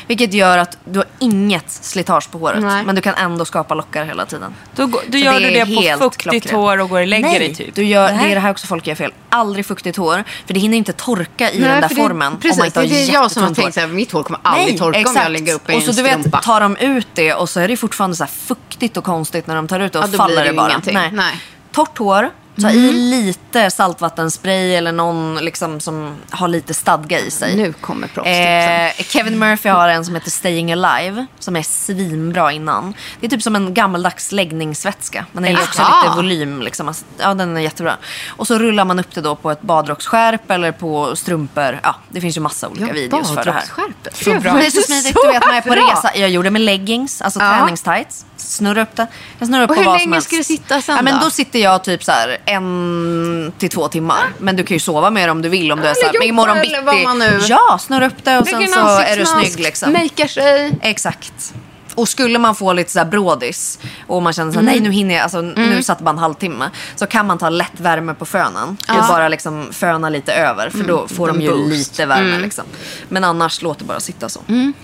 Vilket 0.07 0.35
gör 0.35 0.59
att 0.59 0.79
du 0.85 0.99
har 0.99 1.07
inget 1.19 1.71
slitage 1.71 2.31
på 2.31 2.39
håret. 2.39 2.63
Nej. 2.63 2.85
Men 2.85 2.95
du 2.95 3.01
kan 3.01 3.15
ändå 3.15 3.45
skapa 3.45 3.75
lockar 3.75 4.05
hela 4.05 4.27
tiden. 4.27 4.55
Då, 4.77 4.87
då 4.87 4.99
Så 5.13 5.19
gör 5.19 5.33
det 5.33 5.39
du 5.41 5.51
det 5.51 5.67
på 5.97 6.05
fuktigt 6.05 6.23
klockrent. 6.23 6.51
hår 6.51 6.81
och 6.81 6.89
går 6.89 7.01
och 7.01 7.07
lägger 7.07 7.29
Nej, 7.29 7.39
dig 7.39 7.55
typ? 7.55 7.75
du 7.75 7.85
gör, 7.85 8.09
det 8.09 8.17
Nej. 8.17 8.31
är 8.31 8.35
det 8.35 8.41
här 8.41 8.51
också 8.51 8.67
folk 8.67 8.87
gör 8.87 8.95
fel. 8.95 9.13
Aldrig 9.29 9.67
fuktigt 9.67 9.97
hår. 9.97 10.25
För 10.47 10.55
det 10.55 10.61
hinner 10.61 10.77
inte 10.79 10.93
torka 10.93 11.51
i 11.51 11.59
Nej, 11.59 11.69
den 11.69 11.81
där 11.81 11.89
det- 11.89 11.95
formen. 11.95 12.37
Precis, 12.37 12.53
om 12.53 12.59
man 12.59 12.67
inte 12.67 12.81
har 12.81 12.87
det 12.87 13.03
är 13.11 13.13
jag 13.15 13.31
som 13.31 13.43
har 13.43 13.55
tänkt 13.55 13.77
här, 13.77 13.87
mitt 13.87 14.13
hår 14.13 14.23
kommer 14.23 14.41
aldrig 14.43 14.79
torka 14.79 15.09
om 15.09 15.17
jag 15.17 15.33
lägger 15.33 15.55
upp 15.55 15.71
i 15.71 15.77
och 15.79 15.83
så 15.83 15.91
en 15.91 15.97
du 15.97 16.03
strumpa. 16.11 16.37
vet, 16.39 16.43
tar 16.45 16.61
de 16.61 16.77
ut 16.77 17.09
det 17.15 17.35
och 17.35 17.49
så 17.49 17.61
är 17.61 17.69
det 17.69 17.77
fortfarande 17.77 18.17
så 18.17 18.27
fuktigt 18.27 18.97
och 18.97 19.05
konstigt 19.05 19.47
när 19.47 19.55
de 19.57 19.69
tar 19.69 19.81
ut 19.81 19.93
det 19.93 19.99
och 19.99 20.05
Ja, 20.13 20.17
faller 20.19 20.43
det 20.45 20.51
det 20.51 20.57
bara. 20.57 20.69
ingenting. 20.71 20.95
Nej. 20.95 21.09
Mm. 21.09 21.25
Torrt 21.73 21.99
hår, 21.99 22.31
ta 22.61 22.71
i 22.71 22.93
lite 22.93 23.71
saltvattenspray 23.71 24.75
eller 24.75 24.93
någon 24.93 25.35
liksom 25.37 25.81
som 25.81 26.17
har 26.31 26.49
lite 26.49 26.75
stadga 26.75 27.19
i 27.21 27.31
sig. 27.31 27.57
Nu 27.57 27.73
kommer 27.73 28.07
proffstipsen. 28.09 28.87
Eh, 28.87 28.93
Kevin 29.13 29.39
Murphy 29.39 29.69
har 29.69 29.89
en 29.89 30.05
som 30.05 30.15
heter 30.15 30.31
Staying 30.31 30.73
Alive 30.73 31.27
som 31.39 31.57
är 31.57 31.63
svinbra 31.63 32.53
innan. 32.53 32.95
Det 33.21 33.27
är 33.27 33.31
typ 33.31 33.43
som 33.43 33.57
en 33.57 33.75
gammaldags 33.75 34.33
läggningsvätska. 34.33 35.27
Men 35.33 35.43
den 35.43 35.53
ger 35.53 35.63
också 35.63 35.83
lite 35.83 36.17
volym. 36.17 36.63
Liksom. 36.63 36.89
Alltså, 36.89 37.05
Ja, 37.19 37.35
den 37.35 37.57
är 37.57 37.61
jättebra. 37.61 37.97
Och 38.29 38.47
så 38.47 38.59
rullar 38.59 38.85
man 38.85 38.99
upp 38.99 39.15
det 39.15 39.21
då 39.21 39.37
på 39.37 39.51
ett 39.51 39.63
badrocksskärp 39.63 40.51
eller 40.51 40.73
på 40.73 41.17
strumpor. 41.17 41.81
Ja, 41.83 41.95
det 42.09 42.21
finns 42.21 42.37
ju 42.37 42.41
massa 42.41 42.69
olika 42.69 42.87
Ja, 42.87 42.93
videos 42.93 43.29
för 43.29 43.35
det 43.35 43.41
här. 43.41 43.47
badrocksskärpet. 43.47 44.17
Så 44.17 44.31
bra. 44.31 44.53
Det 44.53 44.61
är 44.63 44.67
är 44.67 44.71
så 44.71 44.83
smidigt. 44.83 45.17
Du 45.25 45.33
vet, 45.33 45.47
man 45.47 45.55
är 45.57 45.61
på 45.61 45.75
resa. 45.75 46.11
Jag 46.17 46.31
gjorde 46.31 46.51
med 46.51 46.61
leggings, 46.63 47.23
alltså 47.23 47.41
Ja. 47.41 47.57
träningstights. 47.59 48.27
Snurra 48.43 48.83
upp 48.83 48.97
det. 48.97 49.07
Jag 49.39 49.49
snurrar 49.49 49.65
upp 49.65 49.71
Och 49.71 49.77
på 49.77 49.83
hur 49.83 49.89
vad 49.89 50.01
som 50.01 50.11
länge 50.11 50.15
helst. 50.17 50.29
ska 50.29 50.37
du 50.37 50.45
sitta 50.45 50.83
sen 50.83 50.97
ja, 50.97 51.03
men 51.03 51.21
då? 51.21 51.31
sitter 51.31 51.59
jag 51.59 51.85
typ 51.85 52.05
så 52.05 52.13
här 52.13 52.39
en 52.47 53.53
till 53.59 53.69
två 53.71 53.89
timmar. 53.89 54.33
Men 54.39 54.57
du 54.57 54.65
kan 54.65 54.75
ju 54.75 54.81
sova 54.81 55.11
med 55.11 55.29
det 55.29 55.33
om 55.33 55.43
du 55.43 55.49
vill. 55.49 55.73
Om 55.73 55.81
du 55.81 55.87
är 55.87 55.95
så 55.95 56.07
här, 56.07 56.13
men 56.19 56.29
imorgon 56.29 56.61
bitti. 56.61 57.47
Ja, 57.49 57.79
snurra 57.81 58.07
upp 58.07 58.25
det 58.25 58.39
och 58.39 58.45
Lägger 58.45 58.59
sen 58.67 58.79
en 58.79 58.89
så 58.89 59.01
är 59.01 59.17
du 59.17 59.27
snygg 59.27 59.61
liksom. 59.61 59.93
Makear 59.93 60.27
sig. 60.27 60.79
Exakt. 60.83 61.55
Och 61.95 62.09
skulle 62.09 62.39
man 62.39 62.55
få 62.55 62.73
lite 62.73 62.91
så 62.93 63.05
brådis 63.05 63.79
och 64.07 64.23
man 64.23 64.33
känner 64.33 64.53
så 64.53 64.59
här, 64.59 64.67
nej 64.67 64.81
nu 64.81 64.91
hinner 64.91 65.15
jag, 65.15 65.23
alltså 65.23 65.41
nu 65.41 65.83
satt 65.83 66.01
bara 66.01 66.11
en 66.11 66.19
halvtimme. 66.19 66.71
Så 66.97 67.07
kan 67.07 67.27
man 67.27 67.39
ta 67.39 67.49
lätt 67.49 67.81
värme 67.81 68.15
på 68.15 68.25
fönen. 68.25 68.77
Och 68.89 69.09
bara 69.09 69.29
liksom 69.29 69.69
föna 69.73 70.09
lite 70.09 70.33
över 70.35 70.71
för 70.71 70.79
då 70.85 71.09
får 71.09 71.29
de 71.29 71.41
ju 71.41 71.69
lite 71.69 72.07
värme 72.07 72.39
liksom. 72.39 72.65
Men 73.09 73.25
annars 73.25 73.63
låt 73.63 73.79
det 73.79 73.85
bara 73.85 74.01
sitta 74.01 74.29
så. 74.29 74.41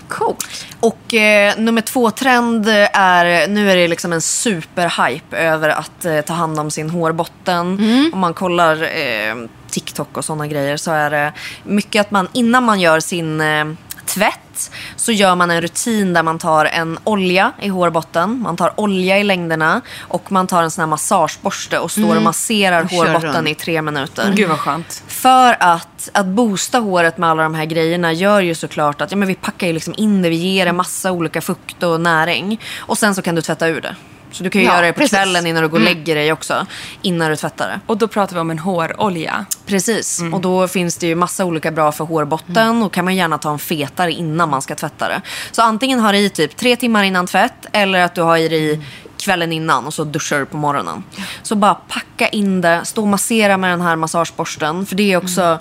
Coolt. 0.07 0.65
Och 0.79 1.13
eh, 1.13 1.57
nummer 1.57 1.81
två 1.81 2.11
trend 2.11 2.67
är, 2.93 3.47
nu 3.47 3.71
är 3.71 3.75
det 3.75 3.87
liksom 3.87 4.13
en 4.13 4.21
superhype 4.21 5.37
över 5.37 5.69
att 5.69 6.05
eh, 6.05 6.21
ta 6.21 6.33
hand 6.33 6.59
om 6.59 6.71
sin 6.71 6.89
hårbotten. 6.89 7.79
Om 8.13 8.19
man 8.19 8.33
kollar 8.33 8.83
eh, 8.83 9.35
TikTok 9.69 10.17
och 10.17 10.25
sådana 10.25 10.47
grejer 10.47 10.77
så 10.77 10.91
är 10.91 11.09
det 11.09 11.33
mycket 11.63 12.01
att 12.01 12.11
man 12.11 12.27
innan 12.33 12.63
man 12.63 12.79
gör 12.79 12.99
sin 12.99 13.41
eh, 13.41 13.65
tvätt 14.09 14.71
så 14.95 15.11
gör 15.11 15.35
man 15.35 15.51
en 15.51 15.61
rutin 15.61 16.13
där 16.13 16.23
man 16.23 16.39
tar 16.39 16.65
en 16.65 16.99
olja 17.03 17.51
i 17.61 17.67
hårbotten, 17.67 18.41
man 18.41 18.57
tar 18.57 18.79
olja 18.79 19.19
i 19.19 19.23
längderna 19.23 19.81
och 19.99 20.31
man 20.31 20.47
tar 20.47 20.63
en 20.63 20.71
sån 20.71 20.81
här 20.81 20.87
massageborste 20.87 21.79
och 21.79 21.91
står 21.91 22.15
och 22.15 22.21
masserar 22.21 22.83
Och 22.83 22.89
hårbotten 22.89 23.33
runt. 23.33 23.47
i 23.47 23.55
tre 23.55 23.81
minuter. 23.81 24.33
Gud 24.35 24.49
vad 24.49 24.59
skönt. 24.59 25.03
För 25.07 25.57
att, 25.59 26.09
att 26.13 26.25
boosta 26.25 26.79
håret 26.79 27.17
med 27.17 27.29
alla 27.29 27.43
de 27.43 27.53
här 27.55 27.65
grejerna 27.65 28.13
gör 28.13 28.41
ju 28.41 28.55
såklart 28.55 29.01
att 29.01 29.11
ja, 29.11 29.17
men 29.17 29.27
vi 29.27 29.35
packar 29.35 29.67
ju 29.67 29.73
liksom 29.73 29.93
in 29.97 30.21
det, 30.21 30.29
vi 30.29 30.35
ger 30.35 30.65
det 30.65 30.73
massa 30.73 31.11
olika 31.11 31.41
fukt 31.41 31.83
och 31.83 32.01
näring. 32.01 32.61
Och 32.79 32.97
sen 32.97 33.15
så 33.15 33.21
kan 33.21 33.35
du 33.35 33.41
tvätta 33.41 33.67
ur 33.67 33.81
det. 33.81 33.95
Så 34.31 34.43
du 34.43 34.49
kan 34.49 34.61
ju 34.61 34.67
Ja, 34.67 34.73
göra 34.73 34.85
det 34.85 34.93
på 34.93 34.99
precis. 34.99 35.17
kvällen 35.17 35.47
innan 35.47 35.63
du 35.63 35.69
går 35.69 35.77
och 35.77 35.83
lägger 35.83 36.15
dig 36.15 36.31
också. 36.31 36.65
Innan 37.01 37.29
du 37.29 37.35
tvättar 37.35 37.67
det. 37.67 37.79
Och 37.85 37.97
då 37.97 38.07
pratar 38.07 38.33
vi 38.35 38.39
om 38.39 38.51
en 38.51 38.59
hårolja. 38.59 39.45
Precis. 39.65 40.19
Mm. 40.19 40.33
Och 40.33 40.41
då 40.41 40.67
finns 40.67 40.97
det 40.97 41.07
ju 41.07 41.15
massa 41.15 41.45
olika 41.45 41.71
bra 41.71 41.91
för 41.91 42.05
hårbotten. 42.05 42.83
Och 42.83 42.93
kan 42.93 43.05
man 43.05 43.15
gärna 43.15 43.37
ta 43.37 43.51
en 43.51 43.59
fetare 43.59 44.11
innan 44.11 44.49
man 44.49 44.61
ska 44.61 44.75
tvätta 44.75 45.07
det. 45.07 45.21
Så 45.51 45.61
antingen 45.61 45.99
har 45.99 46.13
det 46.13 46.19
i 46.19 46.29
typ 46.29 46.55
tre 46.57 46.75
timmar 46.75 47.03
innan 47.03 47.27
tvätt. 47.27 47.65
Eller 47.73 47.99
att 48.01 48.15
du 48.15 48.21
har 48.21 48.37
i 48.37 48.47
det 48.47 48.55
i 48.57 48.81
kvällen 49.17 49.51
innan 49.51 49.85
och 49.85 49.93
så 49.93 50.03
duschar 50.03 50.39
du 50.39 50.45
på 50.45 50.57
morgonen. 50.57 51.03
Så 51.41 51.55
bara 51.55 51.73
packa 51.75 52.27
in 52.27 52.61
det, 52.61 52.81
stå 52.85 53.01
och 53.01 53.07
massera 53.07 53.57
med 53.57 53.69
den 53.71 53.81
här 53.81 53.95
massageborsten. 53.95 54.85
För 54.85 54.95
det 54.95 55.13
är 55.13 55.17
också, 55.17 55.41
Mm. 55.41 55.59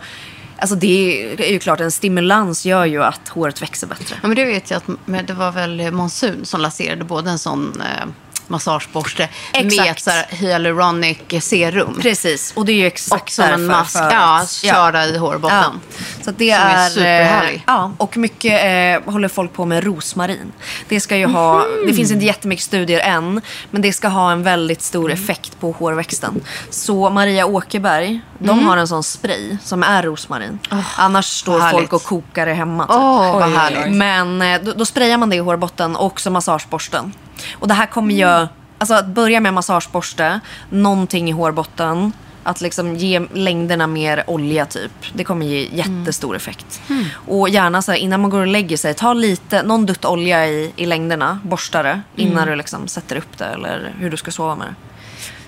alltså 0.59 0.77
det 0.77 1.23
är 1.39 1.51
ju 1.53 1.59
klart 1.59 1.81
en 1.81 1.91
stimulans 1.91 2.67
gör 2.67 2.85
ju 2.85 3.03
att 3.05 3.29
håret 3.29 3.63
växer 3.63 3.87
bättre. 3.87 4.17
Ja, 4.23 4.29
men 4.29 4.37
det 4.37 4.45
vet 4.45 4.71
jag 4.71 4.77
att 4.77 5.27
det 5.27 5.33
var 5.35 5.53
väl 5.53 5.91
Monsun 5.93 6.45
som 6.45 6.61
lanserade 6.61 7.05
både 7.05 7.31
en 7.31 7.39
sån 7.39 7.81
eh, 7.81 8.07
massageborste 8.49 9.29
med 9.53 9.67
Exakt. 9.67 9.91
ett 9.91 10.01
så 10.01 10.11
här 10.11 10.27
hyaluronic 10.31 11.19
serum. 11.41 11.99
Precis, 12.03 12.53
och 12.57 12.65
det 12.67 12.73
är 12.73 12.77
ju 12.77 12.87
exakt 12.87 13.23
Och 13.23 13.31
som 13.31 13.45
en 13.45 13.67
mask, 13.67 13.93
för 13.99 14.11
ja, 14.11 14.47
köra 14.63 15.05
i 15.07 15.19
hårbotten. 15.19 15.81
Ja. 15.89 16.05
Så 16.25 16.31
det 16.31 16.55
Som 16.57 16.67
är 16.67 16.75
är, 16.87 16.89
superhärlig. 16.89 17.55
eh, 17.57 17.61
Ja, 17.67 17.93
och 17.99 18.17
mycket 18.17 18.65
eh, 19.07 19.13
håller 19.13 19.29
folk 19.29 19.53
på 19.53 19.65
med 19.65 19.85
rosmarin. 19.85 20.53
Det 20.89 21.01
ska 21.01 21.17
ju 21.17 21.27
ha, 21.27 21.55
Mhm. 21.59 21.87
det 21.87 21.95
finns 21.95 22.11
inte 22.11 22.25
jättemycket 22.25 22.65
studier 22.65 23.01
än, 23.01 23.41
men 23.71 23.83
det 23.83 23.93
ska 23.93 24.09
ha 24.09 24.33
en 24.33 24.43
väldigt 24.43 24.83
stor 24.83 25.11
Mm. 25.11 25.23
effekt 25.23 25.61
på 25.61 25.73
hårväxten. 25.73 26.41
Så 26.71 27.11
Maria 27.11 27.47
Åkerberg, 27.47 28.21
de 28.39 28.67
har 28.67 28.77
en 28.77 28.89
sån 28.89 29.03
spray 29.05 29.57
som 29.65 29.83
är 29.83 30.03
rosmarin. 30.03 30.59
Annars 30.97 31.27
står 31.27 31.53
Mm. 31.53 31.63
vad 31.63 31.71
folk 31.71 31.81
härligt. 31.81 31.93
och 31.93 32.05
kokar 32.05 32.47
det 32.47 32.55
hemma. 32.55 32.87
Typ. 32.87 33.57
Härligt. 33.59 33.79
oj. 33.85 33.91
Men 33.91 34.43
eh, 34.43 34.61
då, 34.63 34.73
då 34.73 34.85
sprayar 34.85 35.19
man 35.19 35.31
det 35.31 35.37
i 35.37 35.39
hårbotten 35.39 35.97
och 35.97 36.07
också 36.07 36.31
massageborsten. 36.31 37.13
Och 37.53 37.69
det 37.69 37.75
här 37.75 37.87
kommer 37.87 38.15
ju, 38.15 38.47
alltså 38.79 38.95
att 38.95 39.07
börja 39.07 39.41
med 39.41 39.55
massageborste, 39.55 40.41
någonting 40.71 41.29
i 41.29 41.33
hårbotten, 41.33 42.13
att 42.43 42.61
liksom 42.61 42.97
ge 42.97 43.21
längderna 43.21 43.87
mer 43.87 44.25
olja 44.27 44.67
typ. 44.67 44.93
Det 45.13 45.25
kommer 45.25 45.47
ge 45.47 45.69
jättestor 45.73 46.37
effekt. 46.37 46.81
Och 47.13 47.49
gärna 47.49 47.83
så 47.83 47.93
här, 47.93 47.99
innan 47.99 48.21
man 48.21 48.31
går 48.31 48.41
och 48.41 48.47
lägger 48.47 48.77
sig, 48.77 48.95
ta 48.95 49.13
lite, 49.13 49.63
någon 49.63 49.87
dutt 49.87 50.05
olja 50.05 50.47
i, 50.47 50.73
i 50.77 50.87
längderna, 50.87 51.41
borsta 51.43 51.83
det 51.83 52.01
innan 52.17 52.49
du 52.49 52.57
liksom 52.57 52.89
sätter 52.89 53.17
upp 53.17 53.39
det 53.39 53.45
eller 53.45 53.95
hur 53.99 54.11
du 54.11 54.17
ska 54.17 54.31
sova 54.31 54.55
med 54.55 54.67
det. 54.67 54.75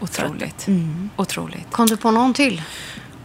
Otroligt. 0.00 0.66
Otroligt. 1.16 1.66
Kom 1.70 1.86
du 1.86 1.96
på 1.96 2.10
någon 2.10 2.34
till? 2.34 2.62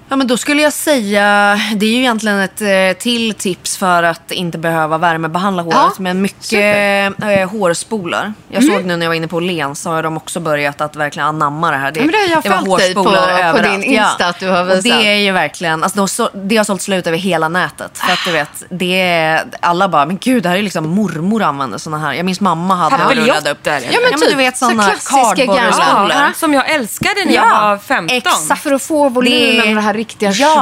Ja, 0.10 0.16
men 0.16 0.28
då 0.28 0.38
skulle 0.38 0.62
jag 0.62 0.74
säga, 0.74 1.60
det 1.76 1.86
är 1.86 1.90
ju 1.90 1.98
egentligen 1.98 2.40
ett 2.40 2.62
eh, 2.62 3.02
till 3.04 3.34
tips 3.34 3.78
för 3.78 4.04
att 4.04 4.32
inte 4.32 4.58
behöva 4.58 4.98
värmebehandla 4.98 5.64
håret. 5.64 5.78
Ja, 5.78 5.92
men 5.98 6.22
mycket 6.22 7.16
eh, 7.24 7.50
hårspolar. 7.50 8.34
Jag 8.50 8.64
såg 8.64 8.86
nu 8.86 8.96
när 8.98 9.06
jag 9.06 9.10
var 9.10 9.16
inne 9.16 9.28
på 9.28 9.36
Åhléns 9.38 9.82
så 9.82 9.90
har 9.90 10.04
de 10.04 10.18
också 10.18 10.40
börjat 10.40 10.82
att 10.82 10.96
verkligen 10.96 11.28
anamma 11.28 11.72
det 11.72 11.78
här. 11.78 11.92
Det, 11.92 12.00
Ja, 12.00 12.06
men 12.06 12.12
det 12.12 12.18
har 12.18 12.42
jag 12.44 12.62
var 12.62 12.68
följt 12.78 12.78
dig 12.80 12.94
på- 12.94 13.00
hårspolar 13.04 13.28
på 13.52 13.58
överallt. 13.58 13.82
din 13.82 13.84
Insta 13.94 14.26
att 14.28 14.40
du 14.40 14.48
har 14.50 14.62
Och 14.62 14.70
visat. 14.70 14.84
det 14.84 15.08
är 15.08 15.16
ju 15.16 15.32
verkligen, 15.32 15.84
alltså, 15.84 15.98
de 15.98 16.08
så, 16.08 16.30
det 16.34 16.58
har 16.58 16.64
sålt 16.64 16.82
slut 16.82 17.08
över 17.08 17.18
hela 17.18 17.50
nätet. 17.50 17.98
För 17.98 18.14
att 18.14 18.20
du 18.26 18.32
vet, 18.32 18.64
det 18.70 19.02
är, 19.02 19.44
alla 19.60 19.90
bara, 19.90 20.06
men 20.06 20.18
gud 20.18 20.44
det 20.44 20.50
här 20.50 20.58
är 20.58 20.62
liksom 20.64 20.88
mormor 20.90 21.44
använder 21.44 21.78
såna 21.78 21.98
här. 21.98 22.14
Jag 22.14 22.26
minns 22.26 22.42
mamma 22.42 22.76
hade 22.76 22.96
och 22.96 23.10
rullade 23.16 23.52
upp. 23.52 23.64
Papiljotter, 23.64 23.94
Ja, 23.94 24.00
men 24.12 24.20
typ, 24.20 24.30
du 24.30 24.36
vet 24.36 24.58
så 24.58 24.66
såna 24.70 24.84
klassiska 24.84 25.46
gamla. 25.46 26.10
Ja, 26.14 26.30
som 26.36 26.54
jag 26.54 26.70
älskade 26.72 27.26
när 27.26 27.34
jag 27.36 27.50
var 27.62 27.78
15. 27.78 28.18
Exakt. 28.18 28.62
För 28.64 28.72
att 28.74 28.82
få 28.84 29.10
volymen 29.10 29.66
Det- 29.66 29.70
och 29.70 29.76
det 29.76 29.82
här 29.82 29.95
riktiga 29.96 30.32
Ja. 30.32 30.56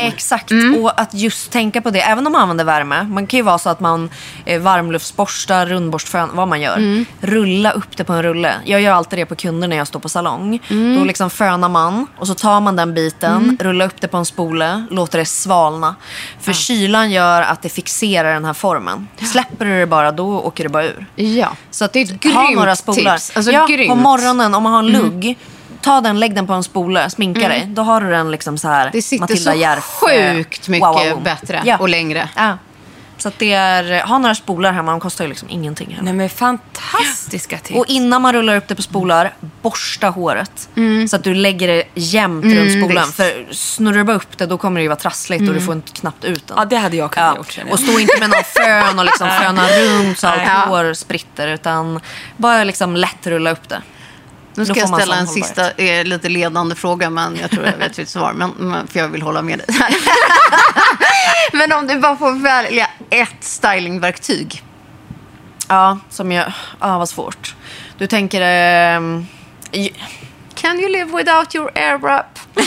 Exakt, 0.00 0.50
Mm. 0.50 0.84
och 0.84 1.00
att 1.00 1.14
just 1.14 1.50
tänka 1.50 1.80
på 1.82 1.90
det. 1.90 2.00
Även 2.00 2.26
om 2.26 2.32
man 2.32 2.42
använder 2.42 2.64
värme. 2.64 3.02
Man 3.02 3.26
kan 3.26 3.36
ju 3.38 3.42
vara 3.42 3.58
så 3.58 3.70
att 3.70 3.80
man 3.80 4.10
eh, 4.44 4.60
varmluftsborstar, 4.60 5.66
rundborstfön, 5.66 6.30
vad 6.32 6.48
man 6.48 6.60
gör. 6.60 6.76
Mm. 6.76 7.04
Rulla 7.20 7.70
upp 7.70 7.96
det 7.96 8.04
på 8.04 8.12
en 8.12 8.22
rulle. 8.22 8.54
Jag 8.64 8.80
gör 8.80 8.92
alltid 8.92 9.18
det 9.18 9.26
på 9.26 9.34
kunder 9.36 9.68
när 9.68 9.76
jag 9.76 9.86
står 9.86 10.00
på 10.00 10.08
salong. 10.08 10.58
Mm. 10.70 10.96
Då 10.98 11.04
liksom 11.04 11.30
fönar 11.30 11.68
man 11.68 12.06
och 12.18 12.26
så 12.26 12.34
tar 12.34 12.60
man 12.60 12.76
den 12.76 12.94
biten, 12.94 13.58
rullar 13.60 13.86
upp 13.86 14.00
det 14.00 14.08
på 14.08 14.16
en 14.16 14.24
spole, 14.24 14.86
låter 14.90 15.18
det 15.18 15.24
svalna. 15.26 15.94
För 16.40 16.52
kylan 16.52 17.10
gör 17.10 17.42
att 17.42 17.62
det 17.62 17.68
fixerar 17.68 18.34
den 18.34 18.44
här 18.44 18.52
formen. 18.54 19.08
Släpper 19.32 19.64
du 19.64 19.78
det 19.78 19.86
bara, 19.86 20.12
då 20.12 20.40
åker 20.40 20.64
det 20.64 20.70
bara 20.70 20.84
ur. 20.84 21.06
Ja, 21.14 21.48
Så 21.70 21.84
att 21.84 21.92
det 21.92 21.98
är 22.00 22.04
ett 22.04 22.24
ha 22.34 22.42
grymt 22.42 22.56
några 22.56 22.76
spolar. 22.76 23.14
tips. 23.16 23.32
Alltså, 23.36 23.52
ja, 23.52 23.66
grymt. 23.66 23.88
På 23.88 23.94
morgonen 23.94 24.54
om 24.54 24.62
man 24.62 24.72
har 24.72 24.78
en 24.78 24.86
lugg. 24.86 25.38
Ta 25.84 26.00
den, 26.00 26.20
lägg 26.20 26.34
den 26.34 26.46
på 26.46 26.52
en 26.52 26.64
spole, 26.64 27.10
sminka 27.10 27.48
dig. 27.48 27.64
Då 27.68 27.82
har 27.82 28.00
du 28.00 28.10
den 28.10 28.30
liksom 28.30 28.58
så 28.58 28.68
här 28.68 28.80
Mm. 28.80 28.92
Det 28.92 29.02
sitter 29.02 29.20
Matilda 29.20 29.52
så 29.52 29.58
Järf, 29.58 29.84
sjukt 29.84 30.68
mycket 30.68 30.88
wow, 30.88 30.94
wow, 30.94 31.08
wow. 31.10 31.22
bättre 31.22 31.62
Ja. 31.64 31.78
och 31.78 31.88
längre. 31.88 32.28
Ja. 32.36 32.58
Så 33.18 33.28
att 33.28 33.38
det 33.38 33.52
är, 33.52 34.02
ha 34.06 34.18
några 34.18 34.34
spolar 34.34 34.72
hemma, 34.72 34.90
de 34.90 35.00
kostar 35.00 35.24
ju 35.24 35.28
liksom 35.28 35.50
ingenting. 35.50 35.88
Heller. 35.90 36.02
Nej 36.02 36.12
men 36.12 36.28
fantastiska 36.28 37.58
tips. 37.58 37.78
Och 37.78 37.84
innan 37.88 38.22
man 38.22 38.32
rullar 38.32 38.56
upp 38.56 38.68
det 38.68 38.74
på 38.74 38.82
spolar, 38.82 39.34
borsta 39.62 40.08
håret. 40.08 40.68
Så 41.10 41.16
att 41.16 41.24
du 41.24 41.34
lägger 41.34 41.68
det 41.68 41.84
jämnt 41.94 42.44
runt 42.44 42.72
spolen. 42.72 42.90
Mm. 42.90 43.04
visst. 43.04 43.16
För 43.16 43.46
snurrar 43.54 43.98
du 43.98 44.04
bara 44.04 44.16
upp 44.16 44.38
det, 44.38 44.46
då 44.46 44.58
kommer 44.58 44.80
det 44.80 44.82
ju 44.82 44.88
vara 44.88 44.98
trassligt 44.98 45.48
och 45.48 45.54
du 45.54 45.60
får 45.60 45.74
inte 45.74 45.92
knappt 45.92 46.24
ut 46.24 46.46
den. 46.46 46.56
Ja, 46.58 46.64
det 46.64 46.76
hade 46.76 46.96
jag 46.96 47.10
kunnat 47.10 47.36
gjort. 47.36 47.52
känner 47.52 47.68
jag. 47.68 47.74
Och 47.74 47.80
stå 47.80 47.98
inte 47.98 48.20
med 48.20 48.30
någon 48.30 48.44
fön 48.44 48.98
och 48.98 49.04
liksom 49.04 49.28
föna 49.42 49.68
runt 49.68 50.18
så 50.18 50.26
allt 50.26 50.42
Nej. 50.46 50.66
hår 50.66 50.94
spritter. 50.94 51.48
Utan 51.48 52.00
bara 52.36 52.64
liksom 52.64 52.96
lätt 52.96 53.26
rulla 53.26 53.50
upp 53.50 53.68
det. 53.68 53.82
Nu 54.54 54.64
ska 54.66 54.80
jag 54.80 54.88
ställa 54.88 55.16
en 55.16 55.26
sista, 55.26 55.70
eh, 55.70 56.04
lite 56.04 56.28
ledande 56.28 56.74
fråga, 56.74 57.10
men 57.10 57.36
jag 57.40 57.50
tror 57.50 57.64
jag 57.66 57.76
vet 57.76 57.96
ditt 57.96 58.08
svar. 58.08 58.32
Men, 58.32 58.50
men, 58.50 58.86
för 58.86 59.00
jag 59.00 59.08
vill 59.08 59.22
hålla 59.22 59.42
med 59.42 59.58
dig. 59.58 59.66
men 61.52 61.72
om 61.72 61.86
du 61.86 61.98
bara 62.00 62.16
får 62.16 62.32
välja 62.32 62.90
ett 63.10 63.36
stylingverktyg. 63.44 64.62
Ja, 65.68 65.98
som 66.10 66.32
jag... 66.32 66.52
Ja, 66.80 66.98
vad 66.98 67.08
svårt. 67.08 67.54
Du 67.98 68.06
tänker... 68.06 68.40
j- 69.72 69.94
Can 70.54 70.80
you 70.80 70.88
live 70.92 71.12
without 71.16 71.54
your 71.54 71.70
airwrap? 71.74 72.38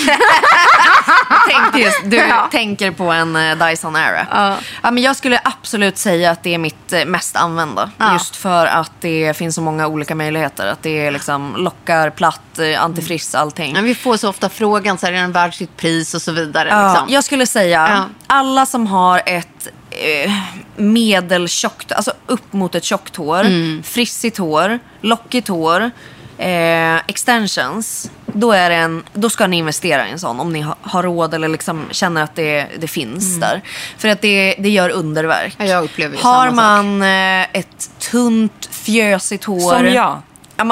tänkte 1.49 1.79
just, 1.79 2.01
du 2.05 2.15
Ja. 2.29 2.47
tänker 2.51 2.91
på 2.91 3.03
en 3.03 3.35
eh, 3.35 3.67
Dyson 3.67 3.95
Airwrap. 3.95 4.27
Ja. 4.31 4.55
Ja, 4.83 4.91
men 4.91 5.03
jag 5.03 5.15
skulle 5.15 5.39
absolut 5.43 5.97
säga 5.97 6.31
att 6.31 6.43
det 6.43 6.53
är 6.53 6.57
mitt 6.57 6.93
eh, 6.93 7.05
mest 7.05 7.35
använda. 7.35 7.89
Ja. 7.97 8.13
Just 8.13 8.35
för 8.35 8.65
att 8.65 8.91
det 8.99 9.37
finns 9.37 9.55
så 9.55 9.61
många 9.61 9.87
olika 9.87 10.15
möjligheter. 10.15 10.67
Att 10.67 10.83
det 10.83 11.05
är 11.05 11.11
liksom 11.11 11.55
lockar, 11.55 12.09
platt, 12.09 12.59
eh, 12.59 12.83
antifriss, 12.83 13.35
allting. 13.35 13.73
Men 13.73 13.83
vi 13.83 13.95
får 13.95 14.17
så 14.17 14.29
ofta 14.29 14.49
frågan, 14.49 14.97
så 14.97 15.05
här, 15.05 15.13
är 15.13 15.17
den 15.21 15.31
värd 15.31 15.53
sitt 15.55 15.77
pris 15.77 16.13
och 16.13 16.21
så 16.21 16.31
vidare. 16.31 16.69
Ja, 16.69 16.89
liksom. 16.91 17.13
Jag 17.13 17.23
skulle 17.23 17.45
säga 17.47 18.05
alla 18.27 18.65
som 18.65 18.87
har 18.87 19.21
ett 19.25 19.67
eh, 19.89 20.31
medeltjockt, 20.75 21.91
alltså 21.91 22.11
upp 22.27 22.53
mot 22.53 22.75
ett 22.75 22.83
tjockt 22.83 23.15
hår, 23.15 23.39
Mm. 23.39 23.83
frissigt 23.83 24.37
hår, 24.37 24.79
lockigt 25.01 25.47
hår, 25.47 25.91
eh, 26.37 26.95
extensions. 27.07 28.11
Då, 28.25 28.51
är 28.51 28.71
en, 28.71 29.03
då 29.13 29.29
ska 29.29 29.47
ni 29.47 29.57
investera 29.57 30.07
i 30.07 30.11
en 30.11 30.19
sån 30.19 30.39
om 30.39 30.53
ni 30.53 30.61
ha, 30.61 30.75
har 30.81 31.03
råd 31.03 31.33
eller 31.33 31.47
liksom 31.47 31.85
känner 31.91 32.23
att 32.23 32.35
det, 32.35 32.67
det 32.79 32.87
finns 32.87 33.39
där. 33.39 33.61
För 33.97 34.07
att 34.07 34.21
det, 34.21 34.55
det 34.59 34.69
gör 34.69 34.89
underverk. 34.89 35.55
Mm. 35.59 35.69
Ja, 35.69 35.75
jag 35.75 35.83
upplever 35.83 36.17
Har 36.17 36.51
man 36.51 37.01
eh, 37.01 37.59
ett 37.59 37.89
tunt, 38.11 38.69
fjösigt 38.71 39.43
hår. 39.43 39.77
Som 39.77 39.85
jag. 39.85 40.21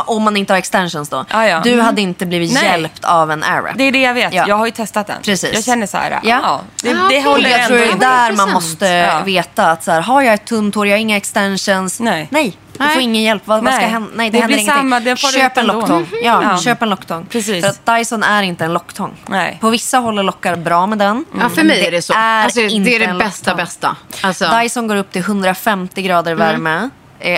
Om 0.06 0.24
man 0.24 0.38
inte 0.38 0.54
har 0.54 0.58
extensions 0.58 1.10
då. 1.10 1.26
Ja, 1.32 1.48
ja. 1.48 1.60
Du 1.64 1.74
Mm. 1.74 1.86
hade 1.86 2.02
inte 2.02 2.26
blivit 2.26 2.54
Nej. 2.54 2.64
hjälpt 2.66 3.06
av 3.06 3.32
en 3.32 3.44
airwrap. 3.44 3.78
Det 3.78 3.84
är 3.84 3.92
det 3.92 4.02
jag 4.02 4.14
vet. 4.14 4.34
Ja. 4.34 4.46
Jag 4.48 4.56
har 4.56 4.66
ju 4.66 4.72
testat 4.72 5.08
den. 5.08 5.22
Precis. 5.22 5.54
Jag 5.54 5.64
känner 5.64 5.88
så 5.88 5.98
här, 5.98 6.12
ja, 6.12 6.20
Ja. 6.24 6.62
det, 6.84 6.90
Ah, 6.90 7.08
det 7.10 7.22
håller 7.22 7.50
jag 7.50 7.68
tror 7.68 7.78
det 7.78 7.84
är 7.92 7.96
där 7.98 8.32
man 8.32 8.48
100%. 8.50 8.54
måste 8.54 8.86
Ja. 8.86 9.22
veta 9.26 9.72
att 9.72 9.84
så 9.84 9.92
här, 9.92 10.02
har 10.02 10.22
jag 10.22 10.34
ett 10.34 10.46
tunt 10.46 10.76
hår, 10.76 10.88
jag 10.88 10.94
har 10.94 11.00
inga 11.00 11.18
extensions. 11.18 12.00
Nej. 12.00 12.28
Nej, 12.32 12.58
du 12.78 12.84
Nej. 12.84 12.94
får 12.94 13.02
ingen 13.02 13.24
hjälp. 13.24 13.42
Vad, 13.46 13.64
vad 13.64 13.74
ska 13.74 13.82
Nej. 13.82 13.90
hända? 13.90 14.10
Nej, 14.16 14.30
det, 14.30 14.38
Det 14.38 14.42
händer 14.42 14.48
blir 14.48 14.64
ingenting. 14.64 14.82
samma, 14.82 15.00
den 15.00 15.18
får 15.18 15.28
du 15.28 15.34
köp 15.34 15.58
en 15.58 15.66
locktång. 15.66 16.00
Mhm. 16.02 16.08
Ja, 16.24 16.44
Ja. 16.44 16.58
köp 16.58 16.82
en 16.82 16.90
locktång. 16.90 17.26
Precis. 17.26 17.64
För 17.66 17.70
att 17.72 17.98
Dyson 17.98 18.24
är 18.24 18.44
inte 18.44 18.66
en 18.66 18.74
locktång. 18.74 19.14
Nej. 19.28 19.58
På 19.62 19.70
vissa 19.70 19.98
håller 19.98 20.24
lockar 20.24 20.56
bra 20.56 20.88
med 20.88 20.98
den. 20.98 21.26
Ja, 21.40 21.50
för 21.50 21.64
mig 21.64 21.86
är 21.86 21.92
det 21.92 22.02
så. 22.02 22.14
är 22.14 22.44
alltså, 22.44 22.62
inte 22.62 22.90
det 22.90 22.96
är 23.04 23.08
det 23.14 23.20
bästa, 23.20 23.56
bästa. 23.56 23.96
Alltså, 24.22 24.48
Dyson 24.62 24.88
går 24.88 24.96
upp 24.96 25.12
till 25.12 25.22
150 25.22 26.02
grader 26.02 26.36
värme. 26.36 26.90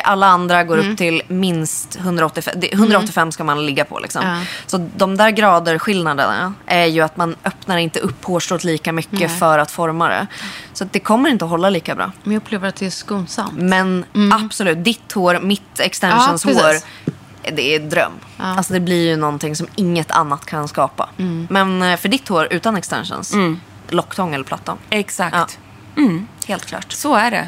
Alla 0.03 0.27
andra 0.27 0.63
går 0.63 0.77
upp 0.77 0.97
till 0.97 1.21
minst 1.27 1.95
185. 1.95 2.53
det- 2.57 2.73
185 2.73 3.31
ska 3.31 3.43
man 3.43 3.65
ligga 3.65 3.85
på. 3.85 3.99
Liksom. 3.99 4.21
Ja. 4.25 4.41
Så 4.65 4.89
de 4.95 5.17
där 5.17 5.29
graderskillnaderna 5.29 6.53
är 6.65 6.85
ju 6.85 7.01
att 7.01 7.17
man 7.17 7.35
öppnar 7.43 7.77
inte 7.77 7.99
upp 7.99 8.25
hårstrået 8.25 8.63
lika 8.63 8.91
mycket 8.91 9.19
Nej. 9.19 9.29
för 9.39 9.59
att 9.59 9.71
forma 9.71 10.09
det. 10.09 10.27
Så 10.73 10.85
det 10.91 10.99
kommer 10.99 11.29
inte 11.29 11.45
att 11.45 11.51
hålla 11.51 11.69
lika 11.69 11.95
bra. 11.95 12.11
Men 12.23 12.33
jag 12.33 12.41
upplever 12.41 12.67
att 12.67 12.75
det 12.75 12.85
är 12.85 12.89
skonsamt. 12.89 13.53
Men 13.57 14.05
absolut, 14.33 14.83
ditt 14.83 15.11
hår, 15.11 15.39
mitt 15.39 15.79
extensions 15.79 16.45
Ja, 16.45 16.51
hår. 16.53 16.75
Det 17.51 17.75
är 17.75 17.79
dröm. 17.79 18.11
Alltså 18.37 18.73
det 18.73 18.79
blir 18.79 19.09
ju 19.09 19.15
någonting 19.15 19.55
som 19.55 19.67
inget 19.75 20.11
annat 20.11 20.45
kan 20.45 20.67
skapa. 20.67 21.09
Men 21.49 21.81
eh, 21.81 21.97
för 21.97 22.09
ditt 22.09 22.27
hår 22.27 22.47
utan 22.51 22.77
extensions, 22.77 23.33
locktång 23.89 24.33
eller 24.33 24.43
plattång. 24.45 24.77
Exakt. 24.89 25.59
Helt 26.47 26.65
klart. 26.65 26.91
Så 26.91 27.15
är 27.15 27.31
det. 27.31 27.47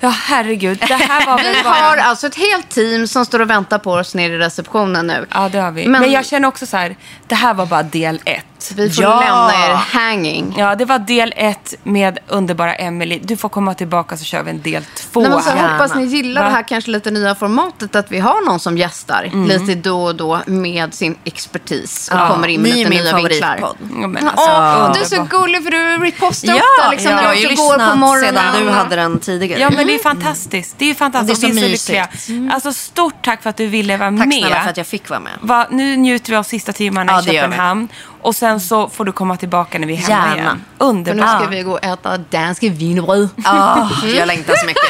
Ja, 0.00 0.08
herregud. 0.08 0.78
Det 0.88 0.94
här 0.94 1.26
var 1.26 1.38
väl 1.42 1.54
Vi 1.56 1.62
bara... 1.62 1.74
har 1.74 1.96
alltså 1.96 2.26
ett 2.26 2.34
helt 2.36 2.68
team 2.68 3.06
som 3.06 3.24
står 3.24 3.40
och 3.40 3.50
väntar 3.50 3.78
på 3.78 3.92
oss 3.92 4.14
nere 4.14 4.32
i 4.32 4.38
receptionen 4.38 5.06
nu. 5.06 5.26
Ja, 5.34 5.48
det 5.48 5.58
har 5.58 5.70
vi. 5.70 5.86
Men- 5.88 6.00
Men, 6.00 6.10
jag 6.12 6.26
känner 6.26 6.48
också 6.48 6.66
så 6.66 6.76
här, 6.76 6.96
det 7.28 7.34
här 7.34 7.54
var 7.54 7.66
bara 7.66 7.82
del 7.82 8.20
ett. 8.24 8.44
Vi 8.72 8.90
får 8.90 9.04
Ja. 9.04 9.20
lämna 9.20 9.66
er 9.68 9.74
hanging. 9.74 10.54
Ja, 10.58 10.74
det 10.74 10.84
var 10.84 10.98
del 10.98 11.34
ett 11.36 11.74
med 11.82 12.18
underbara 12.28 12.74
Emily. 12.74 13.20
Du 13.22 13.36
får 13.36 13.48
komma 13.48 13.74
tillbaka 13.74 14.16
så 14.16 14.24
kör 14.24 14.42
vi 14.42 14.50
en 14.50 14.62
del 14.62 14.84
två. 14.84 15.20
Nej, 15.20 15.30
men 15.30 15.42
så 15.42 15.48
Gärna. 15.50 15.72
hoppas 15.72 15.94
ni 15.94 16.04
gillar 16.04 16.42
Va? 16.42 16.48
det 16.48 16.54
här 16.54 16.62
kanske 16.68 16.90
lite 16.90 17.10
nya 17.10 17.34
formatet. 17.34 17.96
Att 17.96 18.12
vi 18.12 18.18
har 18.18 18.44
någon 18.46 18.60
som 18.60 18.78
gästar 18.78 19.30
lite 19.48 19.74
då 19.74 20.04
och 20.04 20.14
då 20.14 20.40
med 20.46 20.94
sin 20.94 21.16
expertis. 21.24 22.10
Och 22.12 22.28
kommer 22.28 22.48
in 22.48 22.60
med 22.62 22.70
Ni 22.72 22.84
lite 22.84 23.02
nya 23.02 23.16
vinklar. 23.16 23.58
Ja, 24.00 24.06
men 24.06 24.28
alltså, 24.28 24.90
du 24.94 25.00
är 25.00 25.04
så 25.04 25.22
gullig 25.38 25.64
för 25.64 25.70
du 25.70 26.04
repostar 26.06 26.48
Ja, 26.54 26.62
ofta 26.78 26.90
liksom, 26.90 27.10
jag 27.10 27.22
när 27.22 27.34
ju 27.34 27.46
också 27.46 27.62
går 27.62 27.72
på 27.72 27.78
lyssnat 27.78 27.98
morgonen. 27.98 28.34
sedan 28.34 28.64
du 28.64 28.70
hade 28.70 28.96
den 28.96 29.18
tidigare. 29.18 29.60
Ja, 29.60 29.70
men 29.70 29.86
det 29.86 29.94
är 29.94 29.98
fantastiskt. 29.98 30.74
Det 30.78 30.90
är 30.90 30.94
fantastiskt. 30.94 31.40
Det 31.40 31.46
är 31.46 31.50
så 31.50 31.54
Vi 31.54 31.60
är 31.60 31.62
så 31.64 31.70
mysigt. 31.70 32.28
lyckliga. 32.28 32.52
Alltså, 32.54 32.72
stort 32.72 33.14
tack 33.24 33.42
för 33.42 33.50
att 33.50 33.56
du 33.56 33.66
ville 33.66 33.96
vara 33.96 34.10
Tack 34.10 34.26
med. 34.26 34.38
snälla 34.38 34.62
för 34.62 34.70
att 34.70 34.76
jag 34.76 34.86
fick 34.86 35.08
vara 35.10 35.20
med. 35.20 35.32
Va, 35.40 35.66
nu 35.70 35.96
njuter 35.96 36.30
vi 36.30 36.36
av 36.36 36.42
sista 36.42 36.72
timmarna 36.72 37.12
Ja, 37.12 37.22
i 37.22 37.24
det 37.24 37.32
gör 37.32 37.42
vi. 37.42 37.52
Köpenhamn. 37.52 37.88
Och 38.24 38.36
sen 38.36 38.60
så 38.60 38.88
får 38.88 39.04
du 39.04 39.12
komma 39.12 39.36
tillbaka 39.36 39.78
när 39.78 39.86
vi 39.86 39.92
är 39.94 39.96
hemma 39.98 40.26
Gärna. 40.26 40.36
igen. 40.42 40.64
För 40.78 40.84
nu 40.84 40.90
Underbart. 40.90 41.40
ska 41.40 41.50
vi 41.50 41.62
gå 41.62 41.72
och 41.72 41.84
äta 41.84 42.18
danska 42.18 42.68
wienerbröd. 42.70 43.28
Ah, 43.44 43.88
jag 44.16 44.26
längtar 44.26 44.54
så 44.56 44.66
mycket. 44.66 44.82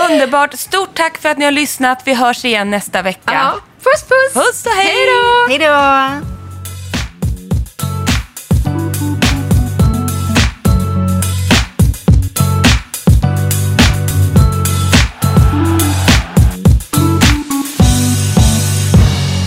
Underbart. 0.10 0.54
Stort 0.58 0.94
tack 0.94 1.18
för 1.18 1.28
att 1.28 1.38
ni 1.38 1.44
har 1.44 1.52
lyssnat. 1.52 2.02
Vi 2.04 2.14
hörs 2.14 2.44
igen 2.44 2.70
nästa 2.70 3.02
vecka. 3.02 3.32
Ja. 3.34 3.54
Puss 3.84 4.02
puss! 4.02 4.44
Puss 4.44 4.66
och 4.66 4.72
hej 4.72 4.94
då! 5.06 5.46
Hej 5.48 5.58
då! 5.58 6.34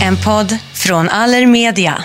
En 0.02 0.16
podd 0.16 0.58
från 0.74 1.08
Allermedia. 1.08 2.04